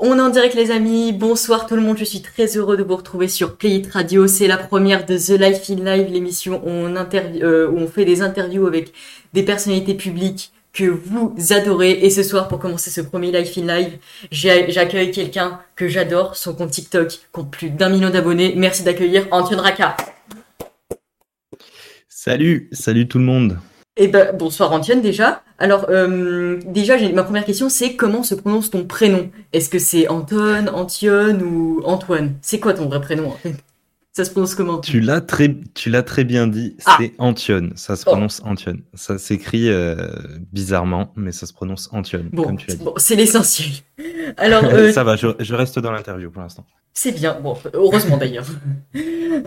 On 0.00 0.16
est 0.16 0.20
en 0.20 0.28
direct 0.28 0.54
les 0.54 0.70
amis, 0.70 1.12
bonsoir 1.12 1.66
tout 1.66 1.74
le 1.74 1.80
monde, 1.80 1.98
je 1.98 2.04
suis 2.04 2.22
très 2.22 2.56
heureux 2.56 2.76
de 2.76 2.84
vous 2.84 2.94
retrouver 2.94 3.26
sur 3.26 3.56
Play 3.56 3.82
Radio, 3.90 4.28
c'est 4.28 4.46
la 4.46 4.56
première 4.56 5.04
de 5.04 5.18
The 5.18 5.40
Life 5.40 5.68
in 5.70 5.84
Live, 5.84 6.12
l'émission 6.12 6.62
où, 6.64 6.70
on 6.70 6.94
euh, 6.94 7.68
où 7.68 7.78
on 7.78 7.88
fait 7.88 8.04
des 8.04 8.22
interviews 8.22 8.68
avec 8.68 8.92
des 9.32 9.42
personnalités 9.42 9.94
publiques 9.94 10.52
que 10.72 10.84
vous 10.84 11.34
adorez. 11.50 11.90
Et 11.90 12.10
ce 12.10 12.22
soir, 12.22 12.46
pour 12.46 12.60
commencer 12.60 12.90
ce 12.90 13.00
premier 13.00 13.32
Life 13.32 13.58
in 13.58 13.66
Live, 13.66 13.98
j'accueille 14.30 15.10
quelqu'un 15.10 15.58
que 15.74 15.88
j'adore, 15.88 16.36
son 16.36 16.54
compte 16.54 16.70
TikTok 16.70 17.18
compte 17.32 17.50
plus 17.50 17.70
d'un 17.70 17.88
million 17.88 18.10
d'abonnés. 18.10 18.54
Merci 18.56 18.84
d'accueillir 18.84 19.26
Antoine 19.32 19.60
Raka. 19.60 19.96
Salut, 22.08 22.68
salut 22.70 23.08
tout 23.08 23.18
le 23.18 23.24
monde. 23.24 23.58
Eh 24.00 24.06
ben, 24.06 24.32
bonsoir 24.32 24.72
Antoine 24.72 25.02
déjà. 25.02 25.42
Alors 25.58 25.86
euh, 25.90 26.60
déjà, 26.66 26.96
ma 27.10 27.24
première 27.24 27.44
question, 27.44 27.68
c'est 27.68 27.96
comment 27.96 28.22
se 28.22 28.36
prononce 28.36 28.70
ton 28.70 28.84
prénom? 28.84 29.28
Est-ce 29.52 29.68
que 29.68 29.80
c'est 29.80 30.06
Anton, 30.06 30.68
Antion 30.68 31.36
ou 31.40 31.82
Antoine? 31.84 32.34
C'est 32.40 32.60
quoi 32.60 32.74
ton 32.74 32.86
vrai 32.86 33.00
prénom 33.00 33.34
Ça 34.12 34.24
se 34.24 34.30
prononce 34.30 34.54
comment? 34.54 34.78
Tu 34.78 35.00
l'as 35.00 35.20
très, 35.20 35.56
tu 35.74 35.90
l'as 35.90 36.04
très 36.04 36.22
bien 36.22 36.46
dit. 36.46 36.76
Ah. 36.86 36.96
C'est 37.00 37.12
Antion. 37.18 37.70
Ça 37.74 37.96
se 37.96 38.04
oh. 38.06 38.12
prononce 38.12 38.40
Antion. 38.44 38.76
Ça 38.94 39.18
s'écrit 39.18 39.68
euh, 39.68 39.96
bizarrement, 40.52 41.12
mais 41.16 41.32
ça 41.32 41.46
se 41.46 41.52
prononce 41.52 41.88
Antion. 41.90 42.24
Bon, 42.32 42.56
c'est 42.98 43.16
l'essentiel. 43.16 43.70
Alors, 44.36 44.64
euh, 44.72 44.92
ça 44.92 45.02
va. 45.02 45.16
je 45.16 45.54
reste 45.54 45.80
dans 45.80 45.90
l'interview 45.90 46.30
pour 46.30 46.42
l'instant. 46.42 46.64
C'est 47.00 47.12
bien, 47.12 47.38
bon, 47.40 47.56
heureusement 47.74 48.16
d'ailleurs. 48.16 48.46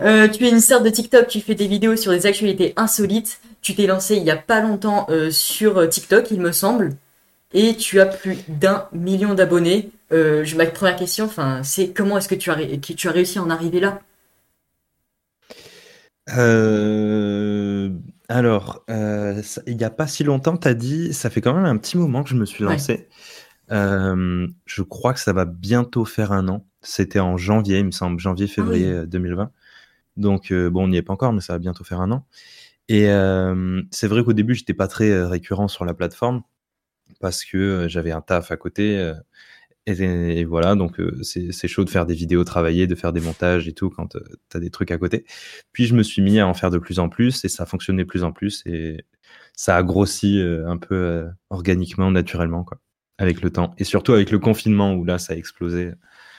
Euh, 0.00 0.26
tu 0.26 0.46
es 0.46 0.48
une 0.48 0.60
star 0.60 0.82
de 0.82 0.88
TikTok, 0.88 1.26
tu 1.26 1.40
fais 1.40 1.54
des 1.54 1.66
vidéos 1.66 1.96
sur 1.96 2.12
des 2.12 2.24
actualités 2.24 2.72
insolites. 2.76 3.40
Tu 3.60 3.74
t'es 3.74 3.86
lancé 3.86 4.16
il 4.16 4.22
y 4.22 4.30
a 4.30 4.36
pas 4.36 4.62
longtemps 4.62 5.06
euh, 5.10 5.30
sur 5.30 5.76
euh, 5.76 5.86
TikTok, 5.86 6.30
il 6.30 6.40
me 6.40 6.50
semble, 6.52 6.94
et 7.52 7.76
tu 7.76 8.00
as 8.00 8.06
plus 8.06 8.38
d'un 8.48 8.86
million 8.92 9.34
d'abonnés. 9.34 9.90
ma 10.10 10.66
première 10.66 10.96
question, 10.96 11.26
enfin, 11.26 11.62
c'est 11.62 11.90
comment 11.90 12.16
est-ce 12.16 12.28
que 12.28 12.34
tu 12.34 12.50
as, 12.50 12.56
tu 12.78 13.08
as 13.08 13.10
réussi 13.10 13.38
à 13.38 13.42
en 13.42 13.50
arriver 13.50 13.80
là? 13.80 14.00
Alors, 18.28 18.84
il 18.88 19.76
n'y 19.76 19.84
a 19.84 19.90
pas 19.90 20.06
si 20.06 20.24
longtemps, 20.24 20.56
tu 20.56 20.68
as 20.68 20.74
dit, 20.74 21.12
ça 21.12 21.28
fait 21.28 21.42
quand 21.42 21.54
même 21.54 21.66
un 21.66 21.76
petit 21.76 21.98
moment 21.98 22.22
que 22.22 22.30
je 22.30 22.36
me 22.36 22.46
suis 22.46 22.64
lancé. 22.64 23.08
je 23.68 24.82
crois 24.82 25.12
que 25.12 25.20
ça 25.20 25.34
va 25.34 25.44
bientôt 25.44 26.06
faire 26.06 26.32
un 26.32 26.48
an. 26.48 26.64
C'était 26.82 27.20
en 27.20 27.36
janvier, 27.36 27.78
il 27.78 27.86
me 27.86 27.90
semble, 27.90 28.18
janvier-février 28.20 29.06
2020. 29.06 29.50
Ah 29.50 29.58
Donc, 30.16 30.52
bon, 30.52 30.84
on 30.84 30.88
n'y 30.88 30.96
est 30.96 31.02
pas 31.02 31.12
encore, 31.12 31.32
mais 31.32 31.40
ça 31.40 31.54
va 31.54 31.58
bientôt 31.58 31.84
faire 31.84 32.00
un 32.00 32.10
an. 32.10 32.26
Et 32.88 33.06
c'est 33.90 34.08
vrai 34.08 34.24
qu'au 34.24 34.32
début, 34.32 34.54
j'étais 34.54 34.74
pas 34.74 34.88
très 34.88 35.24
récurrent 35.24 35.68
sur 35.68 35.84
la 35.84 35.94
plateforme 35.94 36.42
parce 37.20 37.44
que 37.44 37.86
j'avais 37.88 38.10
un 38.10 38.20
taf 38.20 38.50
à 38.50 38.56
côté. 38.56 39.12
Et, 39.86 40.44
voilà, 40.44 40.74
donc 40.74 41.00
c'est 41.22 41.68
chaud 41.68 41.84
de 41.84 41.90
faire 41.90 42.06
des 42.06 42.14
vidéos 42.14 42.44
travailler, 42.44 42.86
de 42.86 42.94
faire 42.94 43.12
des 43.12 43.20
montages 43.20 43.68
et 43.68 43.72
tout 43.72 43.90
quand 43.90 44.16
tu 44.50 44.56
as 44.56 44.60
des 44.60 44.70
trucs 44.70 44.90
à 44.90 44.98
côté. 44.98 45.24
Puis 45.72 45.86
je 45.86 45.94
me 45.94 46.02
suis 46.02 46.22
mis 46.22 46.38
à 46.40 46.46
en 46.46 46.54
faire 46.54 46.70
de 46.70 46.78
plus 46.78 46.98
en 46.98 47.08
plus 47.08 47.44
et 47.44 47.48
ça 47.48 47.66
fonctionnait 47.66 48.02
de 48.02 48.08
plus 48.08 48.24
en 48.24 48.32
plus 48.32 48.62
et 48.66 49.04
ça 49.54 49.76
a 49.76 49.82
grossi 49.82 50.40
un 50.66 50.76
peu 50.76 51.28
organiquement, 51.50 52.10
naturellement, 52.10 52.64
quoi, 52.64 52.78
avec 53.18 53.42
le 53.42 53.50
temps. 53.50 53.74
Et 53.78 53.84
surtout 53.84 54.12
avec 54.12 54.30
le 54.30 54.38
confinement 54.38 54.94
où 54.94 55.04
là, 55.04 55.18
ça 55.18 55.32
a 55.32 55.36
explosé. 55.36 55.92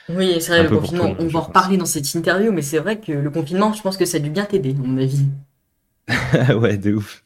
Oui, 0.08 0.36
c'est 0.40 0.48
vrai, 0.48 0.62
le 0.64 0.68
confinement, 0.68 1.14
on 1.18 1.26
va 1.26 1.38
en 1.38 1.42
reparler 1.42 1.76
dans 1.76 1.86
cette 1.86 2.12
interview, 2.14 2.52
mais 2.52 2.62
c'est 2.62 2.78
vrai 2.78 3.00
que 3.00 3.12
le 3.12 3.30
confinement, 3.30 3.72
je 3.72 3.82
pense 3.82 3.96
que 3.96 4.04
ça 4.04 4.18
a 4.18 4.20
dû 4.20 4.30
bien 4.30 4.44
t'aider, 4.44 4.76
à 4.78 4.86
mon 4.86 4.98
avis. 4.98 5.24
ouais, 6.60 6.76
de 6.76 6.94
ouf. 6.94 7.22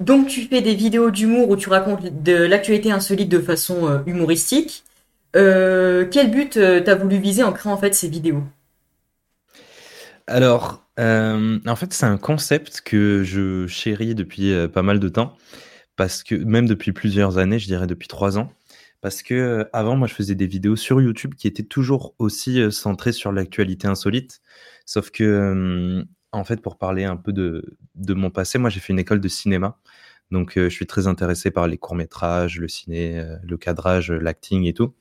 Donc 0.00 0.28
tu 0.28 0.42
fais 0.42 0.60
des 0.60 0.74
vidéos 0.74 1.10
d'humour 1.10 1.50
où 1.50 1.56
tu 1.56 1.68
racontes 1.68 2.22
de 2.22 2.34
l'actualité 2.34 2.92
insolite 2.92 3.28
de 3.28 3.40
façon 3.40 3.88
euh, 3.88 3.98
humoristique. 4.06 4.84
Euh, 5.34 6.06
quel 6.10 6.30
but 6.30 6.56
euh, 6.56 6.80
t'as 6.80 6.94
voulu 6.94 7.18
viser 7.18 7.42
en 7.42 7.52
créant 7.52 7.72
en 7.72 7.78
fait 7.78 7.94
ces 7.94 8.08
vidéos? 8.08 8.42
Alors, 10.26 10.84
en 10.98 11.76
fait, 11.76 11.92
c'est 11.94 12.06
un 12.06 12.18
concept 12.18 12.82
que 12.82 13.22
je 13.24 13.66
chéris 13.66 14.14
depuis 14.14 14.52
pas 14.68 14.82
mal 14.82 15.00
de 15.00 15.08
temps, 15.08 15.36
parce 15.96 16.22
que 16.22 16.34
même 16.34 16.68
depuis 16.68 16.92
plusieurs 16.92 17.38
années, 17.38 17.58
je 17.58 17.66
dirais 17.66 17.86
depuis 17.86 18.08
trois 18.08 18.36
ans, 18.36 18.52
parce 19.00 19.22
que 19.22 19.68
avant, 19.72 19.96
moi, 19.96 20.08
je 20.08 20.14
faisais 20.14 20.34
des 20.34 20.46
vidéos 20.46 20.76
sur 20.76 21.00
YouTube 21.00 21.34
qui 21.34 21.46
étaient 21.48 21.62
toujours 21.62 22.14
aussi 22.18 22.72
centrées 22.72 23.12
sur 23.12 23.32
l'actualité 23.32 23.86
insolite, 23.88 24.40
sauf 24.86 25.10
que 25.10 26.04
en 26.32 26.44
fait, 26.44 26.60
pour 26.62 26.78
parler 26.78 27.04
un 27.04 27.16
peu 27.16 27.32
de, 27.32 27.76
mon 28.14 28.30
passé, 28.30 28.58
moi 28.58 28.70
j'ai 28.70 28.80
fait 28.80 28.92
une 28.92 28.98
école 28.98 29.20
de 29.20 29.28
cinéma. 29.28 29.78
Donc 30.30 30.52
je 30.56 30.68
suis 30.68 30.86
très 30.86 31.06
intéressé 31.06 31.50
par 31.50 31.68
les 31.68 31.78
courts-métrages, 31.78 32.60
le 32.60 32.68
ciné, 32.68 33.24
le 33.42 33.56
cadrage, 33.56 34.12
l'acting 34.12 34.64
et 34.66 34.74
tout. 34.74 34.94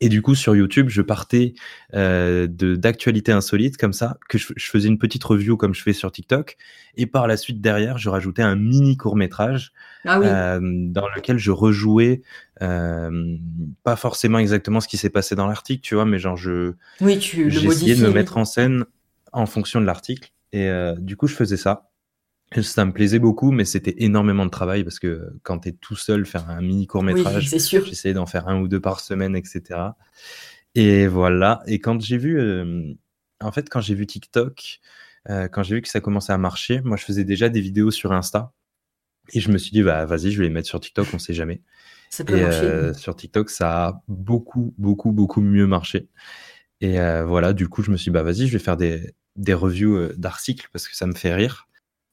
Et 0.00 0.08
du 0.08 0.22
coup, 0.22 0.36
sur 0.36 0.54
YouTube, 0.54 0.88
je 0.88 1.02
partais 1.02 1.54
euh, 1.94 2.46
d'actualités 2.48 3.32
insolites 3.32 3.76
comme 3.76 3.92
ça, 3.92 4.16
que 4.28 4.38
je, 4.38 4.52
faisais 4.58 4.86
une 4.86 4.98
petite 4.98 5.24
review 5.24 5.56
comme 5.56 5.74
je 5.74 5.82
fais 5.82 5.92
sur 5.92 6.12
TikTok. 6.12 6.56
Et 6.96 7.06
par 7.06 7.26
la 7.26 7.36
suite, 7.36 7.60
derrière, 7.60 7.98
je 7.98 8.08
rajoutais 8.08 8.42
un 8.42 8.54
mini 8.54 8.96
court-métrage 8.96 9.72
ah 10.04 10.20
euh, 10.20 10.60
dans 10.62 11.08
lequel 11.08 11.38
je 11.38 11.50
rejouais 11.50 12.22
euh, 12.62 13.36
pas 13.82 13.96
forcément 13.96 14.38
exactement 14.38 14.80
ce 14.80 14.86
qui 14.86 14.96
s'est 14.96 15.10
passé 15.10 15.34
dans 15.34 15.48
l'article, 15.48 15.82
tu 15.82 15.96
vois, 15.96 16.04
mais 16.04 16.18
genre 16.18 16.36
je 16.36 16.74
oui, 17.00 17.18
tu 17.18 17.50
j'essayais 17.50 17.96
de 17.96 18.06
me 18.06 18.12
mettre 18.12 18.36
en 18.36 18.44
scène 18.44 18.84
en 19.32 19.46
fonction 19.46 19.80
de 19.80 19.86
l'article. 19.86 20.30
Et 20.52 20.68
euh, 20.68 20.94
du 20.96 21.16
coup, 21.16 21.26
je 21.26 21.34
faisais 21.34 21.56
ça. 21.56 21.87
Ça 22.62 22.84
me 22.84 22.92
plaisait 22.92 23.18
beaucoup, 23.18 23.50
mais 23.50 23.64
c'était 23.64 23.94
énormément 23.98 24.46
de 24.46 24.50
travail 24.50 24.82
parce 24.82 24.98
que 24.98 25.32
quand 25.42 25.60
tu 25.60 25.68
es 25.68 25.72
tout 25.72 25.96
seul, 25.96 26.24
faire 26.24 26.48
un 26.48 26.62
mini 26.62 26.86
court 26.86 27.02
métrage, 27.02 27.48
j'essayais 27.48 28.14
d'en 28.14 28.26
faire 28.26 28.48
un 28.48 28.60
ou 28.60 28.68
deux 28.68 28.80
par 28.80 29.00
semaine, 29.00 29.36
etc. 29.36 29.80
Et 30.74 31.06
voilà. 31.06 31.62
Et 31.66 31.78
quand 31.78 32.00
j'ai 32.00 32.16
vu, 32.16 32.40
euh, 32.40 32.94
en 33.40 33.52
fait, 33.52 33.68
quand 33.68 33.80
j'ai 33.80 33.94
vu 33.94 34.06
TikTok, 34.06 34.80
euh, 35.28 35.48
quand 35.48 35.62
j'ai 35.62 35.76
vu 35.76 35.82
que 35.82 35.88
ça 35.88 36.00
commençait 36.00 36.32
à 36.32 36.38
marcher, 36.38 36.80
moi, 36.82 36.96
je 36.96 37.04
faisais 37.04 37.24
déjà 37.24 37.50
des 37.50 37.60
vidéos 37.60 37.90
sur 37.90 38.12
Insta. 38.12 38.52
Et 39.34 39.40
je 39.40 39.50
me 39.50 39.58
suis 39.58 39.72
dit, 39.72 39.82
bah, 39.82 40.06
vas-y, 40.06 40.30
je 40.32 40.38
vais 40.38 40.44
les 40.44 40.54
mettre 40.54 40.68
sur 40.68 40.80
TikTok, 40.80 41.08
on 41.12 41.18
sait 41.18 41.34
jamais. 41.34 41.60
Ça 42.08 42.24
peut 42.24 42.38
et 42.38 42.42
marcher. 42.42 42.94
sur 42.94 43.14
TikTok, 43.14 43.50
ça 43.50 43.86
a 43.86 44.02
beaucoup, 44.08 44.74
beaucoup, 44.78 45.12
beaucoup 45.12 45.42
mieux 45.42 45.66
marché. 45.66 46.08
Et 46.80 46.96
voilà, 47.26 47.52
du 47.52 47.68
coup, 47.68 47.82
je 47.82 47.90
me 47.90 47.98
suis 47.98 48.04
dit, 48.04 48.14
bah, 48.14 48.22
vas-y, 48.22 48.46
je 48.46 48.52
vais 48.52 48.58
faire 48.64 48.78
des, 48.78 49.12
des 49.38 49.54
reviews 49.54 49.96
euh, 49.96 50.14
d'articles 50.18 50.68
parce 50.72 50.86
que 50.86 50.96
ça 50.96 51.06
me 51.06 51.14
fait 51.14 51.34
rire. 51.34 51.68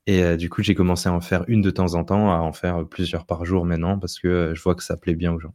Et 0.07 0.23
euh, 0.23 0.37
du 0.37 0.49
coup, 0.49 0.61
j'ai 0.61 0.75
commencé 0.75 1.09
à 1.09 1.13
en 1.13 1.21
faire 1.21 1.43
une 1.47 1.61
de 1.61 1.71
temps 1.71 1.95
en 1.95 2.03
temps, 2.03 2.31
à 2.31 2.37
en 2.37 2.53
faire 2.53 2.85
plusieurs 2.85 3.25
par 3.25 3.45
jour 3.45 3.65
maintenant 3.65 3.97
parce 3.97 4.19
que 4.19 4.27
euh, 4.27 4.55
je 4.55 4.61
vois 4.61 4.75
que 4.75 4.83
ça 4.83 4.97
plaît 4.97 5.15
bien 5.15 5.33
aux 5.33 5.39
gens. 5.39 5.53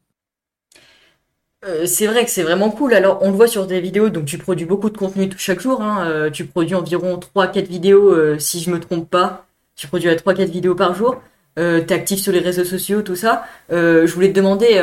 c'est 1.84 2.06
vrai 2.06 2.25
que 2.25 2.31
c'est 2.31 2.43
vraiment 2.43 2.71
cool. 2.71 2.94
Alors, 2.94 3.19
on 3.22 3.31
le 3.31 3.37
voit 3.37 3.47
sur 3.47 3.66
des 3.66 3.81
vidéos, 3.81 4.09
donc 4.09 4.25
tu 4.25 4.38
produis 4.38 4.66
beaucoup 4.66 4.91
de 4.91 4.99
contenu 4.99 5.31
chaque 5.37 5.61
jour. 5.61 5.83
Hein. 5.83 6.31
tu 6.33 6.47
produis 6.47 6.75
environ 6.75 7.19
3-4 7.34 7.66
vidéos, 7.66 8.38
si 8.38 8.61
je 8.61 8.71
me 8.71 8.81
trompe 8.81 9.09
pas. 9.09 9.47
Tu 9.77 9.87
produis 9.87 10.09
à 10.09 10.16
3-4 10.16 10.50
vidéos 10.50 10.75
par 10.75 10.94
jour. 10.94 11.22
Euh, 11.59 11.81
tu 11.81 11.93
es 11.93 11.97
actif 11.97 12.21
sur 12.21 12.32
les 12.32 12.38
réseaux 12.38 12.65
sociaux, 12.65 13.03
tout 13.03 13.17
ça. 13.17 13.44
je 13.71 14.12
voulais 14.12 14.31
te 14.31 14.34
demander 14.34 14.82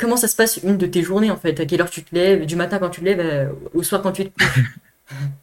comment 0.00 0.16
ça 0.16 0.28
se 0.28 0.36
passe 0.36 0.60
une 0.62 0.78
de 0.78 0.86
tes 0.86 1.02
journées 1.02 1.30
en 1.30 1.36
fait? 1.36 1.60
À 1.60 1.66
quelle 1.66 1.82
heure 1.82 1.90
tu 1.90 2.04
te 2.04 2.14
lèves? 2.14 2.46
Du 2.46 2.56
matin 2.56 2.78
quand 2.78 2.90
tu 2.90 3.00
te 3.00 3.06
lèves, 3.06 3.52
au 3.74 3.82
soir 3.82 4.00
quand 4.00 4.12
tu 4.12 4.30
te 4.30 4.42
couches? 4.42 4.64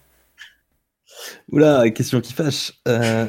Oula, 1.51 1.89
question 1.91 2.21
qui 2.21 2.33
fâche. 2.33 2.73
Euh, 2.88 3.27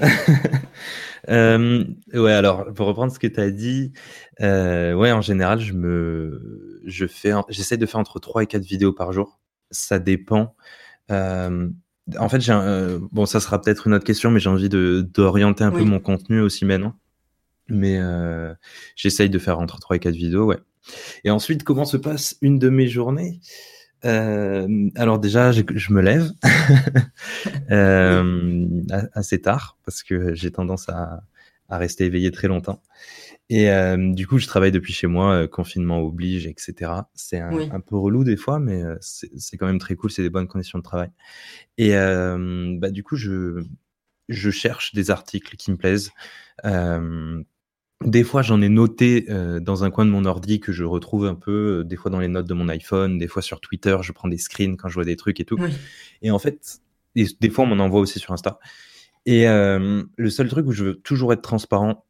euh, 1.29 1.85
ouais, 2.15 2.33
alors 2.33 2.73
pour 2.75 2.87
reprendre 2.87 3.13
ce 3.13 3.19
que 3.19 3.27
tu 3.27 3.41
as 3.41 3.51
dit, 3.51 3.93
euh, 4.41 4.95
ouais, 4.95 5.13
en 5.13 5.21
général, 5.21 5.61
je 5.61 5.73
me, 5.73 6.81
je 6.85 7.07
fais, 7.07 7.33
j'essaie 7.49 7.77
de 7.77 7.87
faire 7.87 8.01
entre 8.01 8.19
3 8.19 8.43
et 8.43 8.47
4 8.47 8.63
vidéos 8.63 8.93
par 8.93 9.13
jour. 9.13 9.41
Ça 9.71 9.99
dépend. 9.99 10.55
en 11.11 12.29
fait, 12.29 12.41
j'ai 12.41 12.99
bon, 13.13 13.27
ça 13.27 13.41
sera 13.41 13.61
peut-être 13.61 13.87
une 13.87 13.95
autre 13.95 14.05
question, 14.05 14.31
mais 14.31 14.41
j'ai 14.41 14.51
envie 14.51 14.69
de 14.69 15.07
d'orienter 15.13 15.65
un 15.65 15.71
peu 15.71 15.85
mon 15.85 16.01
contenu 16.01 16.41
aussi 16.41 16.65
maintenant. 16.65 16.95
Mais 17.69 18.01
j'essaye 18.97 19.31
de 19.31 19.39
faire 19.39 19.59
entre 19.59 19.79
3 19.79 19.97
et 19.97 20.01
4 20.01 20.15
vidéos, 20.15 20.47
ouais. 20.47 20.59
Et 21.25 21.31
ensuite, 21.31 21.65
comment 21.65 21.85
se 21.85 21.97
passe 21.97 22.37
une 22.41 22.59
de 22.59 22.71
mes 22.71 22.89
journées? 22.89 23.41
Euh, 24.05 24.91
alors 24.95 25.19
déjà, 25.19 25.53
je, 25.53 25.63
je 25.75 25.93
me 25.93 26.01
lève 26.01 26.31
euh, 27.71 28.69
assez 29.13 29.41
tard 29.41 29.79
parce 29.85 30.03
que 30.03 30.35
j'ai 30.35 30.51
tendance 30.51 30.89
à, 30.89 31.23
à, 31.69 31.79
rester 31.79 32.05
éveillé 32.05 32.31
très 32.31 32.49
longtemps. 32.49 32.83
Et 33.51 33.71
euh, 33.71 34.13
du 34.13 34.27
coup, 34.27 34.39
je 34.39 34.47
travaille 34.47 34.73
depuis 34.73 34.93
chez 34.93 35.07
moi, 35.07 35.49
confinement 35.49 36.01
oblige, 36.01 36.47
etc. 36.47 36.93
C'est 37.15 37.41
un, 37.41 37.71
un, 37.71 37.81
peu 37.81 37.97
relou 37.97 38.23
des 38.23 38.37
fois, 38.37 38.59
mais 38.59 38.83
c'est 39.01 39.57
quand 39.57 39.67
même 39.67 39.79
très 39.79 39.95
cool. 39.95 40.11
C'est 40.11 40.23
des 40.23 40.31
bonnes 40.31 40.49
conditions 40.49 40.79
de 40.79 40.85
travail. 40.85 41.11
Et 41.79 41.93
bah, 41.93 42.91
du 42.91 43.03
coup, 43.03 43.17
je, 43.17 43.65
je 44.29 44.51
cherche 44.51 44.95
des 44.95 45.11
articles 45.11 45.57
qui 45.57 45.71
me 45.71 45.77
plaisent. 45.77 46.11
Des 48.05 48.23
fois, 48.23 48.43
j'en 48.43 48.63
ai 48.63 48.69
noté 48.69 49.27
euh, 49.29 49.59
dans 49.59 49.83
un 49.83 49.91
coin 49.91 50.05
de 50.07 50.11
mon 50.11 50.25
ordi 50.25 50.61
que 50.61 50.71
je 50.71 50.85
retrouve 50.85 51.27
un 51.27 51.35
peu, 51.35 51.81
euh, 51.81 51.85
des 51.85 51.97
fois 51.97 52.11
dans 52.13 52.21
les 52.21 52.29
notes 52.29 52.47
de 52.47 52.55
mon 52.55 52.69
iPhone, 52.69 53.19
des 53.19 53.27
fois 53.27 53.43
sur 53.43 53.61
Twitter, 53.61 53.97
je 54.03 54.13
prends 54.13 54.29
des 54.29 54.39
screens 54.39 54.77
quand 54.77 54.89
je 54.89 54.95
vois 54.95 55.05
des 55.05 55.17
trucs 55.17 55.41
et 55.41 55.45
tout. 55.45 55.59
Et 56.23 56.31
en 56.31 56.39
fait, 56.39 56.81
des 57.17 57.51
fois, 57.51 57.65
on 57.65 57.75
m'en 57.75 57.85
envoie 57.85 58.01
aussi 58.01 58.21
sur 58.21 58.33
Insta. 58.33 58.61
Et 59.27 59.49
euh, 59.49 60.05
le 60.17 60.31
seul 60.31 60.49
truc 60.49 60.67
où 60.69 60.73
je 60.73 60.85
veux 60.85 60.95
toujours 60.95 61.33
être 61.33 61.43
transparent, 61.43 62.05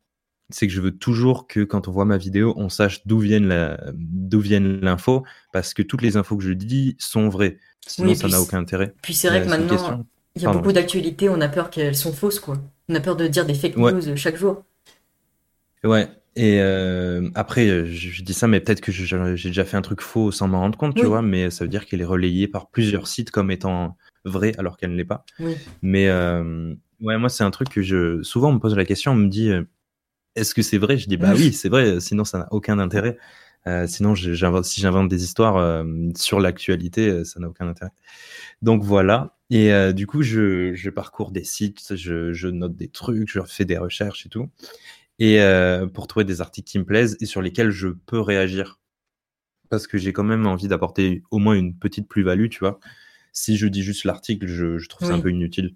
c'est 0.51 0.67
que 0.67 0.73
je 0.73 0.81
veux 0.81 0.97
toujours 0.97 1.47
que 1.47 1.61
quand 1.65 1.89
on 1.89 1.91
voit 1.91 2.05
ma 2.05 2.19
vidéo, 2.19 2.53
on 2.57 2.69
sache 2.69 3.07
d'où 3.07 3.19
viennent 3.19 3.49
la, 3.49 3.81
d'où 3.95 4.41
viennent 4.41 4.81
l'info, 4.81 5.25
parce 5.53 5.73
que 5.75 5.83
toutes 5.83 6.03
les 6.03 6.17
infos 6.19 6.37
que 6.37 6.45
je 6.45 6.53
dis 6.53 6.97
sont 6.99 7.29
vraies. 7.31 7.59
Sinon, 7.87 8.09
Oui, 8.11 8.17
ça 8.17 8.29
n'a 8.29 8.41
aucun 8.41 8.59
intérêt. 8.59 8.95
Puis 9.03 9.15
c'est 9.15 9.29
vrai 9.29 9.43
que 9.43 9.49
maintenant, 9.49 10.05
il 10.37 10.43
y 10.43 10.45
a 10.45 10.49
Pardon. 10.49 10.61
beaucoup 10.61 10.73
d'actualités, 10.73 11.29
on 11.31 11.41
a 11.41 11.49
peur 11.49 11.71
qu'elles 11.71 11.97
sont 11.97 12.13
fausses, 12.13 12.41
quoi. 12.41 12.59
On 12.91 12.95
a 12.95 13.01
peur 13.01 13.17
de 13.17 13.27
dire 13.27 13.47
des 13.47 13.55
fake 13.55 13.77
Ouais. 13.77 13.93
news 13.93 14.17
chaque 14.17 14.37
jour. 14.37 14.65
Ouais. 15.85 16.09
Et 16.37 16.61
euh, 16.61 17.29
après, 17.35 17.69
euh, 17.69 17.87
je, 17.87 18.11
je 18.11 18.23
dis 18.23 18.33
ça, 18.33 18.47
mais 18.47 18.61
peut-être 18.61 18.81
que 18.81 18.93
j'ai 18.93 19.49
déjà 19.49 19.65
fait 19.65 19.77
un 19.77 19.83
truc 19.83 20.01
faux 20.01 20.31
sans 20.31 20.47
m'en 20.47 20.61
rendre 20.61 20.79
compte, 20.79 20.95
tu 20.95 21.05
vois, 21.05 21.21
mais 21.21 21.51
ça 21.51 21.65
veut 21.65 21.69
dire 21.69 21.85
qu'elle 21.85 22.01
est 22.01 22.05
relayée 22.05 22.47
par 22.47 22.71
plusieurs 22.71 23.09
sites 23.09 23.33
comme 23.33 23.51
étant 23.51 23.97
vraie 24.25 24.53
alors 24.57 24.77
qu'elle 24.77 24.93
ne 24.93 24.97
l'est 24.97 25.05
pas. 25.05 25.25
Oui. 25.41 25.57
Mais 25.83 26.09
euh, 26.09 26.75
ouais, 27.01 27.19
moi, 27.19 27.29
c'est 27.29 27.43
un 27.43 27.51
truc 27.51 27.71
que 27.71 27.83
je. 27.83 28.23
Souvent, 28.23 28.51
on 28.51 28.53
me 28.53 28.61
pose 28.61 28.77
la 28.77 28.85
question, 28.85 29.13
on 29.13 29.17
me 29.17 29.29
dit 29.29 29.51
euh, 29.51 29.65
est-ce 30.37 30.55
que 30.55 30.63
c'est 30.63 30.79
vrai? 30.79 30.97
Je 30.97 31.09
dis 31.09 31.17
bah 31.17 31.33
oui, 31.35 31.53
c'est 31.53 31.69
vrai, 31.69 31.99
sinon 31.99 32.25
ça 32.25 32.39
n'a 32.39 32.49
aucun 32.53 32.79
intérêt. 32.79 33.19
Sinon, 33.87 34.15
si 34.15 34.81
j'invente 34.81 35.09
des 35.09 35.25
histoires 35.25 35.85
sur 36.17 36.41
l'actualité, 36.41 37.25
ça 37.25 37.39
n'a 37.39 37.49
aucun 37.49 37.69
intérêt. 37.69 37.91
Donc 38.63 38.83
voilà. 38.83 39.37
Et 39.51 39.73
euh, 39.73 39.93
du 39.93 40.07
coup, 40.07 40.23
je, 40.23 40.75
je 40.75 40.91
parcours 40.91 41.31
des 41.31 41.45
sites, 41.45 41.97
je, 41.97 42.33
je 42.33 42.49
note 42.49 42.77
des 42.77 42.89
trucs, 42.89 43.31
je 43.31 43.41
fais 43.47 43.65
des 43.65 43.79
recherches 43.79 44.27
et 44.27 44.29
tout. 44.29 44.49
Et 45.19 45.41
euh, 45.41 45.87
pour 45.87 46.07
trouver 46.07 46.25
des 46.25 46.41
articles 46.41 46.71
qui 46.71 46.79
me 46.79 46.85
plaisent 46.85 47.17
et 47.21 47.27
sur 47.27 47.43
lesquels 47.43 47.71
je 47.71 47.89
peux 47.89 48.21
réagir. 48.21 48.79
Parce 49.69 49.87
que 49.87 49.99
j'ai 49.99 50.13
quand 50.13 50.25
même 50.25 50.47
envie 50.47 50.69
d'apporter 50.69 51.23
au 51.31 51.39
moins 51.39 51.55
une 51.55 51.75
petite 51.77 52.09
plus-value, 52.09 52.49
tu 52.49 52.61
vois. 52.61 52.79
Si 53.33 53.57
je 53.57 53.67
dis 53.67 53.83
juste 53.83 54.05
l'article, 54.05 54.47
je, 54.47 54.79
je 54.79 54.89
trouve 54.89 55.07
ça 55.09 55.15
Oui. 55.15 55.21
un 55.21 55.23
peu 55.23 55.31
inutile. 55.31 55.75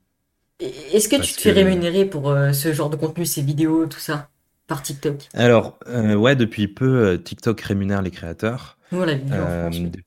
Est-ce 0.60 1.08
que 1.08 1.16
tu 1.16 1.32
te 1.34 1.40
fais 1.40 1.50
que- 1.50 1.56
rémunérer 1.56 2.04
pour 2.04 2.30
euh, 2.30 2.52
ce 2.52 2.72
genre 2.72 2.88
de 2.88 2.96
contenu, 2.96 3.26
ces 3.26 3.42
vidéos, 3.42 3.86
tout 3.86 3.98
ça, 3.98 4.30
par 4.68 4.80
TikTok? 4.82 5.28
Alors, 5.34 5.78
euh, 5.88 6.14
ouais, 6.14 6.36
depuis 6.36 6.68
peu, 6.68 7.20
TikTok 7.22 7.60
rémunère 7.60 8.00
les 8.00 8.10
créateurs. 8.12 8.78
L'a 8.92 8.98
en 9.14 9.26
France. 9.26 9.76
oui. 9.76 9.90
depuis 9.90 10.04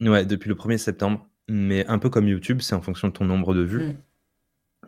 le... 0.00 0.10
Ouais, 0.10 0.24
depuis 0.24 0.48
le 0.48 0.54
1er 0.54 0.78
septembre. 0.78 1.26
Mais 1.48 1.86
un 1.88 1.98
peu 1.98 2.08
comme 2.10 2.26
YouTube, 2.28 2.60
c'est 2.62 2.74
en 2.74 2.80
fonction 2.80 3.08
de 3.08 3.12
ton 3.12 3.24
nombre 3.24 3.54
de 3.54 3.62
vues. 3.62 3.82
Mm. 3.88 3.94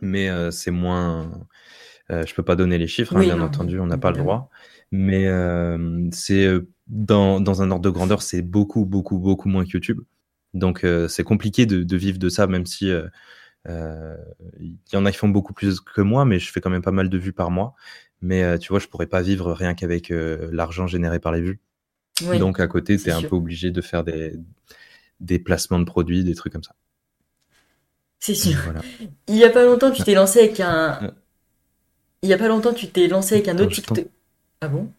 Mais 0.01 0.51
c'est 0.51 0.71
moins. 0.71 1.31
Euh, 2.13 2.25
je 2.25 2.33
peux 2.33 2.43
pas 2.43 2.55
donner 2.55 2.77
les 2.77 2.87
chiffres, 2.87 3.15
hein, 3.15 3.19
Oui, 3.19 3.25
bien 3.25 3.37
non, 3.37 3.45
entendu, 3.45 3.79
on 3.79 3.85
n'a 3.87 3.97
pas 3.97 4.11
le 4.11 4.17
droit. 4.17 4.49
Mais 4.91 5.27
euh, 5.27 6.07
c'est 6.11 6.45
euh, 6.45 6.67
dans, 6.87 7.41
dans 7.41 7.61
un 7.61 7.71
ordre 7.71 7.83
de 7.83 7.89
grandeur, 7.89 8.21
c'est 8.21 8.41
beaucoup, 8.41 8.85
beaucoup, 8.85 9.17
beaucoup 9.17 9.49
moins 9.49 9.65
que 9.65 9.71
YouTube. 9.71 10.01
Donc 10.53 10.83
euh, 10.83 11.07
c'est 11.07 11.23
compliqué 11.23 11.65
de, 11.65 11.83
de 11.83 11.97
vivre 11.97 12.19
de 12.19 12.29
ça, 12.29 12.45
même 12.47 12.65
si 12.65 12.91
il 13.65 14.77
y 14.91 14.95
en 14.97 15.05
a 15.05 15.11
qui 15.11 15.17
font 15.17 15.29
beaucoup 15.29 15.53
plus 15.53 15.81
que 15.81 16.01
moi, 16.01 16.25
mais 16.25 16.37
je 16.37 16.51
fais 16.51 16.61
quand 16.61 16.69
même 16.69 16.81
pas 16.83 16.91
mal 16.91 17.09
de 17.09 17.17
vues 17.17 17.33
par 17.33 17.49
mois. 17.49 17.73
Mais 18.21 18.59
tu 18.59 18.69
vois, 18.69 18.79
je 18.79 18.87
pourrais 18.87 19.07
pas 19.07 19.21
vivre 19.21 19.51
rien 19.51 19.73
qu'avec 19.73 20.11
l'argent 20.11 20.85
généré 20.85 21.19
par 21.19 21.31
les 21.31 21.41
vues. 21.41 21.59
Oui. 22.25 22.37
Donc 22.39 22.59
à 22.59 22.67
côté, 22.67 22.97
tu 22.97 23.09
es 23.09 23.11
un 23.11 23.19
sûr. 23.19 23.29
peu 23.29 23.35
obligé 23.35 23.71
de 23.71 23.81
faire 23.81 24.03
des, 24.03 24.33
des 25.19 25.39
placements 25.39 25.79
de 25.79 25.85
produits, 25.85 26.23
des 26.23 26.35
trucs 26.35 26.53
comme 26.53 26.63
ça. 26.63 26.75
C'est 28.19 28.35
sûr. 28.35 28.57
Voilà. 28.63 28.81
Il 29.27 29.35
y 29.35 29.43
a 29.43 29.49
pas 29.49 29.65
longtemps, 29.65 29.91
tu 29.91 30.03
t'es 30.03 30.13
lancé 30.13 30.39
avec 30.39 30.59
un. 30.59 31.13
Il 32.23 32.29
y 32.29 32.33
a 32.33 32.37
pas 32.37 32.47
longtemps, 32.47 32.73
tu 32.73 32.87
t'es 32.87 33.07
lancé 33.07 33.35
avec 33.35 33.47
un 33.49 33.57
autre 33.59 33.71
TikTok. 33.73 34.05
Ah 34.61 34.67
bon? 34.69 34.89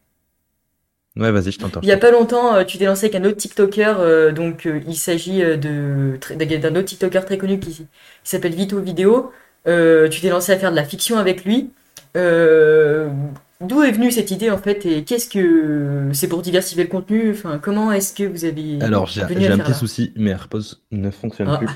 Ouais, 1.17 1.31
vas-y, 1.33 1.53
je 1.53 1.59
t'entends. 1.59 1.81
Il 1.83 1.89
y 1.89 1.93
a 1.93 1.97
pas 1.97 2.11
longtemps, 2.11 2.55
euh, 2.55 2.65
tu 2.65 2.77
t'es 2.77 2.87
lancé 2.87 3.07
avec 3.07 3.15
un 3.15 3.25
autre 3.25 3.37
TikToker. 3.37 3.99
euh, 4.01 4.33
donc, 4.33 4.67
euh, 4.67 4.81
il 4.87 4.97
s'agit 4.97 5.39
de 5.41 6.19
d'un 6.37 6.77
autre 6.77 6.85
TikToker 6.87 7.25
très 7.25 7.39
connu 7.39 7.59
qui, 7.61 7.71
qui 7.71 7.87
s'appelle 8.25 8.55
Vito 8.55 8.81
Vidéo. 8.81 9.33
Euh, 9.67 10.09
tu 10.09 10.21
t'es 10.21 10.29
lancé 10.29 10.53
à 10.53 10.59
faire 10.59 10.71
de 10.71 10.77
la 10.77 10.85
fiction 10.85 11.17
avec 11.19 11.45
lui. 11.45 11.71
D'où 12.15 13.83
est 13.83 13.93
venue 13.93 14.11
cette 14.11 14.31
idée 14.31 14.51
en 14.51 14.59
fait 14.59 14.85
et 14.85 15.05
qu'est-ce 15.05 15.29
que 15.29 16.11
c'est 16.13 16.29
pour 16.29 16.43
diversifier 16.43 16.83
le 16.85 16.91
contenu? 16.91 17.31
Enfin, 17.31 17.59
comment 17.59 17.93
est-ce 17.93 18.13
que 18.13 18.25
vous 18.25 18.45
avez 18.45 18.79
Alors, 18.83 19.07
j'ai 19.07 19.23
un 19.23 19.27
petit 19.59 19.75
souci, 19.75 20.13
mes 20.17 20.31
AirPods 20.33 20.77
ne 20.91 21.11
fonctionnent 21.11 21.49
Ah. 21.51 21.59
plus. 21.59 21.69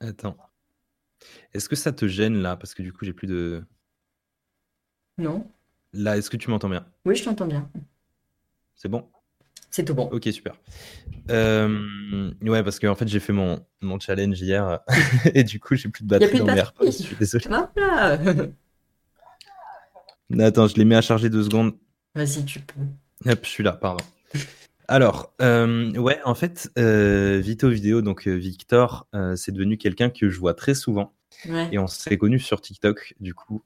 Attends. 0.00 0.36
Est-ce 1.54 1.68
que 1.68 1.76
ça 1.76 1.92
te 1.92 2.06
gêne 2.06 2.42
là? 2.42 2.56
Parce 2.56 2.74
que 2.74 2.82
du 2.82 2.92
coup, 2.92 3.04
j'ai 3.04 3.12
plus 3.12 3.28
de. 3.28 3.64
Non? 5.18 5.48
Là, 5.92 6.18
est-ce 6.18 6.28
que 6.28 6.36
tu 6.36 6.50
m'entends 6.50 6.68
bien? 6.68 6.84
Oui, 7.04 7.14
je 7.14 7.24
t'entends 7.24 7.46
bien. 7.46 7.70
C'est 8.74 8.88
bon? 8.88 9.06
C'est 9.70 9.84
tout 9.84 9.94
bon. 9.94 10.08
Ok, 10.12 10.28
super. 10.32 10.56
Euh, 11.30 12.32
ouais, 12.42 12.62
parce 12.62 12.78
que 12.78 12.86
en 12.86 12.94
fait, 12.94 13.08
j'ai 13.08 13.20
fait 13.20 13.32
mon, 13.32 13.64
mon 13.80 13.98
challenge 13.98 14.40
hier 14.40 14.80
et 15.34 15.44
du 15.44 15.60
coup, 15.60 15.74
j'ai 15.74 15.88
plus 15.88 16.04
de 16.04 16.08
batterie 16.08 16.30
plus 16.30 16.40
de 16.40 16.44
dans 16.44 16.52
mes. 16.52 16.58
AirPods. 16.58 16.86
Je 16.86 16.90
suis 16.90 17.16
désolé. 17.16 17.46
Attends, 20.40 20.66
je 20.66 20.76
les 20.76 20.84
mets 20.84 20.96
à 20.96 21.00
charger 21.02 21.30
deux 21.30 21.44
secondes. 21.44 21.74
Vas-y, 22.14 22.44
tu 22.44 22.60
peux. 22.60 23.30
Hop, 23.30 23.38
je 23.42 23.48
suis 23.48 23.62
là, 23.62 23.72
pardon. 23.72 24.04
Alors, 24.86 25.32
euh, 25.40 25.92
ouais, 25.96 26.20
en 26.24 26.34
fait, 26.34 26.70
euh, 26.78 27.40
Vito 27.42 27.68
Vidéo, 27.68 28.02
donc 28.02 28.28
euh, 28.28 28.34
Victor, 28.34 29.08
euh, 29.14 29.34
c'est 29.34 29.52
devenu 29.52 29.78
quelqu'un 29.78 30.10
que 30.10 30.28
je 30.28 30.38
vois 30.38 30.54
très 30.54 30.74
souvent. 30.74 31.14
Ouais. 31.48 31.68
Et 31.72 31.78
on 31.78 31.86
s'est 31.86 32.18
connus 32.18 32.40
sur 32.40 32.60
TikTok, 32.60 33.14
du 33.20 33.34
coup. 33.34 33.62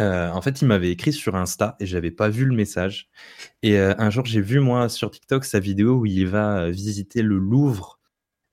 Euh, 0.00 0.30
en 0.30 0.40
fait, 0.40 0.62
il 0.62 0.68
m'avait 0.68 0.90
écrit 0.90 1.12
sur 1.12 1.36
Insta 1.36 1.76
et 1.78 1.84
j'avais 1.84 2.10
pas 2.10 2.30
vu 2.30 2.46
le 2.46 2.54
message. 2.54 3.10
Et 3.62 3.78
euh, 3.78 3.94
un 3.98 4.08
jour, 4.08 4.24
j'ai 4.24 4.40
vu, 4.40 4.58
moi, 4.58 4.88
sur 4.88 5.10
TikTok, 5.10 5.44
sa 5.44 5.60
vidéo 5.60 5.96
où 5.98 6.06
il 6.06 6.26
va 6.26 6.62
euh, 6.62 6.70
visiter 6.70 7.20
le 7.20 7.36
Louvre 7.36 8.00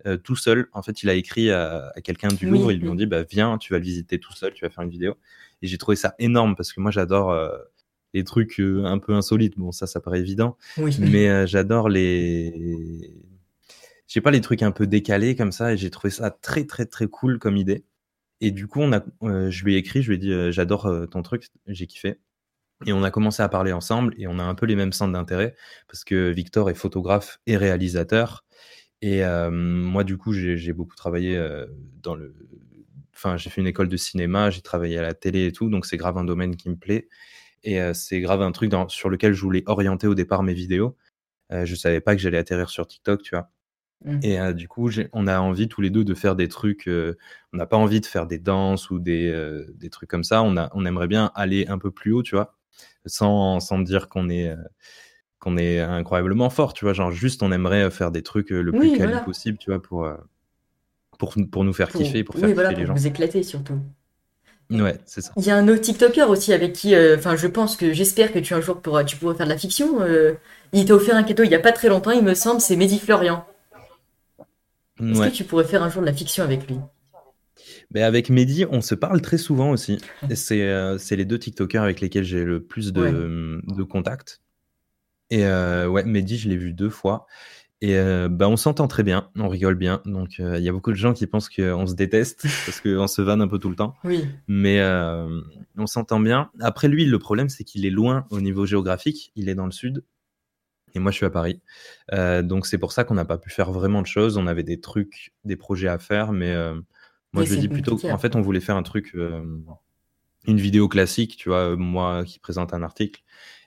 euh, 0.05 0.17
tout 0.17 0.35
seul. 0.35 0.67
En 0.73 0.81
fait, 0.81 1.01
il 1.01 1.09
a 1.09 1.13
écrit 1.13 1.49
à, 1.49 1.93
à 1.95 2.01
quelqu'un 2.01 2.27
du 2.27 2.45
Oui, 2.45 2.51
Louvre, 2.51 2.71
ils 2.73 2.79
lui 2.79 2.89
ont 2.89 2.91
oui. 2.91 2.97
dit, 2.97 3.05
bah, 3.05 3.23
viens, 3.23 3.57
tu 3.57 3.71
vas 3.71 3.79
le 3.79 3.85
visiter 3.85 4.19
tout 4.19 4.33
seul, 4.33 4.53
tu 4.53 4.65
vas 4.65 4.69
faire 4.69 4.83
une 4.83 4.89
vidéo. 4.89 5.15
Et 5.61 5.67
j'ai 5.67 5.77
trouvé 5.77 5.95
ça 5.95 6.13
énorme 6.19 6.55
parce 6.57 6.73
que 6.73 6.81
moi, 6.81 6.91
j'adore 6.91 7.37
les 8.13 8.23
trucs 8.23 8.59
un 8.59 8.97
peu 8.97 9.13
insolites. 9.13 9.57
Bon, 9.57 9.71
ça, 9.71 9.87
ça 9.87 9.99
paraît 9.99 10.19
évident. 10.19 10.57
Oui. 10.77 10.95
Mais 10.99 11.45
j'adore 11.47 11.89
les. 11.89 13.13
Je 14.07 14.13
sais 14.13 14.21
pas, 14.21 14.31
les 14.31 14.39
trucs 14.39 14.63
un 14.63 14.71
peu 14.71 14.87
décalés 14.87 15.35
comme 15.35 15.51
ça. 15.51 15.73
Et 15.73 15.77
j'ai 15.77 15.89
trouvé 15.89 16.11
ça 16.11 16.31
très, 16.31 16.65
très, 16.65 16.85
très 16.85 17.07
cool 17.07 17.39
comme 17.39 17.57
idée. 17.57 17.83
Et 18.41 18.51
du 18.51 18.67
coup, 18.67 18.81
euh, 18.81 19.51
je 19.51 19.63
lui 19.65 19.75
ai 19.75 19.77
écrit, 19.77 20.01
je 20.01 20.09
lui 20.09 20.15
ai 20.15 20.17
dit, 20.17 20.31
euh, 20.31 20.51
j'adore 20.51 20.85
euh, 20.85 21.05
ton 21.05 21.21
truc, 21.21 21.47
j'ai 21.67 21.87
kiffé. 21.87 22.19
Et 22.85 22.93
on 22.93 23.03
a 23.03 23.11
commencé 23.11 23.43
à 23.43 23.49
parler 23.49 23.73
ensemble 23.73 24.15
et 24.17 24.27
on 24.27 24.39
a 24.39 24.43
un 24.43 24.55
peu 24.55 24.65
les 24.65 24.75
mêmes 24.75 24.93
centres 24.93 25.13
d'intérêt 25.13 25.55
parce 25.89 26.05
que 26.05 26.29
Victor 26.31 26.69
est 26.69 26.75
photographe 26.75 27.39
et 27.45 27.57
réalisateur. 27.57 28.45
Et 29.01 29.21
moi, 29.51 30.03
du 30.05 30.17
coup, 30.17 30.33
j'ai 30.33 30.73
beaucoup 30.73 30.95
travaillé 30.95 31.37
dans 32.01 32.15
le. 32.15 32.35
Enfin, 33.15 33.37
j'ai 33.37 33.49
fait 33.49 33.61
une 33.61 33.67
école 33.67 33.89
de 33.89 33.97
cinéma, 33.97 34.49
j'ai 34.49 34.61
travaillé 34.61 34.97
à 34.97 35.01
la 35.01 35.13
télé 35.13 35.47
et 35.47 35.51
tout, 35.51 35.69
donc 35.69 35.85
c'est 35.85 35.97
grave 35.97 36.17
un 36.17 36.23
domaine 36.23 36.55
qui 36.55 36.69
me 36.69 36.77
plaît. 36.77 37.09
Et 37.63 37.79
c'est 37.93 38.21
grave 38.21 38.41
un 38.41 38.51
truc 38.53 38.71
sur 38.89 39.09
lequel 39.09 39.33
je 39.33 39.41
voulais 39.41 39.63
orienter 39.67 40.07
au 40.07 40.15
départ 40.15 40.43
mes 40.43 40.53
vidéos. 40.53 40.97
Je 41.51 41.75
savais 41.75 42.01
pas 42.01 42.15
que 42.15 42.21
j'allais 42.21 42.37
atterrir 42.37 42.69
sur 42.69 42.87
TikTok, 42.87 43.23
tu 43.23 43.35
vois. 43.35 43.49
Mm. 44.05 44.19
Et 44.23 44.39
euh, 44.39 44.53
du 44.53 44.67
coup, 44.67 44.89
on 45.13 45.27
a 45.27 45.39
envie 45.39 45.67
tous 45.67 45.81
les 45.81 45.89
deux 45.89 46.03
de 46.03 46.13
faire 46.13 46.35
des 46.35 46.47
trucs. 46.47 46.87
euh, 46.87 47.17
on 47.53 47.57
n'a 47.57 47.65
pas 47.65 47.77
envie 47.77 48.01
de 48.01 48.05
faire 48.05 48.27
des 48.27 48.39
danses 48.39 48.89
ou 48.91 48.99
des, 48.99 49.29
euh, 49.31 49.65
des 49.75 49.89
trucs 49.89 50.09
comme 50.09 50.23
ça. 50.23 50.43
On, 50.43 50.57
a, 50.57 50.69
on 50.73 50.85
aimerait 50.85 51.07
bien 51.07 51.31
aller 51.35 51.67
un 51.67 51.77
peu 51.77 51.91
plus 51.91 52.11
haut, 52.13 52.23
tu 52.23 52.35
vois, 52.35 52.55
sans, 53.05 53.59
sans 53.59 53.79
dire 53.79 54.09
qu'on 54.09 54.29
est, 54.29 54.55
qu'on 55.39 55.57
est 55.57 55.79
incroyablement 55.79 56.49
fort, 56.49 56.73
tu 56.73 56.85
vois. 56.85 56.93
Genre, 56.93 57.11
juste, 57.11 57.43
on 57.43 57.51
aimerait 57.51 57.91
faire 57.91 58.11
des 58.11 58.23
trucs 58.23 58.51
le 58.51 58.73
plus 58.73 58.79
Oui, 58.79 58.91
quali 58.91 59.11
voilà. 59.11 59.21
possible, 59.21 59.57
tu 59.59 59.71
vois, 59.71 59.81
pour, 59.81 60.09
pour, 61.19 61.35
pour 61.51 61.63
nous 61.63 61.73
faire 61.73 61.91
Pour, 61.91 62.01
kiffer, 62.01 62.23
pour 62.23 62.35
oui, 62.35 62.39
faire 62.39 62.53
voilà, 62.53 62.69
kiffer 62.69 62.75
les 62.75 62.85
pour 62.85 62.87
gens. 62.87 62.95
vous 62.95 63.05
éclater 63.07 63.43
surtout. 63.43 63.79
Ouais, 64.71 64.99
c'est 65.05 65.21
ça. 65.21 65.37
Il 65.37 65.43
y 65.45 65.49
a 65.51 65.55
un 65.55 65.67
autre 65.67 65.81
TikToker 65.81 66.29
aussi 66.29 66.53
avec 66.53 66.73
qui, 66.73 66.93
euh, 66.95 67.17
enfin, 67.17 67.35
je 67.35 67.47
pense 67.47 67.75
que 67.77 67.93
j'espère 67.93 68.31
que 68.33 68.37
tu 68.39 68.53
un 68.53 68.61
jour 68.61 68.81
pourras, 68.81 69.03
tu 69.03 69.15
pourras 69.17 69.33
faire 69.35 69.45
de 69.47 69.51
la 69.51 69.57
fiction. 69.57 70.01
euh, 70.01 70.33
il 70.73 70.85
t'a 70.85 70.93
offert 70.95 71.15
un 71.15 71.23
cadeau 71.23 71.43
il 71.43 71.49
y 71.51 71.55
a 71.55 71.59
pas 71.59 71.71
très 71.71 71.87
longtemps, 71.89 72.11
il 72.11 72.23
me 72.23 72.33
semble, 72.35 72.61
c'est 72.61 72.75
Mehdi 72.75 72.99
Florian. 72.99 73.45
Est-ce 75.01 75.19
Ouais. 75.19 75.29
que 75.31 75.35
tu 75.35 75.43
pourrais 75.43 75.63
faire 75.65 75.83
un 75.83 75.89
jour 75.89 76.01
de 76.01 76.07
la 76.07 76.13
fiction 76.13 76.43
avec 76.43 76.67
lui? 76.67 76.77
Mais 77.93 78.01
avec 78.03 78.29
Mehdi, 78.29 78.65
on 78.69 78.81
se 78.81 78.95
parle 78.95 79.21
très 79.21 79.37
souvent 79.37 79.71
aussi. 79.71 79.97
C'est 80.35 80.61
euh, 80.61 80.97
les 81.11 81.25
deux 81.25 81.39
TikTokers 81.39 81.83
avec 81.83 82.01
lesquels 82.01 82.23
j'ai 82.23 82.43
le 82.43 82.61
plus 82.63 82.93
de, 82.93 83.01
Ouais. 83.01 83.75
de 83.75 83.83
contacts. 83.83 84.41
Et 85.29 85.45
euh, 85.45 85.87
ouais, 85.87 86.03
Mehdi, 86.03 86.37
je 86.37 86.49
l'ai 86.49 86.57
vu 86.57 86.73
deux 86.73 86.89
fois. 86.89 87.25
Et 87.81 87.95
euh, 87.97 88.27
bah, 88.29 88.49
on 88.49 88.57
s'entend 88.57 88.89
très 88.89 89.03
bien, 89.03 89.29
on 89.37 89.47
rigole 89.47 89.75
bien. 89.75 90.01
Donc 90.05 90.39
euh, 90.41 90.57
il 90.57 90.63
y 90.63 90.69
a 90.69 90.71
beaucoup 90.73 90.91
de 90.91 90.97
gens 90.97 91.13
qui 91.13 91.25
pensent 91.27 91.47
qu'on 91.49 91.87
se 91.87 91.93
déteste 91.95 92.41
parce 92.65 92.81
qu'on 92.81 93.07
se 93.07 93.21
vanne 93.21 93.41
un 93.41 93.47
peu 93.47 93.57
tout 93.57 93.69
le 93.69 93.75
temps. 93.75 93.93
Oui. 94.03 94.25
Mais 94.47 94.79
euh, 94.81 95.39
on 95.77 95.87
s'entend 95.87 96.19
bien. 96.19 96.49
Après, 96.59 96.87
lui, 96.89 97.05
le 97.05 97.19
problème, 97.19 97.47
c'est 97.47 97.63
qu'il 97.63 97.85
est 97.85 97.89
loin 97.89 98.25
au 98.31 98.41
niveau 98.41 98.65
géographique. 98.65 99.31
Il 99.35 99.47
est 99.47 99.55
dans 99.55 99.65
le 99.65 99.71
sud. 99.71 100.03
Et 100.95 100.99
moi, 100.99 101.11
je 101.11 101.17
suis 101.17 101.25
à 101.25 101.29
Paris. 101.29 101.61
Euh, 102.13 102.41
donc, 102.41 102.65
c'est 102.65 102.77
pour 102.77 102.91
ça 102.91 103.03
qu'on 103.03 103.13
n'a 103.15 103.25
pas 103.25 103.37
pu 103.37 103.49
faire 103.49 103.71
vraiment 103.71 104.01
de 104.01 104.07
choses. 104.07 104.37
On 104.37 104.47
avait 104.47 104.63
des 104.63 104.79
trucs, 104.79 105.33
des 105.45 105.55
projets 105.55 105.87
à 105.87 105.97
faire. 105.99 106.31
Mais 106.31 106.51
euh, 106.51 106.73
moi, 107.33 107.43
Oui, 107.43 107.45
je 107.45 107.55
dis 107.55 107.67
plutôt. 107.67 107.91
compliqué, 107.91 108.11
En 108.11 108.17
fait, 108.17 108.35
on 108.35 108.41
voulait 108.41 108.59
faire 108.59 108.75
un 108.75 108.83
truc, 108.83 109.11
euh, 109.15 109.43
une 110.47 110.57
vidéo 110.59 110.87
classique, 110.87 111.37
tu 111.37 111.49
vois, 111.49 111.75
moi 111.75 112.23
qui 112.25 112.39
présente 112.39 112.73
un 112.73 112.83
article. 112.83 113.21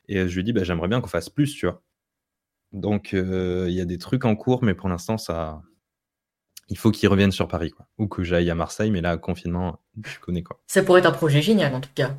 Et 0.09 0.29
je 0.29 0.35
lui 0.37 0.45
dis, 0.45 0.53
bah, 0.53 0.65
j'aimerais 0.65 0.89
bien 0.89 1.01
qu'on 1.01 1.09
fasse 1.09 1.29
plus, 1.31 1.55
tu 1.55 1.67
vois. 1.67 1.83
Donc, 2.73 3.13
euh, 3.15 3.67
il 3.69 3.75
y 3.75 3.81
a 3.81 3.85
des 3.85 3.99
trucs 3.99 4.25
en 4.25 4.35
cours, 4.35 4.63
mais 4.65 4.75
pour 4.75 4.89
l'instant, 4.89 5.19
ça. 5.19 5.63
Il 6.69 6.79
faut 6.79 6.91
qu'il 6.91 7.09
revienne 7.09 7.33
sur 7.33 7.49
Paris, 7.49 7.71
quoi. 7.71 7.87
Ou 7.99 8.07
que 8.07 8.23
j'aille 8.23 8.49
à 8.49 8.55
Marseille, 8.55 8.91
mais 8.91 9.03
là, 9.03 9.19
confinement, 9.19 9.79
je 10.03 10.19
connais, 10.21 10.43
quoi. 10.43 10.59
Ça 10.67 10.83
pourrait 10.83 11.01
être 11.01 11.07
un 11.07 11.13
projet 11.13 11.43
génial 11.43 11.75
en 11.75 11.81
tout 11.81 11.91
cas. 11.95 12.17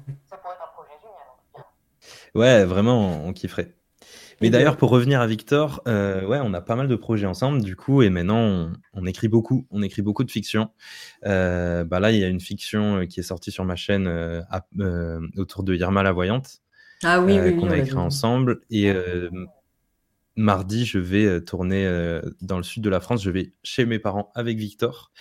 Ouais, 2.36 2.66
vraiment, 2.66 3.26
on 3.26 3.34
kifferait. 3.34 3.74
Mais 4.42 4.50
d'ailleurs, 4.50 4.78
pour 4.78 4.90
revenir 4.90 5.22
à 5.22 5.28
Victor, 5.28 5.82
euh, 5.88 6.26
ouais, 6.26 6.40
on 6.44 6.54
a 6.54 6.62
pas 6.62 6.76
mal 6.76 6.88
de 6.88 6.96
projets 6.96 7.26
ensemble, 7.28 7.62
du 7.64 7.76
coup, 7.76 8.02
et 8.02 8.10
maintenant, 8.10 8.40
on, 8.40 8.74
on 8.94 9.06
écrit 9.06 9.28
beaucoup. 9.28 9.66
On 9.72 9.82
écrit 9.82 10.02
beaucoup 10.02 10.24
de 10.24 10.32
fiction. 10.32 10.70
Euh, 11.26 11.84
bah 11.86 12.00
là, 12.00 12.12
il 12.12 12.20
y 12.20 12.24
a 12.24 12.28
une 12.28 12.42
fiction 12.42 12.98
euh, 12.98 13.06
qui 13.06 13.20
est 13.20 13.24
sortie 13.24 13.52
sur 13.52 13.66
ma 13.66 13.76
chaîne 13.76 14.08
euh, 14.08 14.42
à- 14.50 14.66
autour 15.38 15.64
de 15.64 15.76
Irma 15.76 16.04
la 16.04 16.12
Voyante, 16.12 16.62
Ah 17.04 17.22
oui, 17.22 17.40
oui, 17.40 17.52
oui, 17.52 17.56
qu'on 17.58 17.68
on 17.68 17.72
a 17.72 17.78
écrit 17.78 17.98
ensemble. 17.98 18.62
Et 18.70 18.92
mardi, 20.36 20.86
je 20.86 20.98
vais 21.00 21.42
tourner 21.42 21.86
dans 22.42 22.58
le 22.58 22.64
sud 22.64 22.84
de 22.84 22.90
la 22.90 23.00
France. 23.00 23.24
Je 23.24 23.32
vais 23.32 23.54
chez 23.64 23.86
mes 23.86 24.00
parents 24.00 24.32
avec 24.36 24.58
Victor 24.58 25.12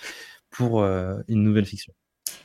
pour 0.50 0.82
une 0.84 1.42
nouvelle 1.42 1.66
fiction. 1.66 1.92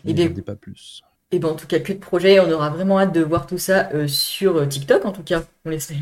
Et 0.05 0.09
j'en 0.09 0.15
bien, 0.15 0.29
dis 0.29 0.41
pas 0.41 0.55
plus. 0.55 1.01
et 1.31 1.39
ben 1.39 1.50
en 1.50 1.55
tout 1.55 1.67
cas, 1.67 1.79
que 1.79 1.93
de 1.93 2.00
projets, 2.00 2.39
on 2.39 2.51
aura 2.51 2.69
vraiment 2.69 3.00
hâte 3.00 3.13
de 3.13 3.21
voir 3.21 3.47
tout 3.47 3.57
ça 3.57 3.89
sur 4.07 4.67
TikTok, 4.67 5.05
en 5.05 5.12
tout 5.13 5.24
cas, 5.24 5.43
on 5.65 5.69
l'espère. 5.69 5.97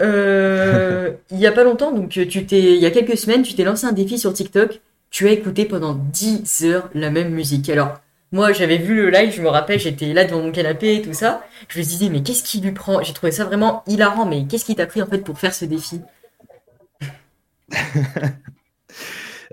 Euh, 0.00 1.12
il 1.30 1.38
y 1.38 1.46
a 1.46 1.52
pas 1.52 1.64
longtemps, 1.64 1.92
donc 1.92 2.16
euh, 2.18 2.26
tu 2.26 2.46
t'es, 2.46 2.74
il 2.74 2.80
y 2.80 2.86
a 2.86 2.90
quelques 2.90 3.16
semaines, 3.16 3.42
tu 3.42 3.54
t'es 3.54 3.64
lancé 3.64 3.86
un 3.86 3.92
défi 3.92 4.18
sur 4.18 4.32
TikTok. 4.32 4.80
Tu 5.10 5.26
as 5.26 5.32
écouté 5.32 5.64
pendant 5.64 5.94
10 5.94 6.64
heures 6.64 6.90
la 6.94 7.10
même 7.10 7.30
musique. 7.30 7.68
Alors, 7.70 7.94
moi, 8.30 8.52
j'avais 8.52 8.76
vu 8.76 8.94
le 8.94 9.10
live, 9.10 9.32
je 9.34 9.40
me 9.42 9.48
rappelle, 9.48 9.80
j'étais 9.80 10.12
là 10.12 10.24
devant 10.24 10.42
mon 10.42 10.52
canapé 10.52 10.96
et 10.96 11.02
tout 11.02 11.14
ça. 11.14 11.42
Je 11.68 11.78
me 11.78 11.84
disais, 11.84 12.10
mais 12.10 12.22
qu'est-ce 12.22 12.42
qui 12.42 12.60
lui 12.60 12.72
prend? 12.72 13.02
J'ai 13.02 13.14
trouvé 13.14 13.32
ça 13.32 13.44
vraiment 13.44 13.82
hilarant, 13.86 14.26
mais 14.26 14.46
qu'est-ce 14.46 14.66
qui 14.66 14.74
t'a 14.76 14.86
pris 14.86 15.02
en 15.02 15.06
fait 15.06 15.18
pour 15.18 15.38
faire 15.38 15.54
ce 15.54 15.64
défi? 15.64 16.00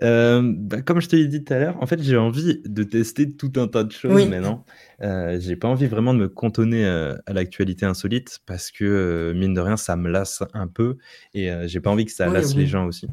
Euh, 0.03 0.41
bah, 0.55 0.81
comme 0.81 0.99
je 1.01 1.07
te 1.07 1.15
l'ai 1.15 1.27
dit 1.27 1.43
tout 1.43 1.53
à 1.53 1.59
l'heure, 1.59 1.81
en 1.81 1.85
fait, 1.85 2.01
j'ai 2.01 2.17
envie 2.17 2.61
de 2.65 2.83
tester 2.83 3.31
tout 3.31 3.51
un 3.55 3.67
tas 3.67 3.83
de 3.83 3.91
choses 3.91 4.13
Oui, 4.13 4.27
maintenant. 4.27 4.65
Euh, 5.01 5.39
j'ai 5.39 5.55
pas 5.55 5.67
envie 5.67 5.87
vraiment 5.87 6.13
de 6.13 6.19
me 6.19 6.27
cantonner 6.27 6.85
euh, 6.85 7.15
à 7.25 7.33
l'actualité 7.33 7.85
insolite 7.85 8.39
parce 8.45 8.71
que, 8.71 9.33
mine 9.35 9.53
de 9.53 9.61
rien, 9.61 9.77
ça 9.77 9.95
me 9.95 10.09
lasse 10.09 10.43
un 10.53 10.67
peu 10.67 10.97
et 11.33 11.49
j'ai 11.65 11.79
pas 11.79 11.89
envie 11.89 12.05
que 12.05 12.11
ça 12.11 12.27
oui, 12.27 12.33
lasse 12.33 12.55
les 12.55 12.67
gens 12.67 12.85
aussi. 12.85 13.07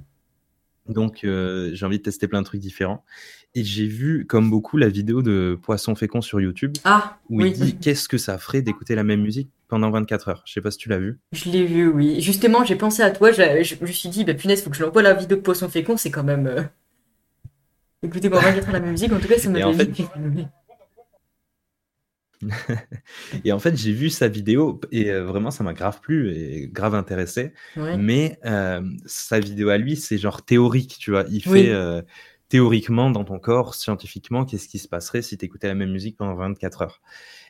Donc, 0.89 1.21
j'ai 1.23 1.87
envie 1.87 1.99
de 1.99 2.03
tester 2.03 2.29
plein 2.29 2.41
de 2.41 2.47
trucs 2.47 2.61
différents. 2.61 3.05
Et 3.55 3.65
j'ai 3.65 3.87
vu, 3.87 4.25
comme 4.27 4.49
beaucoup, 4.49 4.79
la 4.79 4.89
vidéo 4.89 5.21
de 5.21 5.59
Poisson 5.63 5.95
Fécond 5.95 6.23
sur 6.23 6.41
YouTube 6.41 6.73
Ah, 6.85 7.19
où 7.29 7.41
il 7.43 7.49
oui. 7.49 7.53
dit 7.53 7.77
qu'est-ce 7.77 8.09
que 8.09 8.17
ça 8.17 8.39
ferait 8.39 8.63
d'écouter 8.63 8.95
la 8.95 9.05
même 9.05 9.21
musique 9.21 9.51
pendant 9.69 9.91
24 9.91 10.29
heures? 10.31 10.43
Je 10.47 10.55
sais 10.55 10.63
pas 10.63 10.71
si 10.71 10.79
tu 10.79 10.89
l'as 10.89 10.99
vu. 10.99 11.19
Je 11.33 11.51
l'ai 11.51 11.67
vu, 11.67 11.87
oui. 11.89 12.23
Justement, 12.23 12.65
j'ai 12.65 12.77
pensé 12.77 13.03
à 13.03 13.11
toi, 13.11 13.31
je, 13.31 13.63
je- 13.63 13.75
je 13.75 13.81
me 13.83 13.87
suis 13.87 14.09
dit, 14.09 14.25
bah 14.25 14.33
punaise, 14.35 14.63
faut 14.63 14.71
que 14.71 14.77
je 14.77 14.83
l'envoie 14.83 15.03
la 15.03 15.13
vidéo 15.13 15.37
de 15.37 15.43
Poisson 15.43 15.69
Fécond, 15.69 15.99
c'est 15.99 16.11
quand 16.11 16.25
même... 16.25 16.47
euh, 16.47 16.63
Écoutez, 18.03 18.31
pendant 18.31 18.43
24 18.43 18.67
heures 18.69 18.73
la 18.73 18.81
même 18.81 18.91
musique, 18.93 19.13
en 19.13 19.21
tout 19.21 19.29
cas, 19.29 19.39
ça 19.39 19.49
en 19.51 19.53
m'avait 19.53 19.75
fait. 19.75 19.91
Et 23.45 23.53
en 23.53 23.59
fait, 23.61 23.77
j'ai 23.77 23.93
vu 23.93 24.11
sa 24.11 24.27
vidéo 24.27 24.81
et 24.91 25.11
euh, 25.13 25.25
vraiment, 25.25 25.53
ça 25.53 25.63
m'a 25.63 25.75
grave 25.75 26.01
plu 26.01 26.33
et 26.35 26.69
grave 26.73 26.95
intéressé. 26.97 27.53
Ouais. 27.77 27.97
Mais 27.97 28.39
euh, 28.45 28.83
sa 29.07 29.39
vidéo 29.39 29.69
à 29.69 29.79
lui, 29.79 29.95
c'est 29.95 30.19
genre 30.19 30.43
théorique, 30.45 30.97
tu 30.99 31.13
vois. 31.13 31.25
Il 31.31 31.41
fait 31.45 31.69
euh, 31.71 32.03
théoriquement 32.53 33.11
dans 33.11 33.25
ton 33.25 33.39
corps, 33.39 33.75
scientifiquement, 33.75 34.45
qu'est-ce 34.45 34.69
qui 34.69 34.79
se 34.79 34.87
passerait 34.87 35.23
si 35.23 35.39
tu 35.39 35.45
écoutais 35.47 35.69
la 35.69 35.75
même 35.75 35.91
musique 35.91 36.19
pendant 36.19 36.35
24 36.35 36.83
heures? 36.83 37.01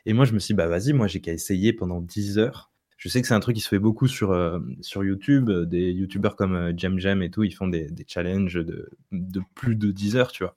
Et 0.05 0.13
moi, 0.13 0.23
je 0.23 0.31
me 0.31 0.39
suis 0.39 0.53
dit, 0.53 0.57
bah 0.57 0.67
vas-y, 0.67 0.93
moi, 0.93 1.07
j'ai 1.07 1.19
qu'à 1.19 1.33
essayer 1.33 1.73
pendant 1.73 1.99
10 1.99 2.37
heures. 2.39 2.71
Je 2.97 3.09
sais 3.09 3.21
que 3.21 3.27
c'est 3.27 3.33
un 3.33 3.41
truc 3.41 3.57
qui 3.57 3.61
se 3.61 3.67
fait 3.67 3.79
beaucoup 3.79 4.07
sur, 4.07 4.31
euh, 4.31 4.59
sur 4.79 5.03
YouTube. 5.03 5.51
Des 5.51 5.91
YouTubeurs 5.91 6.37
comme 6.37 6.55
euh, 6.55 6.73
Jem 6.77 6.99
Jem 6.99 7.21
et 7.21 7.29
tout, 7.29 7.43
ils 7.43 7.51
font 7.51 7.67
des, 7.67 7.91
des 7.91 8.05
challenges 8.07 8.53
de, 8.53 8.91
de 9.11 9.41
plus 9.55 9.75
de 9.75 9.91
10 9.91 10.15
heures, 10.15 10.31
tu 10.31 10.43
vois. 10.45 10.55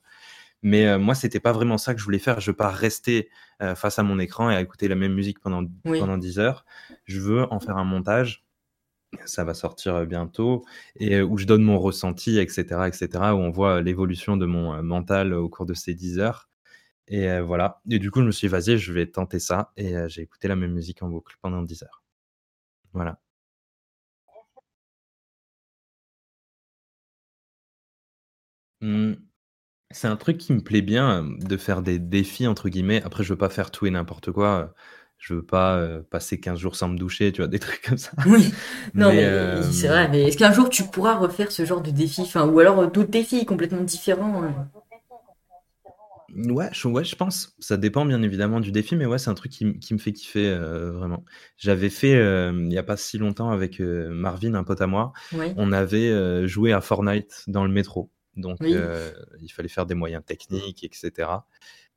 Mais 0.62 0.86
euh, 0.86 0.98
moi, 1.00 1.16
c'était 1.16 1.40
pas 1.40 1.50
vraiment 1.52 1.76
ça 1.76 1.92
que 1.92 1.98
je 1.98 2.04
voulais 2.04 2.20
faire. 2.20 2.38
Je 2.38 2.52
veux 2.52 2.56
pas 2.56 2.70
rester 2.70 3.28
euh, 3.62 3.74
face 3.74 3.98
à 3.98 4.04
mon 4.04 4.20
écran 4.20 4.48
et 4.48 4.54
à 4.54 4.60
écouter 4.60 4.86
la 4.86 4.94
même 4.94 5.12
musique 5.14 5.40
pendant, 5.40 5.64
Oui. 5.84 5.98
pendant 5.98 6.18
10 6.18 6.38
heures. 6.38 6.64
Je 7.04 7.18
veux 7.18 7.52
en 7.52 7.58
faire 7.58 7.78
un 7.78 7.84
montage. 7.84 8.45
Ça 9.24 9.44
va 9.44 9.54
sortir 9.54 9.94
euh, 9.96 10.04
bientôt 10.06 10.64
et 10.96 11.16
euh, 11.16 11.24
où 11.24 11.38
je 11.38 11.46
donne 11.46 11.62
mon 11.62 11.78
ressenti, 11.78 12.38
etc., 12.38 12.88
etc., 12.88 13.08
où 13.34 13.38
on 13.38 13.50
voit 13.50 13.80
l'évolution 13.82 14.36
de 14.36 14.46
mon 14.46 14.74
euh, 14.74 14.82
mental 14.82 15.32
au 15.34 15.48
cours 15.48 15.66
de 15.66 15.74
ces 15.74 15.94
10 15.94 16.18
heures. 16.18 16.48
Et 17.08 17.28
euh, 17.30 17.42
voilà. 17.42 17.80
Et 17.90 17.98
du 17.98 18.10
coup, 18.10 18.20
je 18.20 18.26
me 18.26 18.32
suis 18.32 18.48
dit, 18.48 18.52
vas-y, 18.52 18.78
je 18.78 18.92
vais 18.92 19.06
tenter 19.06 19.38
ça. 19.40 19.72
Et 19.76 19.96
euh, 19.96 20.08
j'ai 20.08 20.22
écouté 20.22 20.48
la 20.48 20.56
même 20.56 20.72
musique 20.72 21.02
en 21.02 21.08
boucle 21.08 21.36
pendant 21.42 21.62
10 21.62 21.82
heures. 21.84 22.02
Voilà. 22.94 23.18
Hmm. 28.80 29.14
C'est 29.92 30.08
un 30.08 30.16
truc 30.16 30.38
qui 30.38 30.52
me 30.52 30.62
plaît 30.62 30.82
bien, 30.82 31.24
euh, 31.24 31.38
de 31.38 31.56
faire 31.56 31.82
des 31.82 31.98
défis 31.98 32.46
entre 32.48 32.68
guillemets. 32.70 33.02
Après, 33.04 33.24
je 33.24 33.30
veux 33.32 33.38
pas 33.38 33.50
faire 33.50 33.70
tout 33.70 33.86
et 33.86 33.90
n'importe 33.90 34.32
quoi. 34.32 34.74
Je 35.18 35.34
veux 35.34 35.42
pas 35.44 35.76
euh, 35.76 36.02
passer 36.08 36.38
15 36.38 36.58
jours 36.58 36.76
sans 36.76 36.88
me 36.88 36.96
doucher, 36.98 37.32
tu 37.32 37.40
vois, 37.40 37.48
des 37.48 37.58
trucs 37.58 37.82
comme 37.82 37.98
ça. 37.98 38.12
Oui. 38.26 38.52
Non, 38.94 39.08
Mais 39.08 39.16
mais 39.16 39.24
euh, 39.24 39.62
c'est 39.62 39.88
vrai, 39.88 40.08
mais 40.08 40.22
est-ce 40.24 40.36
qu'un 40.38 40.52
jour 40.52 40.68
tu 40.70 40.84
pourras 40.84 41.16
refaire 41.16 41.50
ce 41.50 41.64
genre 41.64 41.80
de 41.82 41.90
défi, 41.90 42.22
enfin, 42.22 42.46
ou 42.46 42.58
alors 42.60 42.78
euh, 42.80 42.86
d'autres 42.86 43.10
défis 43.10 43.44
complètement 43.44 43.82
différents? 43.82 44.44
euh? 44.44 44.48
Ouais, 46.34 46.68
je, 46.72 46.86
ouais, 46.88 47.04
je 47.04 47.16
pense. 47.16 47.54
Ça 47.60 47.76
dépend 47.76 48.04
bien 48.04 48.22
évidemment 48.22 48.60
du 48.60 48.70
défi, 48.70 48.94
mais 48.94 49.06
ouais, 49.06 49.18
c'est 49.18 49.30
un 49.30 49.34
truc 49.34 49.52
qui, 49.52 49.64
me 49.64 49.98
fait 49.98 50.12
kiffer 50.12 50.48
euh, 50.48 50.92
vraiment. 50.92 51.24
J'avais 51.56 51.88
fait 51.88 52.12
il 52.52 52.72
y 52.72 52.78
a 52.78 52.82
pas 52.82 52.96
si 52.96 53.16
longtemps 53.16 53.50
avec 53.50 53.80
Marvin, 53.80 54.54
un 54.54 54.64
pote 54.64 54.80
à 54.82 54.86
moi. 54.86 55.12
Oui. 55.32 55.54
On 55.56 55.72
avait 55.72 56.46
joué 56.46 56.72
à 56.72 56.80
Fortnite 56.82 57.44
dans 57.46 57.64
le 57.64 57.72
métro. 57.72 58.10
Donc, 58.36 58.58
Oui. 58.60 58.74
il 59.40 59.48
fallait 59.50 59.68
faire 59.68 59.86
des 59.86 59.94
moyens 59.94 60.22
techniques, 60.26 60.84
etc. 60.84 61.30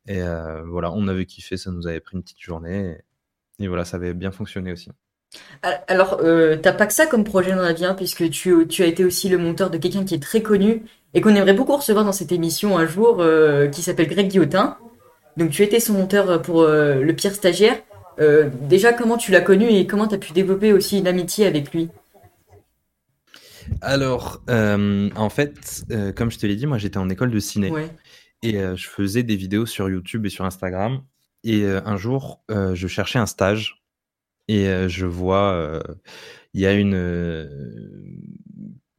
Et 0.07 0.21
voilà, 0.65 0.91
on 0.93 1.07
avait 1.09 1.25
kiffé, 1.25 1.57
ça 1.57 1.71
nous 1.71 1.85
avait 1.87 1.99
pris 1.99 2.15
une 2.15 2.23
petite 2.23 2.39
journée. 2.41 2.91
Et, 2.91 3.03
et 3.59 3.67
voilà, 3.67 3.85
ça 3.85 3.97
avait 3.97 4.13
bien 4.13 4.31
fonctionné 4.31 4.71
aussi. 4.71 4.89
Al- 5.61 5.83
Alors, 5.87 6.19
euh, 6.23 6.57
t'as 6.57 6.73
pas 6.73 6.87
que 6.87 6.93
ça 6.93 7.05
comme 7.05 7.23
projet 7.23 7.51
dans 7.51 7.61
la 7.61 7.73
vie, 7.73 7.85
hein, 7.85 7.93
puisque 7.93 8.29
tu, 8.29 8.67
tu 8.67 8.83
as 8.83 8.87
été 8.87 9.03
aussi 9.05 9.29
le 9.29 9.37
monteur 9.37 9.69
de 9.69 9.77
quelqu'un 9.77 10.05
qui 10.05 10.15
est 10.15 10.23
très 10.23 10.41
connu 10.41 10.83
et 11.13 11.21
qu'on 11.21 11.35
aimerait 11.35 11.53
beaucoup 11.53 11.75
recevoir 11.75 12.05
dans 12.05 12.11
cette 12.11 12.31
émission 12.31 12.77
un 12.77 12.87
jour, 12.87 13.17
euh, 13.19 13.67
qui 13.67 13.81
s'appelle 13.81 14.07
Greg 14.07 14.27
Guillotin. 14.27 14.77
Donc, 15.37 15.51
tu 15.51 15.63
étais 15.63 15.79
son 15.79 15.93
monteur 15.93 16.41
pour 16.41 16.61
euh, 16.61 17.01
Le 17.01 17.13
Pire 17.13 17.33
Stagiaire. 17.33 17.77
Euh, 18.19 18.49
déjà, 18.67 18.91
comment 18.91 19.17
tu 19.17 19.31
l'as 19.31 19.41
connu 19.41 19.69
et 19.69 19.87
comment 19.87 20.07
t'as 20.07 20.17
pu 20.17 20.33
développer 20.33 20.73
aussi 20.73 20.99
une 20.99 21.07
amitié 21.07 21.45
avec 21.45 21.73
lui? 21.73 21.89
Alors, 23.81 24.41
euh, 24.49 25.09
en 25.15 25.29
fait, 25.29 25.83
euh, 25.91 26.11
comme 26.11 26.31
je 26.31 26.39
te 26.39 26.45
l'ai 26.45 26.55
dit, 26.55 26.65
moi 26.65 26.77
j'étais 26.77 26.97
en 26.97 27.09
école 27.09 27.31
de 27.31 27.39
ciné 27.39 27.69
Ouais. 27.69 27.87
et 28.41 28.57
euh, 28.57 28.75
je 28.75 28.89
faisais 28.89 29.23
des 29.23 29.35
vidéos 29.35 29.65
sur 29.65 29.89
YouTube 29.89 30.25
et 30.25 30.29
sur 30.29 30.43
Instagram. 30.43 31.01
Et 31.43 31.63
euh, 31.63 31.81
un 31.85 31.97
jour, 31.97 32.43
euh, 32.51 32.75
je 32.75 32.87
cherchais 32.87 33.19
un 33.19 33.25
stage 33.25 33.83
et 34.47 34.67
euh, 34.67 34.89
je 34.89 35.05
vois, 35.05 35.81
il 36.53 36.61
y 36.61 36.65
a 36.65 36.73
une, 36.73 36.95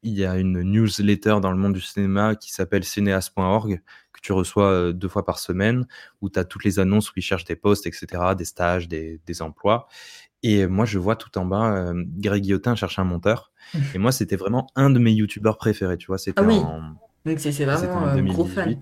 il 0.02 0.12
y 0.12 0.24
a 0.24 0.36
une 0.36 0.62
newsletter 0.62 1.36
dans 1.42 1.50
le 1.50 1.58
monde 1.58 1.74
du 1.74 1.80
cinéma 1.80 2.36
qui 2.36 2.52
s'appelle 2.52 2.84
cineas.org 2.84 3.82
que 4.12 4.20
tu 4.22 4.32
reçois 4.32 4.92
deux 4.92 5.08
fois 5.08 5.24
par 5.24 5.38
semaine 5.38 5.86
où 6.20 6.30
tu 6.30 6.38
as 6.38 6.44
toutes 6.44 6.64
les 6.64 6.78
annonces 6.78 7.10
où 7.10 7.14
ils 7.16 7.22
cherchent 7.22 7.44
des 7.44 7.56
postes, 7.56 7.86
etc., 7.86 8.34
des 8.36 8.44
stages, 8.44 8.88
des, 8.88 9.20
des 9.26 9.42
emplois. 9.42 9.88
Et 10.42 10.66
moi, 10.66 10.84
je 10.84 10.98
vois 10.98 11.16
tout 11.16 11.36
en 11.38 11.44
bas, 11.44 11.74
euh, 11.74 12.04
Greg 12.16 12.42
Guillotin 12.42 12.74
cherche 12.74 12.98
un 12.98 13.04
monteur. 13.04 13.52
Et 13.94 13.98
moi, 13.98 14.10
c'était 14.10 14.36
vraiment 14.36 14.68
un 14.74 14.90
de 14.90 14.98
mes 14.98 15.12
youtubeurs 15.12 15.58
préférés, 15.58 15.98
tu 15.98 16.06
vois. 16.06 16.18
C'était 16.18 16.40
Ah 16.40 16.44
oui. 16.44 16.54
en, 16.56 16.80
Donc, 17.26 17.38
c'est 17.38 17.50
vraiment 17.64 17.94
en 17.94 18.06
un 18.06 18.22
gros 18.22 18.46
fan. 18.46 18.80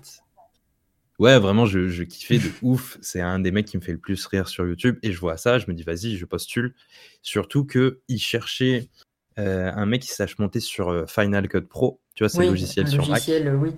2018. 1.19 1.23
Ouais, 1.35 1.39
vraiment, 1.39 1.65
je, 1.65 1.89
je 1.89 2.03
kiffais 2.03 2.37
de 2.39 2.49
ouf. 2.61 2.97
C'est 3.01 3.21
un 3.21 3.39
des 3.39 3.51
mecs 3.51 3.67
qui 3.67 3.77
me 3.77 3.81
fait 3.81 3.91
le 3.91 3.97
plus 3.99 4.25
rire 4.25 4.47
sur 4.47 4.65
YouTube. 4.65 4.97
Et 5.03 5.11
je 5.11 5.19
vois 5.19 5.37
ça, 5.37 5.59
je 5.59 5.65
me 5.67 5.73
dis, 5.73 5.83
vas-y, 5.83 6.15
je 6.17 6.25
postule. 6.25 6.73
Surtout 7.21 7.65
que 7.65 8.01
il 8.07 8.19
cherchait 8.19 8.89
euh, 9.37 9.71
un 9.73 9.85
mec 9.85 10.01
qui 10.01 10.09
sache 10.09 10.37
monter 10.39 10.59
sur 10.59 10.89
euh, 10.89 11.05
Final 11.07 11.47
Cut 11.47 11.61
Pro. 11.61 12.01
Tu 12.15 12.23
vois, 12.23 12.29
c'est 12.29 12.39
Oui, 12.39 12.47
logiciel 12.47 12.85
un 12.87 12.89
sur 12.89 13.01
Mac. 13.07 13.09
logiciel, 13.09 13.47
euh, 13.47 13.55
oui. 13.55 13.71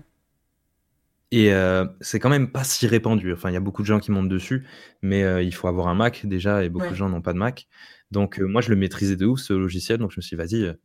Et 1.33 1.53
euh, 1.53 1.85
c'est 2.01 2.19
quand 2.19 2.29
même 2.29 2.51
pas 2.51 2.63
si 2.65 2.87
répandu. 2.87 3.31
Enfin, 3.33 3.49
il 3.49 3.53
y 3.53 3.57
a 3.57 3.61
beaucoup 3.61 3.83
de 3.83 3.87
gens 3.87 3.99
qui 3.99 4.11
montent 4.11 4.27
dessus, 4.27 4.67
mais 5.01 5.23
euh, 5.23 5.41
il 5.41 5.53
faut 5.53 5.67
avoir 5.69 5.87
un 5.87 5.95
Mac 5.95 6.25
déjà, 6.25 6.63
et 6.63 6.69
beaucoup 6.69 6.89
de 6.89 6.95
gens 6.95 7.07
n'ont 7.09 7.21
pas 7.21 7.31
de 7.33 7.37
Mac. 7.37 7.67
Donc 8.11 8.39
moi, 8.39 8.59
je 8.61 8.69
le 8.69 8.75
maîtrisais 8.75 9.15
de 9.15 9.25
ouf, 9.25 9.39
ce 9.39 9.53
logiciel. 9.53 9.97
Donc 9.99 10.11
je 10.11 10.17
me 10.17 10.21
suis 10.21 10.35
dit, 10.35 10.43
vas-y, 10.43 10.75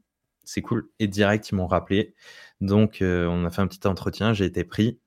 c'est 0.45 0.63
cool. 0.63 0.89
Et 1.01 1.09
direct, 1.09 1.51
ils 1.51 1.57
m'ont 1.57 1.67
rappelé. 1.67 2.15
Donc 2.61 2.99
on 3.01 3.45
a 3.45 3.51
fait 3.51 3.61
un 3.61 3.67
petit 3.67 3.87
entretien, 3.89 4.33
j'ai 4.35 4.45
été 4.45 4.63
pris. 4.63 5.01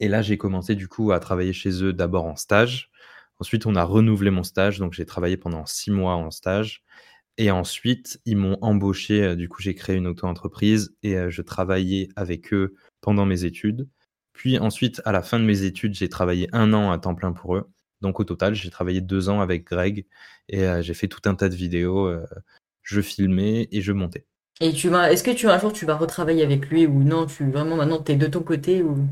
Et 0.00 0.08
là, 0.08 0.22
j'ai 0.22 0.38
commencé 0.38 0.74
du 0.74 0.88
coup 0.88 1.12
à 1.12 1.20
travailler 1.20 1.52
chez 1.52 1.82
eux 1.84 1.92
d'abord 1.92 2.26
en 2.26 2.36
stage. 2.36 2.90
Ensuite, 3.40 3.66
on 3.66 3.76
a 3.76 3.84
renouvelé 3.84 4.30
mon 4.30 4.42
stage. 4.42 4.78
Donc 4.78 4.92
j'ai 4.94 5.06
travaillé 5.06 5.36
pendant 5.36 5.66
six 5.66 5.90
mois 5.90 6.14
en 6.16 6.30
stage. 6.30 6.82
Et 7.38 7.50
ensuite, 7.50 8.20
ils 8.26 8.36
m'ont 8.36 8.58
embauché. 8.62 9.22
euh, 9.22 9.36
Du 9.36 9.48
coup, 9.48 9.62
j'ai 9.62 9.74
créé 9.74 9.96
une 9.96 10.06
auto-entreprise 10.06 10.94
et 11.02 11.16
euh, 11.16 11.30
je 11.30 11.42
travaillais 11.42 12.08
avec 12.16 12.52
eux 12.54 12.74
pendant 13.00 13.26
mes 13.26 13.44
études. 13.44 13.88
Puis 14.34 14.58
ensuite, 14.58 15.02
à 15.04 15.12
la 15.12 15.22
fin 15.22 15.38
de 15.40 15.44
mes 15.44 15.62
études, 15.64 15.94
j'ai 15.94 16.08
travaillé 16.08 16.48
un 16.52 16.72
an 16.74 16.90
à 16.92 16.98
temps 16.98 17.14
plein 17.14 17.32
pour 17.32 17.56
eux. 17.56 17.70
Donc 18.02 18.20
au 18.20 18.24
total, 18.24 18.54
j'ai 18.54 18.70
travaillé 18.70 19.00
deux 19.00 19.28
ans 19.30 19.40
avec 19.40 19.64
Greg 19.66 20.06
et 20.48 20.64
euh, 20.64 20.82
j'ai 20.82 20.94
fait 20.94 21.08
tout 21.08 21.22
un 21.26 21.34
tas 21.34 21.48
de 21.48 21.54
vidéos. 21.56 22.10
je 22.82 23.00
filmais 23.02 23.68
et 23.72 23.82
je 23.82 23.92
montais. 23.92 24.26
Et 24.60 24.72
tu 24.74 24.90
vas, 24.90 25.10
est-ce 25.10 25.22
que 25.24 25.30
tu 25.30 25.48
un 25.48 25.58
jour 25.58 25.72
tu 25.72 25.86
vas 25.86 25.96
retravailler 25.96 26.42
avec 26.42 26.68
lui 26.68 26.86
ou 26.86 27.02
non, 27.02 27.24
tu 27.26 27.50
vraiment 27.50 27.76
maintenant 27.76 28.02
t'es 28.02 28.16
de 28.16 28.26
ton 28.26 28.42
côté 28.42 28.82
ou? 28.82 29.06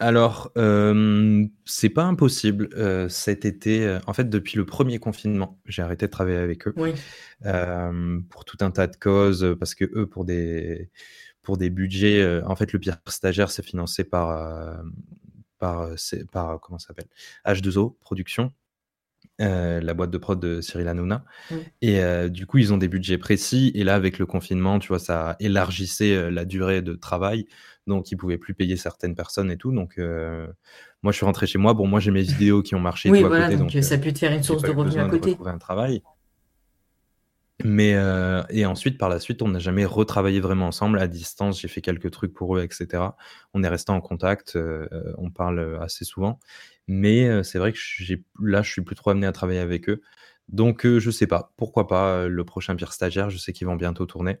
Alors, 0.00 0.52
euh, 0.56 1.44
c'est 1.64 1.88
pas 1.88 2.04
impossible. 2.04 2.68
Euh, 2.74 3.08
cet 3.08 3.44
été, 3.44 3.84
euh, 3.84 3.98
en 4.06 4.12
fait, 4.12 4.30
depuis 4.30 4.56
le 4.56 4.64
premier 4.64 4.98
confinement, 4.98 5.60
j'ai 5.66 5.82
arrêté 5.82 6.06
de 6.06 6.10
travailler 6.10 6.38
avec 6.38 6.68
eux 6.68 6.74
Oui. 6.76 6.92
pour 8.28 8.44
tout 8.44 8.58
un 8.60 8.70
tas 8.70 8.86
de 8.86 8.96
causes, 8.96 9.56
parce 9.58 9.74
que 9.74 9.84
eux, 9.94 10.06
pour 10.06 10.24
des, 10.24 10.90
pour 11.42 11.56
des 11.56 11.70
budgets, 11.70 12.42
en 12.44 12.54
fait, 12.54 12.72
le 12.72 12.78
pire 12.78 12.98
stagiaire, 13.08 13.50
c'est 13.50 13.64
financé 13.64 14.04
par, 14.04 14.82
par, 15.58 15.90
comment 16.60 16.78
s'appelle 16.78 17.08
H2O 17.44 17.96
Production, 18.00 18.52
euh, 19.40 19.80
la 19.80 19.94
boîte 19.94 20.10
de 20.10 20.18
prod 20.18 20.40
de 20.40 20.60
Cyril 20.60 20.88
Hanouna. 20.88 21.24
Et 21.80 22.00
euh, 22.00 22.28
du 22.28 22.44
coup, 22.46 22.58
ils 22.58 22.72
ont 22.72 22.76
des 22.76 22.88
budgets 22.88 23.18
précis. 23.18 23.70
Et 23.74 23.84
là, 23.84 23.94
avec 23.94 24.18
le 24.18 24.26
confinement, 24.26 24.80
tu 24.80 24.88
vois, 24.88 24.98
ça 24.98 25.36
élargissait 25.38 26.16
euh, 26.16 26.30
la 26.30 26.44
durée 26.44 26.82
de 26.82 26.94
travail. 26.94 27.46
Donc, 27.88 28.12
ils 28.12 28.16
pouvaient 28.16 28.38
plus 28.38 28.54
payer 28.54 28.76
certaines 28.76 29.16
personnes 29.16 29.50
et 29.50 29.56
tout. 29.56 29.72
Donc, 29.72 29.98
euh, 29.98 30.46
moi, 31.02 31.10
je 31.12 31.16
suis 31.16 31.26
rentré 31.26 31.46
chez 31.48 31.58
moi. 31.58 31.74
Bon, 31.74 31.86
moi, 31.88 31.98
j'ai 32.00 32.12
mes 32.12 32.22
vidéos 32.22 32.62
qui 32.62 32.74
ont 32.76 32.80
marché 32.80 33.10
Oui, 33.10 33.20
tout 33.20 33.26
à 33.26 33.28
voilà, 33.28 33.46
côté. 33.46 33.56
donc, 33.56 33.72
Donc, 33.72 33.82
ça 33.82 33.94
euh, 33.94 33.98
a 33.98 34.00
pu 34.00 34.12
te 34.12 34.18
faire 34.20 34.32
une 34.32 34.38
j'ai 34.38 34.44
source 34.44 34.62
de 34.62 34.70
revenus 34.70 34.98
à 34.98 35.06
de 35.06 35.10
côté. 35.10 35.30
retrouver 35.30 35.50
un 35.50 35.58
travail. 35.58 36.02
Mais 37.64 37.94
euh, 37.94 38.42
et 38.50 38.66
ensuite, 38.66 38.98
par 38.98 39.08
la 39.08 39.18
suite, 39.18 39.42
on 39.42 39.48
n'a 39.48 39.58
jamais 39.58 39.84
retravaillé 39.84 40.38
vraiment 40.38 40.68
ensemble 40.68 41.00
à 41.00 41.08
distance. 41.08 41.60
J'ai 41.60 41.66
fait 41.68 41.80
quelques 41.80 42.10
trucs 42.12 42.32
pour 42.32 42.56
eux, 42.56 42.62
etc. 42.62 43.02
On 43.52 43.64
est 43.64 43.68
resté 43.68 43.90
en 43.90 44.00
contact, 44.00 44.54
euh, 44.54 44.86
on 45.16 45.30
parle 45.30 45.78
assez 45.82 46.04
souvent. 46.04 46.38
Mais 46.86 47.26
euh, 47.28 47.42
c'est 47.42 47.58
vrai 47.58 47.72
que 47.72 47.78
j'ai 47.80 48.22
là, 48.40 48.62
je 48.62 48.70
suis 48.70 48.82
plus 48.82 48.94
trop 48.94 49.10
amené 49.10 49.26
à 49.26 49.32
travailler 49.32 49.58
avec 49.58 49.88
eux. 49.88 50.02
Donc, 50.48 50.86
euh, 50.86 51.00
je 51.00 51.10
sais 51.10 51.26
pas. 51.26 51.52
Pourquoi 51.56 51.86
pas 51.88 52.12
euh, 52.14 52.28
le 52.28 52.44
prochain 52.44 52.76
pire 52.76 52.92
stagiaire 52.92 53.28
Je 53.28 53.38
sais 53.38 53.52
qu'ils 53.52 53.66
vont 53.66 53.76
bientôt 53.76 54.06
tourner. 54.06 54.38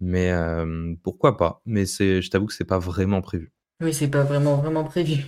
Mais 0.00 0.30
euh, 0.30 0.94
pourquoi 1.02 1.36
pas 1.36 1.60
Mais 1.66 1.86
c'est, 1.86 2.20
je 2.22 2.30
t'avoue 2.30 2.46
que 2.46 2.54
c'est 2.54 2.64
pas 2.64 2.78
vraiment 2.78 3.22
prévu. 3.22 3.52
Oui, 3.80 3.92
c'est 3.94 4.08
pas 4.08 4.22
vraiment, 4.22 4.56
vraiment 4.56 4.84
prévu. 4.84 5.24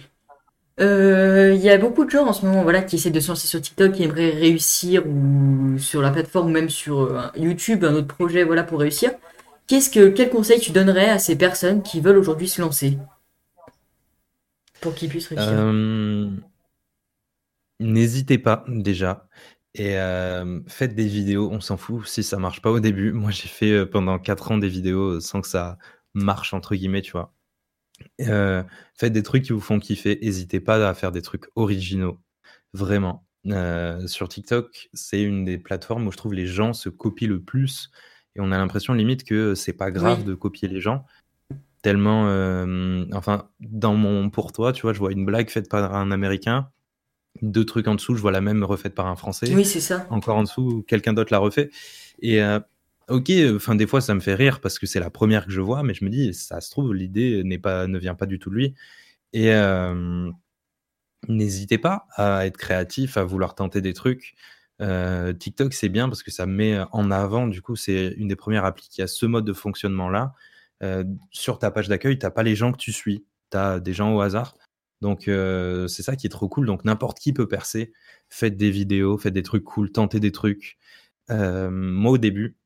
Euh, 0.80 1.54
Il 1.54 1.60
y 1.60 1.70
a 1.70 1.78
beaucoup 1.78 2.04
de 2.04 2.10
gens 2.10 2.26
en 2.26 2.32
ce 2.32 2.46
moment, 2.46 2.62
voilà, 2.62 2.82
qui 2.82 2.96
essaient 2.96 3.10
de 3.10 3.20
se 3.20 3.28
lancer 3.28 3.46
sur 3.46 3.60
TikTok, 3.60 3.92
qui 3.92 4.04
aimeraient 4.04 4.30
réussir 4.30 5.06
ou 5.06 5.78
sur 5.78 6.00
la 6.02 6.10
plateforme 6.10 6.48
ou 6.48 6.52
même 6.52 6.70
sur 6.70 7.00
euh, 7.00 7.26
YouTube, 7.36 7.84
un 7.84 7.94
autre 7.94 8.14
projet, 8.14 8.44
voilà, 8.44 8.62
pour 8.62 8.80
réussir. 8.80 9.10
Qu'est-ce 9.66 9.90
que, 9.90 10.08
quel 10.08 10.30
conseil 10.30 10.60
tu 10.60 10.72
donnerais 10.72 11.10
à 11.10 11.18
ces 11.18 11.36
personnes 11.36 11.82
qui 11.82 12.00
veulent 12.00 12.16
aujourd'hui 12.16 12.48
se 12.48 12.60
lancer? 12.60 12.98
Pour 14.80 14.94
qu'ils 14.94 15.08
puissent 15.08 15.28
réussir? 15.28 15.52
N'hésitez 17.80 18.38
pas 18.38 18.64
déjà 18.68 19.28
et 19.74 19.98
euh, 19.98 20.60
faites 20.66 20.94
des 20.94 21.06
vidéos. 21.06 21.50
On 21.52 21.60
s'en 21.60 21.76
fout 21.76 22.06
si 22.06 22.22
ça 22.22 22.38
marche 22.38 22.62
pas 22.62 22.70
au 22.70 22.80
début. 22.80 23.12
Moi, 23.12 23.30
j'ai 23.30 23.48
fait 23.48 23.72
euh, 23.72 23.86
pendant 23.86 24.18
4 24.18 24.52
ans 24.52 24.58
des 24.58 24.68
vidéos 24.68 25.20
sans 25.20 25.40
que 25.40 25.48
ça 25.48 25.78
marche 26.14 26.54
entre 26.54 26.74
guillemets, 26.74 27.02
tu 27.02 27.12
vois. 27.12 27.32
Euh, 28.20 28.62
faites 28.94 29.12
des 29.12 29.22
trucs 29.22 29.44
qui 29.44 29.52
vous 29.52 29.60
font 29.60 29.78
kiffer. 29.78 30.18
N'hésitez 30.22 30.60
pas 30.60 30.88
à 30.88 30.94
faire 30.94 31.12
des 31.12 31.22
trucs 31.22 31.46
originaux, 31.56 32.18
vraiment. 32.72 33.24
Euh, 33.46 34.06
sur 34.06 34.28
TikTok, 34.28 34.88
c'est 34.92 35.22
une 35.22 35.44
des 35.44 35.58
plateformes 35.58 36.06
où 36.06 36.12
je 36.12 36.16
trouve 36.16 36.34
les 36.34 36.46
gens 36.46 36.72
se 36.72 36.88
copient 36.88 37.28
le 37.28 37.40
plus 37.40 37.90
et 38.36 38.40
on 38.40 38.50
a 38.52 38.58
l'impression 38.58 38.92
limite 38.94 39.24
que 39.24 39.54
c'est 39.54 39.72
pas 39.72 39.90
grave 39.90 40.18
Oui. 40.18 40.24
de 40.24 40.34
copier 40.34 40.68
les 40.68 40.80
gens. 40.80 41.04
Tellement, 41.82 42.28
euh, 42.28 43.04
enfin, 43.12 43.48
dans 43.60 43.94
mon 43.94 44.30
pour 44.30 44.52
toi, 44.52 44.72
tu 44.72 44.82
vois, 44.82 44.92
je 44.92 44.98
vois 44.98 45.12
une 45.12 45.24
blague 45.24 45.48
faite 45.50 45.68
par 45.70 45.94
un 45.94 46.10
Américain 46.10 46.68
deux 47.42 47.64
trucs 47.64 47.88
en 47.88 47.94
dessous, 47.94 48.14
je 48.14 48.20
vois 48.20 48.32
la 48.32 48.40
même 48.40 48.64
refaite 48.64 48.94
par 48.94 49.06
un 49.06 49.16
Français. 49.16 49.52
Oui, 49.54 49.64
c'est 49.64 49.80
ça. 49.80 50.06
Encore 50.10 50.36
en 50.36 50.42
dessous, 50.42 50.84
quelqu'un 50.86 51.12
d'autre 51.12 51.32
l'a 51.32 51.38
refait. 51.38 51.70
Et 52.20 52.42
euh, 52.42 52.60
ok, 53.08 53.30
enfin 53.54 53.74
des 53.74 53.86
fois 53.86 54.00
ça 54.00 54.14
me 54.14 54.20
fait 54.20 54.34
rire 54.34 54.60
parce 54.60 54.78
que 54.78 54.86
c'est 54.86 55.00
la 55.00 55.10
première 55.10 55.46
que 55.46 55.52
je 55.52 55.60
vois, 55.60 55.82
mais 55.82 55.94
je 55.94 56.04
me 56.04 56.10
dis 56.10 56.34
ça 56.34 56.60
se 56.60 56.70
trouve 56.70 56.94
l'idée 56.94 57.42
n'est 57.44 57.58
pas, 57.58 57.86
ne 57.86 57.98
vient 57.98 58.14
pas 58.14 58.26
du 58.26 58.38
tout 58.38 58.50
de 58.50 58.54
lui. 58.56 58.74
Et 59.32 59.52
euh, 59.52 60.30
n'hésitez 61.28 61.78
pas 61.78 62.06
à 62.16 62.46
être 62.46 62.56
créatif, 62.56 63.16
à 63.16 63.24
vouloir 63.24 63.54
tenter 63.54 63.80
des 63.80 63.92
trucs. 63.92 64.34
Euh, 64.80 65.32
TikTok 65.32 65.74
c'est 65.74 65.88
bien 65.88 66.08
parce 66.08 66.22
que 66.22 66.30
ça 66.30 66.46
met 66.46 66.78
en 66.92 67.10
avant. 67.10 67.46
Du 67.46 67.62
coup, 67.62 67.76
c'est 67.76 68.14
une 68.16 68.28
des 68.28 68.36
premières 68.36 68.64
applis 68.64 68.88
qui 68.90 69.02
a 69.02 69.06
ce 69.06 69.26
mode 69.26 69.44
de 69.44 69.52
fonctionnement 69.52 70.10
là. 70.10 70.34
Sur 71.32 71.58
ta 71.58 71.72
page 71.72 71.88
d'accueil, 71.88 72.18
t'as 72.18 72.30
pas 72.30 72.44
les 72.44 72.54
gens 72.54 72.70
que 72.70 72.78
tu 72.78 72.92
suis, 72.92 73.24
t'as 73.50 73.80
des 73.80 73.92
gens 73.92 74.14
au 74.14 74.20
hasard. 74.20 74.54
Donc 75.00 75.28
euh, 75.28 75.86
c'est 75.86 76.02
ça 76.02 76.16
qui 76.16 76.26
est 76.26 76.30
trop 76.30 76.48
cool. 76.48 76.66
Donc 76.66 76.84
n'importe 76.84 77.18
qui 77.18 77.32
peut 77.32 77.48
percer. 77.48 77.92
Faites 78.28 78.56
des 78.56 78.70
vidéos, 78.70 79.18
faites 79.18 79.34
des 79.34 79.42
trucs 79.42 79.64
cool, 79.64 79.92
tentez 79.92 80.20
des 80.20 80.32
trucs. 80.32 80.78
Euh, 81.30 81.70
moi 81.70 82.12
au 82.12 82.18
début, 82.18 82.56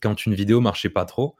quand 0.00 0.26
une 0.26 0.34
vidéo 0.34 0.60
marchait 0.60 0.90
pas 0.90 1.04
trop 1.04 1.36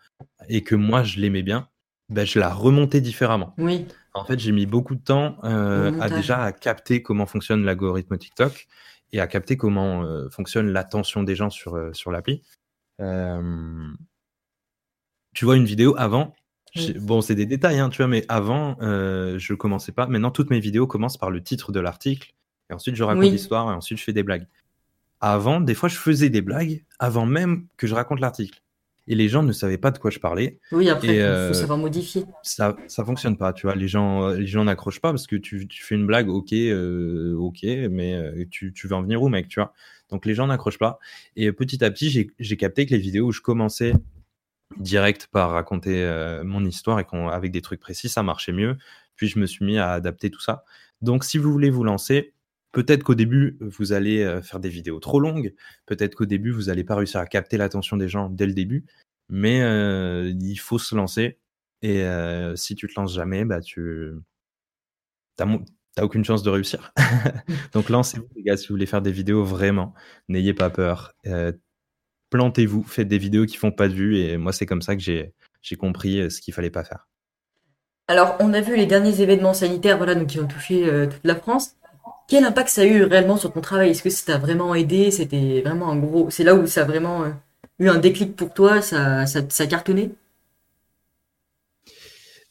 et 0.49 0.63
que 0.63 0.75
moi 0.75 1.03
je 1.03 1.21
l'aimais 1.21 1.43
bien, 1.43 1.69
ben, 2.09 2.25
je 2.25 2.39
la 2.39 2.53
remontais 2.53 3.01
différemment. 3.01 3.55
Oui, 3.59 3.87
En 4.15 4.25
fait, 4.25 4.39
j'ai 4.39 4.53
mis 4.53 4.67
beaucoup 4.67 4.95
de 4.95 5.03
temps 5.03 5.39
euh, 5.43 5.99
à 6.01 6.09
déjà 6.09 6.43
à 6.43 6.53
capter 6.53 7.03
comment 7.03 7.27
fonctionne 7.27 7.65
l'algorithme 7.65 8.17
TikTok 8.17 8.69
et 9.13 9.21
à 9.21 9.27
capter 9.27 9.57
comment 9.57 10.05
fonctionne 10.31 10.69
l'attention 10.69 11.25
des 11.25 11.35
gens 11.35 11.51
sur, 11.51 11.91
sur 11.93 12.13
l'appli. 12.13 12.43
Tu 12.99 13.05
vois 15.45 15.57
une 15.57 15.65
vidéo 15.65 15.97
avant, 15.99 16.33
Oui. 16.77 16.95
bon 17.01 17.21
c'est 17.21 17.35
des 17.35 17.47
détails, 17.47 17.79
hein, 17.79 17.89
tu 17.89 17.99
vois, 17.99 18.09
mais 18.09 18.25
avant 18.29 18.77
euh, 18.83 19.39
je 19.39 19.55
commençais 19.55 19.93
pas. 19.93 20.07
Maintenant 20.07 20.31
toutes 20.31 20.51
mes 20.51 20.61
vidéos 20.61 20.87
commencent 20.87 21.19
par 21.19 21.31
le 21.31 21.43
titre 21.43 21.73
de 21.73 21.81
l'article 21.81 22.35
et 22.71 22.75
ensuite 22.75 22.97
je 22.97 23.05
raconte 23.05 23.25
Oui. 23.25 23.31
l'histoire 23.31 23.71
et 23.71 23.75
ensuite 23.75 23.99
je 23.99 24.05
fais 24.05 24.13
des 24.13 24.23
blagues. 24.23 24.47
Avant, 25.21 25.61
des 25.61 25.75
fois 25.75 25.89
je 25.89 25.97
faisais 25.97 26.29
des 26.29 26.43
blagues 26.43 26.85
avant 26.99 27.27
même 27.27 27.67
que 27.77 27.87
je 27.87 27.95
raconte 27.95 28.21
l'article 28.21 28.61
et 29.09 29.15
les 29.15 29.29
gens 29.29 29.43
ne 29.43 29.53
savaient 29.53 29.79
pas 29.79 29.91
de 29.91 29.99
quoi 29.99 30.11
je 30.11 30.19
parlais 30.19 30.59
oui, 30.73 30.89
après, 30.89 31.07
faut 31.07 31.15
euh, 31.15 31.53
savoir 31.53 31.79
modifier. 31.79 32.25
ça 32.43 32.77
ça 32.89 33.05
fonctionne 33.05 33.37
pas, 33.37 33.53
tu 33.53 33.67
vois. 33.67 33.77
Les 33.77 33.89
gens 33.89 34.25
euh, 34.29 34.37
les 34.37 34.47
gens 34.47 34.65
n'accrochent 34.65 35.01
pas 35.01 35.11
parce 35.11 35.27
que 35.27 35.37
tu, 35.37 35.69
tu 35.69 35.85
fais 35.85 35.95
une 35.95 36.07
blague, 36.07 36.29
ok, 36.29 36.53
euh, 36.53 37.35
ok, 37.37 37.63
mais 37.91 38.47
tu, 38.51 38.73
tu 38.73 38.89
veux 38.89 38.95
en 38.95 39.03
venir 39.03 39.23
où, 39.23 39.29
mec, 39.29 39.49
tu 39.49 39.61
vois. 39.61 39.73
Donc 40.11 40.27
les 40.27 40.35
gens 40.35 40.47
n'accrochent 40.47 40.79
pas. 40.79 40.99
Et 41.37 41.51
petit 41.53 41.85
à 41.85 41.91
petit, 41.91 42.31
j'ai 42.39 42.57
capté 42.57 42.87
que 42.87 42.95
les 42.95 43.01
vidéos 43.01 43.27
où 43.27 43.33
je 43.33 43.41
commençais 43.41 43.95
direct 44.79 45.29
par 45.29 45.53
raconter 45.53 46.03
euh, 46.05 46.45
mon 46.45 46.65
histoire 46.65 47.01
et 47.01 47.07
avec 47.31 47.53
des 47.53 47.63
trucs 47.63 47.81
précis, 47.81 48.09
ça 48.09 48.23
marchait 48.23 48.53
mieux. 48.53 48.77
Puis 49.17 49.29
je 49.29 49.39
me 49.39 49.47
suis 49.47 49.65
mis 49.65 49.79
à 49.79 49.93
adapter 49.93 50.31
tout 50.31 50.41
ça. 50.41 50.65
Donc 51.03 51.25
si 51.25 51.39
vous 51.39 51.53
voulez 51.53 51.71
vous 51.71 51.85
lancer, 51.85 52.35
peut-être 52.73 53.03
qu'au 53.03 53.15
début 53.15 53.57
vous 53.61 53.93
allez 53.93 54.23
euh, 54.23 54.43
faire 54.43 54.61
des 54.61 54.69
vidéos 54.69 55.01
trop 55.01 55.21
longues, 55.21 55.55
peut-être 55.87 56.15
qu'au 56.15 56.27
début 56.27 56.51
vous 56.51 56.69
allez 56.69 56.85
pas 56.85 56.97
réussir 56.97 57.21
à 57.21 57.27
capter 57.27 57.57
l'attention 57.57 57.97
des 57.97 58.09
gens 58.09 58.29
dès 58.29 58.47
le 58.47 58.55
début, 58.55 58.85
mais 59.29 59.63
euh, 59.63 60.33
il 60.41 60.57
faut 60.57 60.79
se 60.79 60.95
lancer. 60.95 61.39
Et 61.83 62.03
euh, 62.03 62.57
si 62.57 62.75
tu 62.75 62.89
te 62.89 62.99
lances 62.99 63.15
jamais, 63.15 63.45
bah 63.45 63.61
tu 63.61 64.15
t'as 65.37 65.47
aucune 66.03 66.25
chance 66.25 66.43
de 66.43 66.51
réussir. 66.51 66.93
Donc 67.73 67.89
lancez-vous 67.89 68.29
les 68.37 68.43
gars 68.43 68.57
si 68.57 68.69
vous 68.69 68.75
voulez 68.75 68.87
faire 68.87 69.03
des 69.03 69.13
vidéos 69.13 69.45
vraiment, 69.45 69.95
n'ayez 70.29 70.55
pas 70.55 70.71
peur. 70.71 71.13
Euh, 71.27 71.53
plantez-vous, 72.31 72.83
faites 72.85 73.09
des 73.09 73.19
vidéos 73.19 73.47
qui 73.47 73.57
font 73.57 73.73
pas 73.73 73.89
de 73.89 73.95
vues 73.95 74.19
et 74.19 74.37
moi 74.37 74.53
c'est 74.53 74.67
comme 74.67 74.83
ça 74.83 74.97
que 74.97 75.03
j'ai 75.03 75.33
j'ai 75.63 75.77
compris 75.77 76.21
euh, 76.21 76.31
ce 76.31 76.41
qu'il 76.41 76.55
fallait 76.55 76.71
pas 76.71 76.85
faire. 76.85 77.09
Alors, 78.09 78.37
on 78.41 78.53
a 78.55 78.61
vu 78.61 78.77
les 78.77 78.87
derniers 78.87 79.21
événements 79.21 79.55
sanitaires, 79.55 79.97
voilà, 79.97 80.15
donc 80.15 80.29
qui 80.29 80.39
ont 80.41 80.47
touché 80.47 80.89
euh, 80.89 81.07
toute 81.07 81.25
la 81.25 81.35
France. 81.37 81.77
Quel 82.29 82.45
impact 82.45 82.69
ça 82.69 82.83
a 82.83 82.85
eu 82.85 83.03
réellement 83.05 83.37
sur 83.37 83.53
ton 83.53 83.61
travail? 83.61 83.91
Est-ce 83.91 84.03
que 84.03 84.11
ça 84.11 84.27
t'a 84.35 84.39
vraiment 84.39 84.75
aidé? 84.75 85.11
C'était 85.11 85.63
vraiment 85.63 85.91
un 85.91 85.97
gros, 85.97 86.31
c'est 86.31 86.45
là 86.45 86.55
où 86.55 86.67
ça 86.67 86.83
a 86.83 86.85
vraiment 86.85 87.25
euh, 87.25 87.31
eu 87.81 87.89
un 87.89 87.99
déclic 87.99 88.37
pour 88.37 88.53
toi, 88.55 88.81
ça, 88.83 89.27
ça, 89.27 89.41
ça 89.49 89.65
a 89.65 89.67
cartonné? 89.67 90.13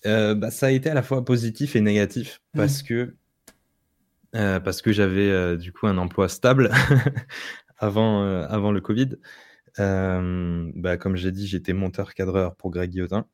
Euh, 0.05 0.35
bah, 0.35 0.51
ça 0.51 0.67
a 0.67 0.71
été 0.71 0.89
à 0.89 0.93
la 0.93 1.01
fois 1.03 1.25
positif 1.25 1.75
et 1.75 1.81
négatif 1.81 2.41
Mm. 2.53 2.57
parce 2.57 2.83
que 2.83 3.15
parce 4.33 4.81
que 4.81 4.91
j'avais 4.91 5.57
du 5.57 5.71
coup 5.71 5.87
un 5.87 5.97
emploi 5.97 6.27
stable 6.27 6.69
avant 7.77 8.21
avant 8.43 8.71
le 8.73 8.81
Covid. 8.81 9.11
Bah, 9.77 10.97
comme 10.97 11.15
j'ai 11.15 11.31
dit, 11.31 11.47
j'étais 11.47 11.73
monteur 11.73 12.13
cadreur 12.13 12.55
pour 12.55 12.71
Greg 12.71 12.91
Guillotin. 12.91 13.25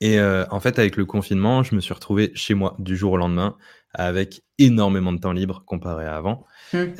Et 0.00 0.18
euh, 0.20 0.44
en 0.50 0.60
fait, 0.60 0.78
avec 0.78 0.96
le 0.96 1.04
confinement, 1.04 1.62
je 1.62 1.74
me 1.74 1.80
suis 1.80 1.92
retrouvé 1.92 2.30
chez 2.34 2.54
moi 2.54 2.76
du 2.78 2.96
jour 2.96 3.12
au 3.12 3.16
lendemain 3.16 3.56
avec 3.94 4.42
énormément 4.58 5.12
de 5.12 5.18
temps 5.18 5.32
libre 5.32 5.64
comparé 5.66 6.06
à 6.06 6.16
avant. 6.16 6.46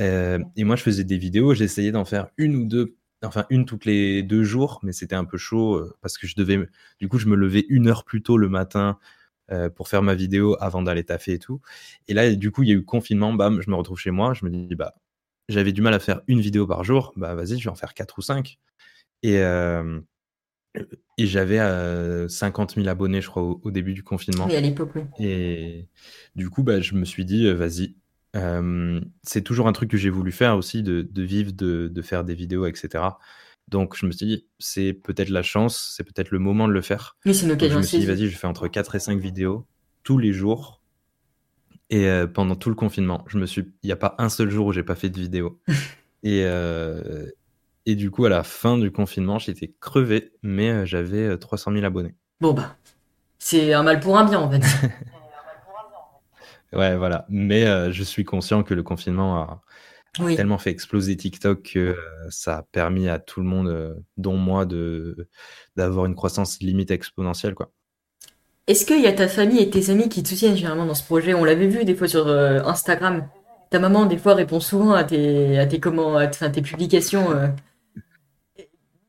Euh, 0.01 0.39
et 0.57 0.65
moi, 0.65 0.75
je 0.77 0.83
faisais 0.83 1.05
des 1.05 1.19
vidéos, 1.19 1.55
j'essayais 1.55 1.93
d'en 1.93 2.05
faire 2.05 2.29
une 2.39 2.57
ou 2.57 2.65
deux, 2.65 2.97
enfin 3.25 3.45
une 3.51 3.67
toutes 3.67 3.85
les 3.85 4.23
deux 4.23 4.43
jours, 4.43 4.81
mais 4.83 4.93
c'était 4.93 5.15
un 5.15 5.25
peu 5.25 5.39
chaud 5.39 5.77
euh, 5.77 5.97
parce 6.01 6.19
que 6.19 6.27
je 6.27 6.35
devais, 6.35 6.59
du 6.99 7.09
coup, 7.09 7.19
je 7.19 7.27
me 7.27 7.37
levais 7.37 7.67
une 7.69 7.89
heure 7.89 8.05
plus 8.05 8.23
tôt 8.23 8.37
le 8.37 8.49
matin 8.49 8.99
euh, 9.53 9.71
pour 9.71 9.89
faire 9.89 10.03
ma 10.03 10.15
vidéo 10.15 10.57
avant 10.61 10.83
d'aller 10.83 11.05
taffer 11.05 11.35
et 11.35 11.39
tout. 11.39 11.61
Et 12.09 12.15
là, 12.15 12.35
du 12.35 12.51
coup, 12.51 12.65
il 12.65 12.69
y 12.71 12.73
a 12.73 12.75
eu 12.75 12.85
confinement, 12.85 13.33
bam, 13.33 13.61
je 13.63 13.71
me 13.71 13.77
retrouve 13.77 13.99
chez 13.99 14.11
moi, 14.11 14.35
je 14.35 14.45
me 14.45 14.51
dis, 14.51 14.75
bah, 14.75 14.95
j'avais 15.49 15.73
du 15.73 15.83
mal 15.83 15.95
à 15.95 15.99
faire 15.99 16.21
une 16.27 16.41
vidéo 16.41 16.67
par 16.67 16.85
jour, 16.85 17.13
bah 17.17 17.35
vas-y, 17.35 17.59
je 17.59 17.65
vais 17.65 17.71
en 17.71 17.75
faire 17.75 17.95
quatre 17.95 18.19
ou 18.19 18.23
cinq. 18.23 18.59
Et, 19.23 19.39
euh, 19.39 20.01
et 21.17 21.27
j'avais 21.27 21.59
euh, 21.59 22.29
50 22.29 22.75
000 22.75 22.87
abonnés, 22.89 23.21
je 23.21 23.29
crois, 23.29 23.43
au, 23.43 23.61
au 23.65 23.71
début 23.71 23.95
du 23.95 24.03
confinement. 24.03 24.47
Oui, 24.47 24.57
à 24.57 24.61
l'époque, 24.61 24.91
oui. 24.95 25.03
Et 25.19 25.89
du 26.37 26.51
coup, 26.51 26.63
bah, 26.63 26.81
je 26.81 26.95
me 26.95 27.05
suis 27.05 27.25
dit, 27.25 27.47
euh, 27.47 27.55
vas-y. 27.55 27.97
Euh, 28.37 29.01
c'est 29.23 29.43
toujours 29.43 29.69
un 29.69 29.73
truc 29.73 29.91
que 29.91 29.97
j'ai 29.97 30.11
voulu 30.11 30.33
faire 30.33 30.57
aussi, 30.57 30.83
de, 30.83 31.03
de 31.03 31.23
vivre, 31.23 31.53
de, 31.53 31.89
de 31.89 32.03
faire 32.03 32.25
des 32.25 32.35
vidéos, 32.35 32.67
etc. 32.67 33.05
Donc 33.69 33.97
je 33.97 34.07
me 34.07 34.13
suis 34.13 34.27
dit, 34.27 34.47
c'est 34.59 34.93
peut-être 34.93 35.31
la 35.31 35.43
chance, 35.43 35.95
c'est 35.97 36.05
peut-être 36.05 36.31
le 36.31 36.39
moment 36.39 36.69
de 36.69 36.73
le 36.73 36.83
faire. 36.83 37.17
Oui, 37.27 37.35
c'est 37.35 37.47
une 37.47 37.55
Donc 37.55 37.69
je 37.71 37.77
me 37.77 37.83
suis 37.83 37.99
dit, 37.99 38.07
vas-y, 38.07 38.29
je 38.29 38.37
fais 38.37 38.47
entre 38.47 38.69
4 38.69 38.95
et 38.95 38.99
5 39.01 39.19
vidéos 39.19 39.67
tous 40.05 40.19
les 40.19 40.33
jours. 40.33 40.78
Et 41.91 42.09
pendant 42.35 42.55
tout 42.55 42.69
le 42.69 42.75
confinement, 42.75 43.25
je 43.29 43.39
me 43.39 43.47
suis, 43.47 43.73
il 43.83 43.87
n'y 43.87 43.93
a 43.93 43.97
pas 43.97 44.15
un 44.19 44.29
seul 44.29 44.51
jour 44.51 44.67
où 44.67 44.73
j'ai 44.73 44.83
pas 44.83 44.95
fait 44.95 45.09
de 45.09 45.19
vidéo. 45.19 45.61
et, 46.23 46.45
et 47.87 47.95
du 47.95 48.11
coup, 48.11 48.27
à 48.27 48.29
la 48.29 48.43
fin 48.43 48.77
du 48.77 48.91
confinement, 48.91 49.39
j'étais 49.39 49.73
crevé, 49.81 50.33
mais 50.43 50.87
j'avais 50.87 51.39
300 51.39 51.73
000 51.73 51.85
abonnés. 51.85 52.15
Bon 52.41 52.53
bah, 52.53 52.77
c'est 53.39 53.73
un 53.73 53.83
mal 53.83 54.01
pour 54.01 54.19
un 54.19 54.25
bien, 54.25 54.41
en 54.41 54.51
fait. 54.51 54.63
ouais, 56.77 56.97
voilà. 56.97 57.25
Mais 57.29 57.93
je 57.93 58.03
suis 58.03 58.25
conscient 58.25 58.63
que 58.63 58.75
le 58.75 58.83
confinement 58.83 59.39
a, 59.39 59.63
tellement 60.37 60.59
fait 60.59 60.71
exploser 60.71 61.17
TikTok 61.17 61.63
que 61.63 61.97
ça 62.31 62.59
a 62.59 62.63
permis 62.63 63.09
à 63.09 63.19
tout 63.19 63.41
le 63.41 63.47
monde, 63.47 64.05
dont 64.17 64.37
moi, 64.37 64.67
de 64.67 65.29
d'avoir 65.77 66.07
une 66.07 66.15
croissance 66.15 66.61
limite 66.61 66.91
exponentielle, 66.91 67.55
quoi. 67.55 67.73
Est-ce 68.69 68.85
qu'il 68.85 69.01
y 69.01 69.07
a 69.07 69.13
ta 69.13 69.29
famille 69.29 69.61
et 69.61 69.71
tes 69.71 69.89
amis 69.89 70.11
qui 70.11 70.23
te 70.23 70.29
soutiennent 70.29 70.55
généralement 70.55 70.85
dans 70.85 70.95
ce 70.95 71.03
projet? 71.03 71.33
On 71.33 71.43
l'avait 71.43 71.69
vu 71.69 71.87
des 71.87 71.95
fois 71.95 72.07
sur 72.07 72.29
euh, 72.29 72.61
Instagram. 72.65 73.27
Ta 73.71 73.79
maman, 73.79 74.05
des 74.05 74.19
fois, 74.19 74.35
répond 74.35 74.61
souvent 74.61 74.93
à 74.93 75.05
tes, 75.05 75.59
à 75.59 75.67
tes, 75.67 75.81
comment, 75.81 76.17
à 76.17 76.27
tes 76.27 76.61
publications. 76.61 77.33
Euh. 77.33 77.49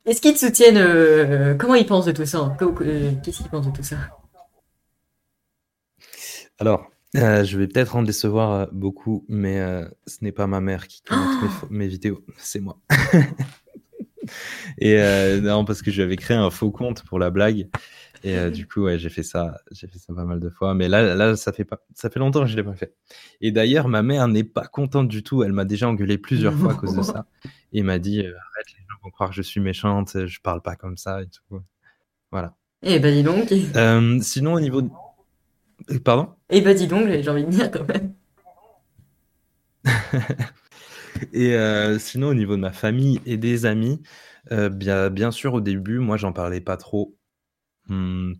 Est-ce 0.05 0.21
qu'ils 0.21 0.33
te 0.33 0.39
soutiennent 0.39 0.77
euh, 0.77 1.55
Comment 1.55 1.75
ils 1.75 1.85
pensent 1.85 2.05
de 2.05 2.13
tout 2.13 2.25
ça? 2.25 2.55
Qu'est-ce 2.57 3.37
qu'ils 3.37 3.49
pensent 3.49 3.67
de 3.67 3.75
tout 3.75 3.83
ça? 3.83 3.97
Alors, 6.57 6.87
je 7.13 7.57
vais 7.57 7.67
peut-être 7.67 7.97
en 7.97 8.03
décevoir 8.03 8.69
beaucoup, 8.71 9.25
mais 9.27 9.59
ce 10.07 10.17
n'est 10.21 10.31
pas 10.31 10.47
ma 10.47 10.61
mère 10.61 10.87
qui 10.87 11.01
commente 11.01 11.43
mes, 11.69 11.79
mes, 11.79 11.87
vidéos, 11.87 12.23
c'est 12.37 12.61
moi. 12.61 12.79
Et 14.79 14.97
non, 15.41 15.65
parce 15.65 15.81
que 15.81 15.91
j'avais 15.91 16.15
créé 16.15 16.37
un 16.37 16.49
faux 16.49 16.71
compte 16.71 17.03
pour 17.03 17.19
la 17.19 17.29
blague. 17.29 17.67
Et 18.23 18.37
euh, 18.37 18.49
du 18.49 18.67
coup, 18.67 18.81
ouais, 18.81 18.99
j'ai 18.99 19.09
fait 19.09 19.23
ça, 19.23 19.61
j'ai 19.71 19.87
fait 19.87 19.97
ça 19.97 20.13
pas 20.13 20.25
mal 20.25 20.39
de 20.39 20.49
fois. 20.49 20.73
Mais 20.73 20.89
là, 20.89 21.15
là, 21.15 21.35
ça 21.35 21.53
fait 21.53 21.63
pas, 21.63 21.79
ça 21.93 22.09
fait 22.09 22.19
longtemps 22.19 22.41
que 22.41 22.47
je 22.47 22.55
l'ai 22.55 22.63
pas 22.63 22.75
fait. 22.75 22.95
Et 23.41 23.51
d'ailleurs, 23.51 23.87
ma 23.87 24.01
mère 24.01 24.27
n'est 24.27 24.43
pas 24.43 24.65
contente 24.65 25.07
du 25.07 25.23
tout. 25.23 25.43
Elle 25.43 25.53
m'a 25.53 25.65
déjà 25.65 25.87
engueulé 25.87 26.17
plusieurs 26.17 26.53
fois 26.53 26.73
à 26.73 26.75
cause 26.75 26.95
de 26.95 27.01
ça. 27.03 27.25
Et 27.71 27.81
m'a 27.81 27.99
dit, 27.99 28.19
euh, 28.19 28.31
arrête, 28.31 28.67
les 28.73 28.81
gens 28.81 28.97
vont 29.03 29.09
croire 29.09 29.29
que 29.29 29.35
je 29.35 29.41
suis 29.41 29.61
méchante, 29.61 30.25
je 30.25 30.39
parle 30.41 30.61
pas 30.61 30.75
comme 30.75 30.97
ça 30.97 31.21
et 31.21 31.27
tout. 31.27 31.61
Voilà. 32.31 32.55
Eh 32.83 32.99
ben 32.99 33.13
dis 33.13 33.23
donc. 33.23 33.51
Euh, 33.75 34.19
sinon, 34.21 34.53
au 34.53 34.59
niveau, 34.59 34.81
de... 34.81 34.89
pardon? 35.99 36.29
Eh 36.49 36.61
ben 36.61 36.75
dis 36.75 36.87
donc, 36.87 37.07
j'ai 37.07 37.29
envie 37.29 37.45
de 37.45 37.49
dire 37.49 37.71
quand 37.71 37.87
même. 37.87 38.13
et 41.33 41.55
sinon, 41.99 42.27
au 42.27 42.33
niveau 42.33 42.57
de 42.57 42.61
ma 42.61 42.73
famille 42.73 43.21
et 43.25 43.37
des 43.37 43.65
amis, 43.65 44.01
bien, 44.51 45.09
bien 45.09 45.31
sûr, 45.31 45.53
au 45.53 45.61
début, 45.61 45.99
moi, 45.99 46.17
j'en 46.17 46.33
parlais 46.33 46.61
pas 46.61 46.75
trop 46.75 47.15
Mmh, 47.89 48.35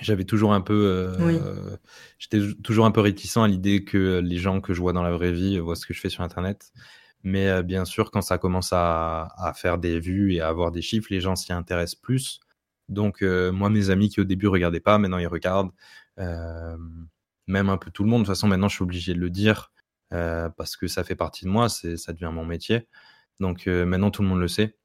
j'avais 0.00 0.24
toujours 0.24 0.54
un 0.54 0.60
peu, 0.60 1.08
euh, 1.18 1.76
j'étais 2.18 2.40
toujours 2.62 2.86
un 2.86 2.90
peu 2.90 3.00
réticent 3.00 3.36
à 3.38 3.48
l'idée 3.48 3.84
que 3.84 4.20
les 4.20 4.38
gens 4.38 4.60
que 4.60 4.72
je 4.72 4.80
vois 4.80 4.92
dans 4.92 5.02
la 5.02 5.12
vraie 5.12 5.32
vie 5.32 5.58
voient 5.58 5.76
ce 5.76 5.86
que 5.86 5.92
je 5.94 6.00
fais 6.00 6.08
sur 6.08 6.22
Internet. 6.22 6.72
Mais 7.24 7.48
euh, 7.48 7.62
bien 7.62 7.84
sûr, 7.84 8.10
quand 8.10 8.22
ça 8.22 8.38
commence 8.38 8.70
à, 8.72 9.52
faire 9.56 9.78
des 9.78 10.00
vues 10.00 10.34
et 10.34 10.40
à 10.40 10.48
avoir 10.48 10.72
des 10.72 10.82
chiffres, 10.82 11.08
les 11.10 11.20
gens 11.20 11.36
s'y 11.36 11.52
intéressent 11.52 12.00
plus. 12.00 12.40
Donc, 12.88 13.22
euh, 13.22 13.52
moi, 13.52 13.70
mes 13.70 13.90
amis 13.90 14.08
qui 14.08 14.20
au 14.20 14.24
début 14.24 14.48
regardaient 14.48 14.80
pas, 14.80 14.98
maintenant 14.98 15.18
ils 15.18 15.26
regardent. 15.26 15.72
même 16.18 17.68
un 17.68 17.76
peu 17.76 17.90
tout 17.90 18.04
le 18.04 18.08
monde. 18.10 18.22
De 18.22 18.26
toute 18.26 18.34
façon, 18.34 18.48
maintenant, 18.48 18.68
je 18.68 18.76
suis 18.76 18.82
obligé 18.84 19.14
de 19.14 19.20
le 19.20 19.30
dire 19.30 19.72
parce 20.10 20.76
que 20.76 20.88
ça 20.88 21.04
fait 21.04 21.16
partie 21.16 21.44
de 21.44 21.50
moi, 21.50 21.68
ça 21.68 22.12
devient 22.12 22.30
mon 22.32 22.44
métier. 22.44 22.86
Donc, 23.40 23.66
maintenant, 23.66 24.10
tout 24.10 24.22
le 24.22 24.28
monde 24.28 24.40
le 24.40 24.48
sait. 24.48 24.76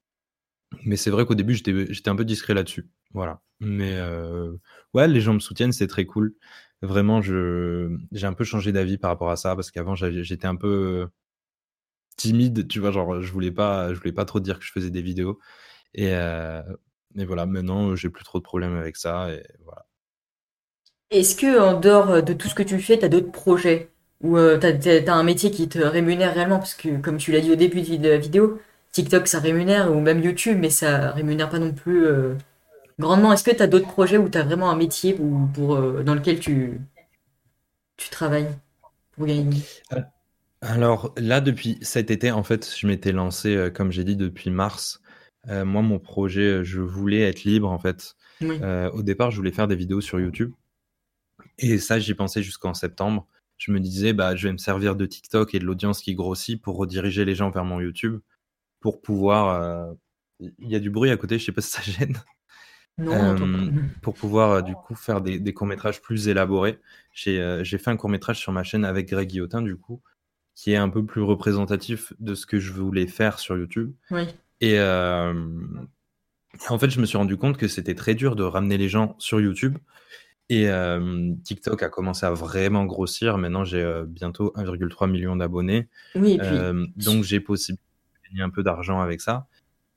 Mais 0.84 0.98
c'est 0.98 1.12
vrai 1.12 1.26
qu'au 1.26 1.36
début, 1.36 1.56
j'étais 1.56 2.10
un 2.10 2.16
peu 2.16 2.26
discret 2.26 2.54
là-dessus. 2.54 2.90
Voilà. 3.14 3.42
Mais 3.60 3.96
euh, 3.98 4.54
ouais, 4.94 5.08
les 5.08 5.22
gens 5.22 5.34
me 5.34 5.40
soutiennent, 5.40 5.72
c'est 5.72 5.88
très 5.88 6.06
cool. 6.06 6.36
Vraiment, 6.82 7.22
j'ai 7.22 8.28
un 8.28 8.34
peu 8.34 8.44
changé 8.44 8.72
d'avis 8.72 8.98
par 8.98 9.10
rapport 9.10 9.32
à 9.32 9.36
ça 9.36 9.56
parce 9.56 9.72
qu'avant 9.72 9.96
j'étais 9.96 10.46
un 10.46 10.56
peu 10.56 11.08
timide, 12.18 12.68
tu 12.68 12.80
vois, 12.80 12.92
genre 12.92 13.22
je 13.22 13.32
voulais 13.32 13.52
pas 13.52 13.92
voulais 13.94 14.12
pas 14.12 14.26
trop 14.26 14.40
dire 14.40 14.60
que 14.60 14.66
je 14.66 14.72
faisais 14.72 14.92
des 14.92 15.02
vidéos 15.02 15.40
et, 15.94 16.14
euh, 16.14 16.62
voilà, 17.16 17.46
maintenant 17.48 17.96
j'ai 17.96 18.10
plus 18.10 18.24
trop 18.24 18.38
de 18.40 18.44
problèmes 18.44 18.76
avec 18.76 18.96
ça. 18.98 19.30
Est-ce 21.10 21.36
que 21.36 21.60
en 21.60 21.80
dehors 21.80 22.22
de 22.22 22.34
tout 22.34 22.48
ce 22.48 22.56
que 22.56 22.64
tu 22.64 22.80
fais, 22.80 23.00
tu 23.00 23.06
as 23.06 23.10
d'autres 23.10 23.32
projets? 23.32 23.90
Ou 24.22 24.38
euh, 24.38 24.60
tu 24.60 24.90
as, 25.10 25.16
un 25.16 25.24
métier 25.24 25.52
qui 25.52 25.70
te 25.70 25.80
rémunère 25.80 26.34
réellement? 26.34 26.60
Parce 26.60 26.76
que 26.76 27.00
comme 27.02 27.18
tu 27.18 27.32
l'as 27.32 27.42
dit 27.42 27.52
au 27.52 27.56
début 27.56 27.82
de 27.82 28.10
la 28.10 28.18
vidéo, 28.18 28.60
TikTok 28.92 29.28
ça 29.28 29.40
rémunère 29.40 29.92
ou 29.96 30.00
même 30.00 30.22
YouTube 30.24 30.58
mais 30.60 30.70
ça 30.70 31.12
rémunère 31.12 31.50
pas 31.50 31.60
non 31.60 31.74
plus 31.74 32.06
grandement. 33.00 33.34
Est-ce 33.34 33.44
que 33.44 33.56
tu 33.56 33.62
as 33.62 33.68
d'autres 33.68 33.88
projets 33.88 34.18
où 34.18 34.30
tu 34.30 34.38
as 34.38 34.44
vraiment 34.44 34.70
un 34.70 34.76
métier 34.76 35.14
pour, 35.54 35.76
euh, 35.76 36.04
dans 36.04 36.16
lequel 36.16 36.40
tu, 36.40 36.82
tu 37.98 38.10
travailles 38.10 38.50
pour 39.12 39.26
gagner 39.26 39.62
euh, 39.94 40.02
Alors 40.62 41.14
là, 41.18 41.42
depuis 41.42 41.78
cet 41.82 42.12
été, 42.12 42.32
en 42.32 42.44
fait, 42.44 42.74
je 42.78 42.88
m'étais 42.88 43.12
lancé, 43.12 43.56
euh, 43.56 43.70
comme 43.70 43.92
j'ai 43.92 44.04
dit, 44.04 44.16
depuis 44.16 44.50
mars. 44.50 45.02
moi, 45.48 45.82
mon 45.82 46.00
projet, 46.00 46.64
je 46.64 46.82
voulais 46.82 47.22
être 47.22 47.44
libre, 47.44 47.70
en 47.70 47.80
fait. 47.80 48.16
au 48.42 49.04
départ, 49.04 49.32
je 49.32 49.38
voulais 49.38 49.54
faire 49.54 49.68
des 49.68 49.76
vidéos 49.76 50.02
sur 50.02 50.20
YouTube. 50.20 50.54
Et 51.60 51.78
ça, 51.78 52.00
j'y 52.00 52.14
pensais 52.14 52.44
jusqu'en 52.44 52.74
septembre. 52.74 53.28
Je 53.58 53.72
me 53.72 53.80
disais, 53.80 54.14
bah, 54.14 54.36
je 54.36 54.48
vais 54.48 54.54
me 54.54 54.58
servir 54.58 54.96
de 54.96 55.06
TikTok 55.06 55.56
et 55.56 55.60
de 55.60 55.66
l'audience 55.66 56.02
qui 56.02 56.14
grossit 56.14 56.62
pour 56.62 56.78
rediriger 56.78 57.26
les 57.26 57.34
gens 57.34 57.50
vers 57.50 57.66
mon 57.66 57.80
YouTube, 57.80 58.20
pour 58.80 59.02
pouvoir... 59.02 59.96
Il 60.40 60.70
y 60.70 60.76
a 60.76 60.80
du 60.80 60.92
bruit 60.92 61.10
à 61.10 61.18
côté, 61.18 61.40
je 61.40 61.46
sais 61.46 61.52
pas 61.52 61.62
si 61.62 61.72
ça 61.72 61.82
gêne. 61.82 62.16
Euh, 63.00 63.38
pour 64.02 64.16
pouvoir 64.16 64.52
euh, 64.52 64.62
du 64.62 64.74
coup 64.74 64.96
faire 64.96 65.22
des, 65.22 65.54
courts 65.54 65.68
métrages 65.68 66.02
plus 66.02 66.28
élaborés. 66.28 66.80
Euh, 67.28 67.64
j'ai 67.64 67.78
fait 67.78 67.92
un 67.92 67.98
court 67.98 68.10
métrage 68.10 68.40
sur 68.40 68.52
ma 68.52 68.64
chaîne 68.64 68.86
avec 68.86 69.10
Greg 69.10 69.28
Guillotin 69.30 69.62
du 69.62 69.76
coup, 69.76 70.02
qui 70.56 70.74
est 70.74 70.78
un 70.78 70.90
peu 70.90 71.06
plus 71.06 71.22
représentatif 71.22 72.14
de 72.20 72.34
ce 72.36 72.46
que 72.46 72.60
je 72.60 72.72
voulais 72.74 73.08
faire 73.08 73.40
sur 73.40 73.58
YouTube. 73.58 73.94
Et 74.62 74.80
en 76.70 76.80
fait, 76.80 76.90
je 76.90 77.00
me 77.00 77.06
suis 77.06 77.18
rendu 77.18 77.38
compte 77.38 77.58
que 77.58 77.68
c'était 77.68 77.96
très 77.96 78.16
dur 78.16 78.36
de 78.36 78.44
ramener 78.44 78.78
les 78.78 78.90
gens 78.90 79.16
sur 79.20 79.40
YouTube. 79.40 79.78
Et 80.50 80.68
TikTok 81.44 81.84
a 81.84 81.90
commencé 81.90 82.26
à 82.26 82.32
vraiment 82.32 82.86
grossir. 82.86 83.38
Maintenant, 83.38 83.64
j'ai 83.64 83.86
bientôt 84.08 84.54
1,3 84.56 85.10
million 85.10 85.36
d'abonnés. 85.36 85.88
Oui, 86.16 86.40
donc, 86.96 87.24
j'ai 87.24 87.40
possible 87.40 87.78
de 87.78 88.30
gagner 88.30 88.42
un 88.42 88.50
peu 88.50 88.64
d'argent 88.64 89.00
avec 89.02 89.22
ça. 89.22 89.48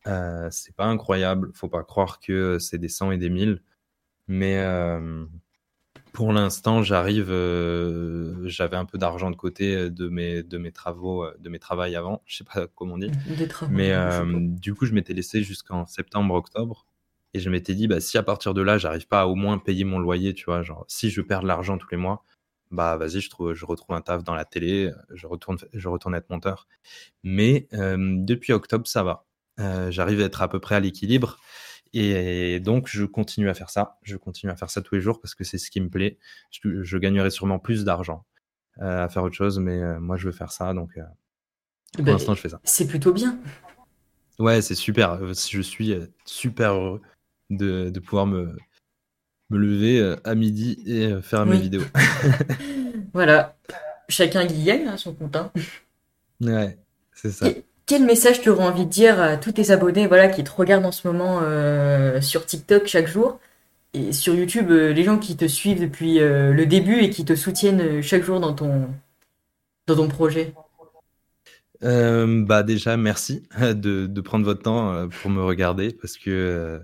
Euh, 0.07 0.49
c'est 0.51 0.75
pas 0.75 0.87
incroyable, 0.87 1.51
faut 1.55 1.69
pas 1.69 1.83
croire 1.83 2.21
que 2.21 2.59
c'est 2.59 2.79
des 2.79 2.89
100 2.89 3.13
et 3.13 3.19
des 3.19 3.31
1000. 3.31 3.63
Mais 4.29 4.59
euh, 4.59 5.25
pour 6.13 6.33
l'instant, 6.33 6.83
j'arrive. 6.83 7.31
Euh, 7.31 8.49
j'avais 8.49 8.77
un 8.77 8.85
peu 8.85 8.99
d'argent 8.99 9.31
de 9.31 9.37
côté 9.37 9.91
de 9.91 10.09
mes, 10.09 10.43
de 10.43 10.59
mes 10.59 10.73
travaux, 10.73 11.27
de 11.39 11.49
mes 11.49 11.59
travails 11.59 11.97
avant. 11.97 12.23
Je 12.27 12.39
sais 12.39 12.45
pas 12.45 12.67
comment 12.69 12.95
on 12.95 12.99
dit. 12.99 13.11
Mais 13.71 13.95
du 14.57 14.75
coup, 14.75 14.87
je 14.87 14.95
m'étais 14.95 15.15
laissé 15.15 15.43
jusqu'en 15.43 15.87
septembre-octobre. 15.87 16.87
Et 17.33 17.39
je 17.39 17.49
m'étais 17.49 17.75
dit, 17.75 17.87
bah, 17.87 18.01
si 18.01 18.19
à 18.19 18.25
partir 18.25 18.55
de 18.55 18.63
là, 18.63 18.77
j'arrive 18.77 19.07
pas 19.07 19.21
à 19.21 19.27
au 19.27 19.37
moins 19.37 19.59
payer 19.59 19.85
mon 19.85 20.01
loyer, 20.01 20.35
tu 20.35 20.47
vois, 20.47 20.63
genre, 20.63 20.85
si 20.89 21.11
je 21.11 21.21
perds 21.21 21.43
de 21.43 21.47
l'argent 21.47 21.79
tous 21.79 21.87
les 21.93 21.97
mois, 21.97 22.25
bah, 22.73 22.97
vas-y, 22.97 23.21
je, 23.21 23.31
trouve, 23.31 23.55
je 23.55 23.65
retrouve 23.65 23.95
un 23.95 24.01
taf 24.01 24.25
dans 24.25 24.35
la 24.35 24.45
télé, 24.45 24.91
je 25.15 25.29
retourne, 25.29 25.57
je 25.73 25.89
retourne 25.89 26.17
être 26.17 26.29
monteur. 26.29 26.67
Mais 27.23 27.69
depuis 27.73 28.53
octobre, 28.53 28.87
ça 28.89 29.05
va. 29.05 29.27
Euh, 29.61 29.90
j'arrive 29.90 30.20
à 30.20 30.25
être 30.25 30.42
à 30.42 30.49
peu 30.49 30.59
près 30.59 30.75
à 30.75 30.81
l'équilibre. 30.81 31.38
Et 31.92 32.61
donc, 32.61 32.88
je 32.88 33.05
continue 33.05 33.49
à 33.51 33.55
faire 33.55 33.70
ça. 33.70 33.99
Je 34.03 34.16
continue 34.16 34.53
à 34.53 34.57
faire 34.57 34.70
ça 34.70 34.81
tous 34.81 34.94
les 34.94 35.01
jours 35.01 35.20
parce 35.20 35.35
que 35.35 35.42
c'est 35.42 35.59
ce 35.59 35.70
qui 35.70 35.81
me 35.81 35.88
plaît. 35.88 36.18
Je, 36.51 36.96
gagnerai 36.96 37.31
sûrement 37.31 37.59
plus 37.59 37.85
d'argent 37.85 38.25
euh, 38.81 39.05
à 39.05 39.09
faire 39.09 39.25
autre 39.25 39.35
chose, 39.35 39.59
mais 39.59 39.79
euh, 39.79 39.99
moi, 39.99 40.16
je 40.16 40.27
veux 40.27 40.33
faire 40.33 40.53
ça. 40.53 40.73
Donc, 40.73 40.99
pour 41.94 42.05
bah, 42.05 42.12
l'instant, 42.12 42.35
je 42.35 42.40
fais 42.40 42.49
ça. 42.49 42.61
C'est 42.62 42.87
plutôt 42.87 43.12
bien. 43.12 43.38
Ouais, 44.38 44.62
c'est 44.62 44.77
super. 44.77 45.18
Je 45.27 45.61
suis 45.61 45.96
super 46.25 46.75
heureux 46.75 47.03
de, 47.51 47.99
pouvoir 47.99 48.27
me, 48.27 48.57
me 49.51 49.59
lever 49.59 50.16
à 50.23 50.35
midi 50.37 50.81
et 50.87 51.20
faire 51.23 51.44
mes 51.44 51.59
vidéos. 51.59 51.85
voilà. 53.12 53.57
Chacun 54.09 54.42
y 54.42 54.64
gagne 54.64 54.87
hein, 54.87 54.96
son 54.96 55.12
compte. 55.12 55.35
Hein. 55.35 55.53
Ouais, 56.40 56.79
c'est 57.12 57.31
ça 57.31 57.49
quel 57.90 58.05
message 58.05 58.40
tu 58.40 58.50
aurais 58.50 58.62
envie 58.62 58.85
de 58.85 58.90
dire 58.90 59.20
à 59.20 59.37
tous 59.37 59.50
tes 59.50 59.72
abonnés 59.72 60.07
voilà, 60.07 60.29
qui 60.29 60.44
te 60.44 60.50
regardent 60.53 60.87
en 60.87 60.92
ce 60.92 61.09
moment 61.09 61.40
euh, 61.42 62.20
sur 62.20 62.46
TikTok 62.46 62.87
chaque 62.87 63.09
jour 63.09 63.40
et 63.94 64.12
sur 64.12 64.33
YouTube, 64.33 64.70
euh, 64.70 64.92
les 64.92 65.03
gens 65.03 65.18
qui 65.18 65.37
te 65.37 65.48
suivent 65.48 65.81
depuis 65.81 66.20
euh, 66.20 66.53
le 66.53 66.66
début 66.66 67.00
et 67.00 67.11
qui 67.11 67.24
te 67.24 67.35
soutiennent 67.35 68.00
chaque 68.00 68.22
jour 68.22 68.38
dans 68.38 68.55
ton, 68.55 68.90
dans 69.88 69.96
ton 69.96 70.07
projet? 70.07 70.55
Bah 71.83 72.62
déjà 72.62 72.96
merci 72.96 73.42
de, 73.61 74.20
prendre 74.20 74.44
votre 74.44 74.62
temps 74.62 75.09
pour 75.09 75.29
me 75.33 75.42
regarder 75.42 75.92
parce 75.92 76.16
que 76.16 76.81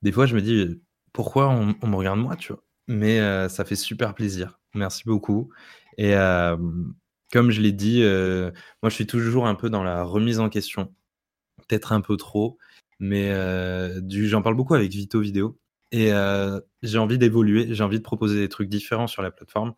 des 0.00 0.12
fois 0.12 0.24
je 0.24 0.34
me 0.34 0.40
dis 0.40 0.80
pourquoi 1.12 1.50
on, 1.50 1.74
on, 1.82 1.86
me 1.88 1.96
regarde 1.96 2.20
moi 2.20 2.36
tu 2.36 2.54
vois? 2.54 2.62
Mais 2.88 3.18
ça 3.50 3.66
fait 3.66 3.76
super 3.76 4.14
plaisir. 4.14 4.58
Merci 4.72 5.02
beaucoup 5.04 5.50
et 5.98 6.14
comme 7.32 7.50
je 7.50 7.60
l'ai 7.62 7.72
dit, 7.72 8.02
euh, 8.02 8.50
moi 8.82 8.90
je 8.90 8.94
suis 8.94 9.06
toujours 9.06 9.46
un 9.46 9.54
peu 9.54 9.70
dans 9.70 9.82
la 9.82 10.04
remise 10.04 10.38
en 10.38 10.50
question, 10.50 10.94
peut-être 11.66 11.92
un 11.92 12.02
peu 12.02 12.16
trop, 12.16 12.58
mais 13.00 13.30
euh, 13.32 14.00
j'en 14.08 14.42
parle 14.42 14.54
beaucoup 14.54 14.74
avec 14.74 14.92
Vito 14.92 15.18
Vidéo 15.18 15.58
et 15.90 16.12
euh, 16.12 16.60
j'ai 16.82 16.98
envie 16.98 17.18
d'évoluer, 17.18 17.74
j'ai 17.74 17.82
envie 17.82 17.98
de 17.98 18.04
proposer 18.04 18.38
des 18.38 18.48
trucs 18.50 18.68
différents 18.68 19.06
sur 19.06 19.22
la 19.22 19.30
plateforme 19.30 19.74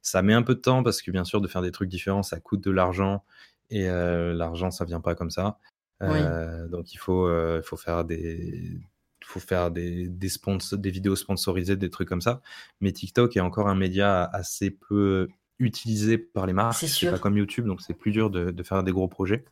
Ça 0.00 0.22
met 0.22 0.32
un 0.32 0.42
peu 0.42 0.54
de 0.54 0.60
temps 0.60 0.82
parce 0.84 1.02
que 1.02 1.10
bien 1.10 1.24
sûr, 1.24 1.40
de 1.40 1.48
faire 1.48 1.62
des 1.62 1.72
trucs 1.72 1.90
différents, 1.90 2.22
ça 2.22 2.40
coûte 2.40 2.62
de 2.62 2.70
l'argent 2.70 3.24
et 3.70 3.86
l'argent, 3.86 4.70
ça 4.70 4.84
vient 4.84 5.00
pas 5.00 5.14
comme 5.14 5.30
ça. 5.30 5.58
donc 6.00 6.94
il 6.94 6.98
faut, 6.98 7.28
faut 7.64 7.76
faire 7.76 8.04
des, 8.04 8.80
faut 9.24 9.40
faire 9.40 9.70
des, 9.72 10.08
des, 10.08 10.28
des 10.72 10.90
vidéos 10.90 11.16
sponsorisées, 11.16 11.76
des 11.76 11.90
trucs 11.90 12.08
comme 12.08 12.20
ça. 12.20 12.42
Mais 12.80 12.92
TikTok 12.92 13.36
est 13.36 13.40
encore 13.40 13.68
un 13.68 13.74
média 13.74 14.24
assez 14.24 14.70
peu 14.70 15.28
utilisé 15.62 16.18
par 16.18 16.46
les 16.46 16.52
marques. 16.52 16.74
C'est 16.74 17.10
pas 17.10 17.18
comme 17.18 17.36
YouTube, 17.36 17.66
donc 17.66 17.80
c'est 17.80 17.94
plus 17.94 18.12
dur 18.12 18.30
de, 18.30 18.62
faire 18.62 18.82
des 18.82 18.92
gros 18.92 19.08
projets. 19.08 19.44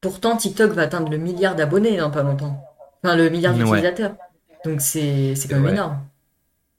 Pourtant, 0.00 0.36
TikTok 0.36 0.72
va 0.72 0.82
atteindre 0.82 1.10
le 1.10 1.18
milliard 1.18 1.56
d'abonnés 1.56 1.96
dans 1.96 2.10
pas 2.10 2.22
longtemps. 2.22 2.62
Enfin, 3.02 3.16
le 3.16 3.28
milliard 3.30 3.54
d'utilisateurs. 3.54 4.16
Donc 4.64 4.80
c'est 4.80 5.34
quand 5.48 5.60
même 5.60 5.74
énorme. 5.74 6.00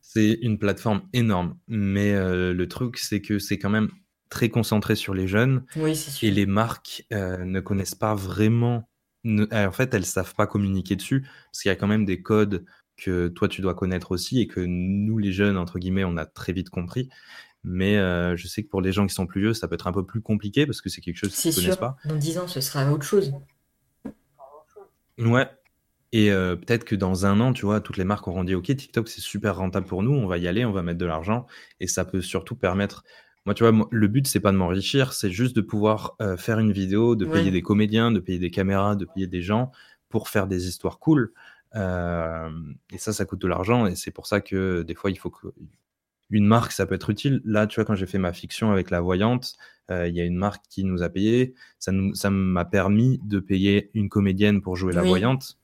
C'est 0.02 0.40
une 0.42 0.58
plateforme 0.58 1.02
énorme. 1.14 1.56
Mais 1.68 2.14
euh, 2.14 2.54
le 2.54 2.68
truc, 2.68 2.98
c'est 2.98 3.22
que 3.22 3.38
c'est 3.38 3.60
quand 3.60 3.70
même 3.70 3.90
très 4.30 4.50
concentré 4.50 4.96
sur 4.96 5.14
les 5.14 5.28
jeunes. 5.28 5.64
Oui, 5.76 5.96
sûr. 5.96 6.28
Et 6.28 6.32
les 6.32 6.46
marques 6.46 7.06
euh, 7.14 7.44
ne 7.46 7.60
connaissent 7.60 7.96
pas 7.96 8.16
vraiment 8.16 8.90
en 9.26 9.72
fait, 9.72 9.94
elles 9.94 10.06
savent 10.06 10.36
pas 10.36 10.48
communiquer 10.48 10.96
dessus 10.96 11.22
parce 11.22 11.62
qu'il 11.62 11.70
y 11.70 11.72
a 11.72 11.76
quand 11.76 11.88
même 11.88 12.06
des 12.06 12.22
codes 12.22 12.66
que 12.98 13.30
toi 13.30 13.48
tu 13.48 13.62
dois 13.62 13.76
connaître 13.76 14.12
aussi 14.12 14.42
et 14.42 14.48
que 14.48 14.60
nous 14.60 15.18
les 15.18 15.32
jeunes 15.32 15.58
entre 15.58 15.80
guillemets 15.80 16.04
on 16.04 16.18
a 16.18 16.26
très 16.26 16.54
vite 16.54 16.70
compris. 16.70 17.10
Mais 17.70 17.98
euh, 17.98 18.36
je 18.36 18.48
sais 18.48 18.64
que 18.64 18.70
pour 18.70 18.82
les 18.82 18.92
gens 18.92 19.06
qui 19.06 19.14
sont 19.14 19.28
plus 19.28 19.42
vieux, 19.42 19.54
ça 19.54 19.68
peut 19.68 19.76
être 19.76 19.88
un 19.88 19.92
peu 19.92 20.06
plus 20.06 20.22
compliqué 20.22 20.66
parce 20.66 20.82
que 20.82 20.90
c'est 20.90 21.02
quelque 21.02 21.18
chose 21.18 21.36
qu'ils 21.36 21.52
ne 21.52 21.56
connaissent 21.56 21.78
pas. 21.78 21.98
Dans 22.06 22.16
10 22.16 22.40
ans, 22.40 22.48
ce 22.48 22.62
sera 22.62 22.92
autre 22.92 23.06
chose. 23.06 23.32
Ouais. 25.18 25.48
Et 26.12 26.32
euh, 26.32 26.56
peut-être 26.56 26.86
que 26.86 26.96
dans 26.96 27.26
un 27.26 27.40
an, 27.40 27.54
tu 27.54 27.66
vois, 27.66 27.82
toutes 27.82 27.98
les 27.98 28.04
marques 28.04 28.28
auront 28.28 28.44
dit 28.44 28.56
OK, 28.56 28.66
TikTok 28.66 29.08
c'est 29.08 29.22
super 29.22 29.58
rentable 29.58 29.86
pour 29.86 30.02
nous, 30.02 30.12
on 30.12 30.26
va 30.26 30.40
y 30.40 30.48
aller, 30.48 30.66
on 30.66 30.72
va 30.72 30.82
mettre 30.82 30.98
de 30.98 31.06
l'argent 31.06 31.46
et 31.80 31.86
ça 31.88 32.04
peut 32.04 32.22
surtout 32.22 32.56
permettre 32.56 33.04
moi, 33.46 33.54
tu 33.56 33.64
vois, 33.64 33.88
le 33.90 34.08
but, 34.08 34.28
c'est 34.28 34.42
pas 34.42 34.52
de 34.52 34.58
m'enrichir, 34.58 35.14
c'est 35.14 35.32
juste 35.32 35.56
de 35.56 35.62
pouvoir 35.62 36.16
euh, 36.22 36.38
faire 36.38 36.60
une 36.60 36.72
vidéo, 36.72 37.16
de 37.16 37.26
payer 37.26 37.52
des 37.52 37.62
comédiens, 37.62 38.12
de 38.12 38.20
payer 38.20 38.38
des 38.38 38.52
caméras, 38.52 38.96
de 38.96 39.06
payer 39.06 39.28
des 39.28 39.42
gens 39.42 39.72
pour 40.10 40.30
faire 40.30 40.46
des 40.46 40.68
histoires 40.68 41.00
cool. 41.00 41.34
Euh, 41.76 42.50
et 42.92 42.98
ça, 42.98 43.14
ça 43.14 43.26
coûte 43.26 43.40
de 43.40 43.48
l'argent. 43.48 43.88
Et 43.88 43.96
c'est 43.96 44.12
pour 44.12 44.28
ça 44.28 44.42
que 44.42 44.84
des 44.84 44.94
fois, 44.94 45.10
il 45.10 45.18
faut 45.18 45.30
que. 45.30 45.48
Une 46.30 46.46
marque, 46.46 46.72
ça 46.72 46.86
peut 46.86 46.96
être 46.96 47.10
utile. 47.10 47.42
Là, 47.44 47.68
tu 47.68 47.76
vois, 47.76 47.86
quand 47.86 47.96
j'ai 47.96 48.06
fait 48.06 48.20
ma 48.20 48.34
fiction 48.34 48.72
avec 48.72 48.92
la 48.92 49.02
voyante, 49.02 49.56
euh, 49.89 50.08
il 50.08 50.15
y 50.15 50.22
a 50.22 50.26
une 50.26 50.38
marque 50.38 50.63
qui 50.70 50.84
nous 50.84 51.02
a 51.02 51.10
payé. 51.10 51.56
Ça, 51.80 51.92
ça 52.13 52.30
m'a 52.30 52.65
permis 52.65 53.20
de 53.24 53.39
payer 53.39 53.89
une 53.94 54.10
comédienne 54.10 54.62
pour 54.62 54.76
jouer 54.76 54.94
la 54.94 55.02
voyante, 55.02 55.58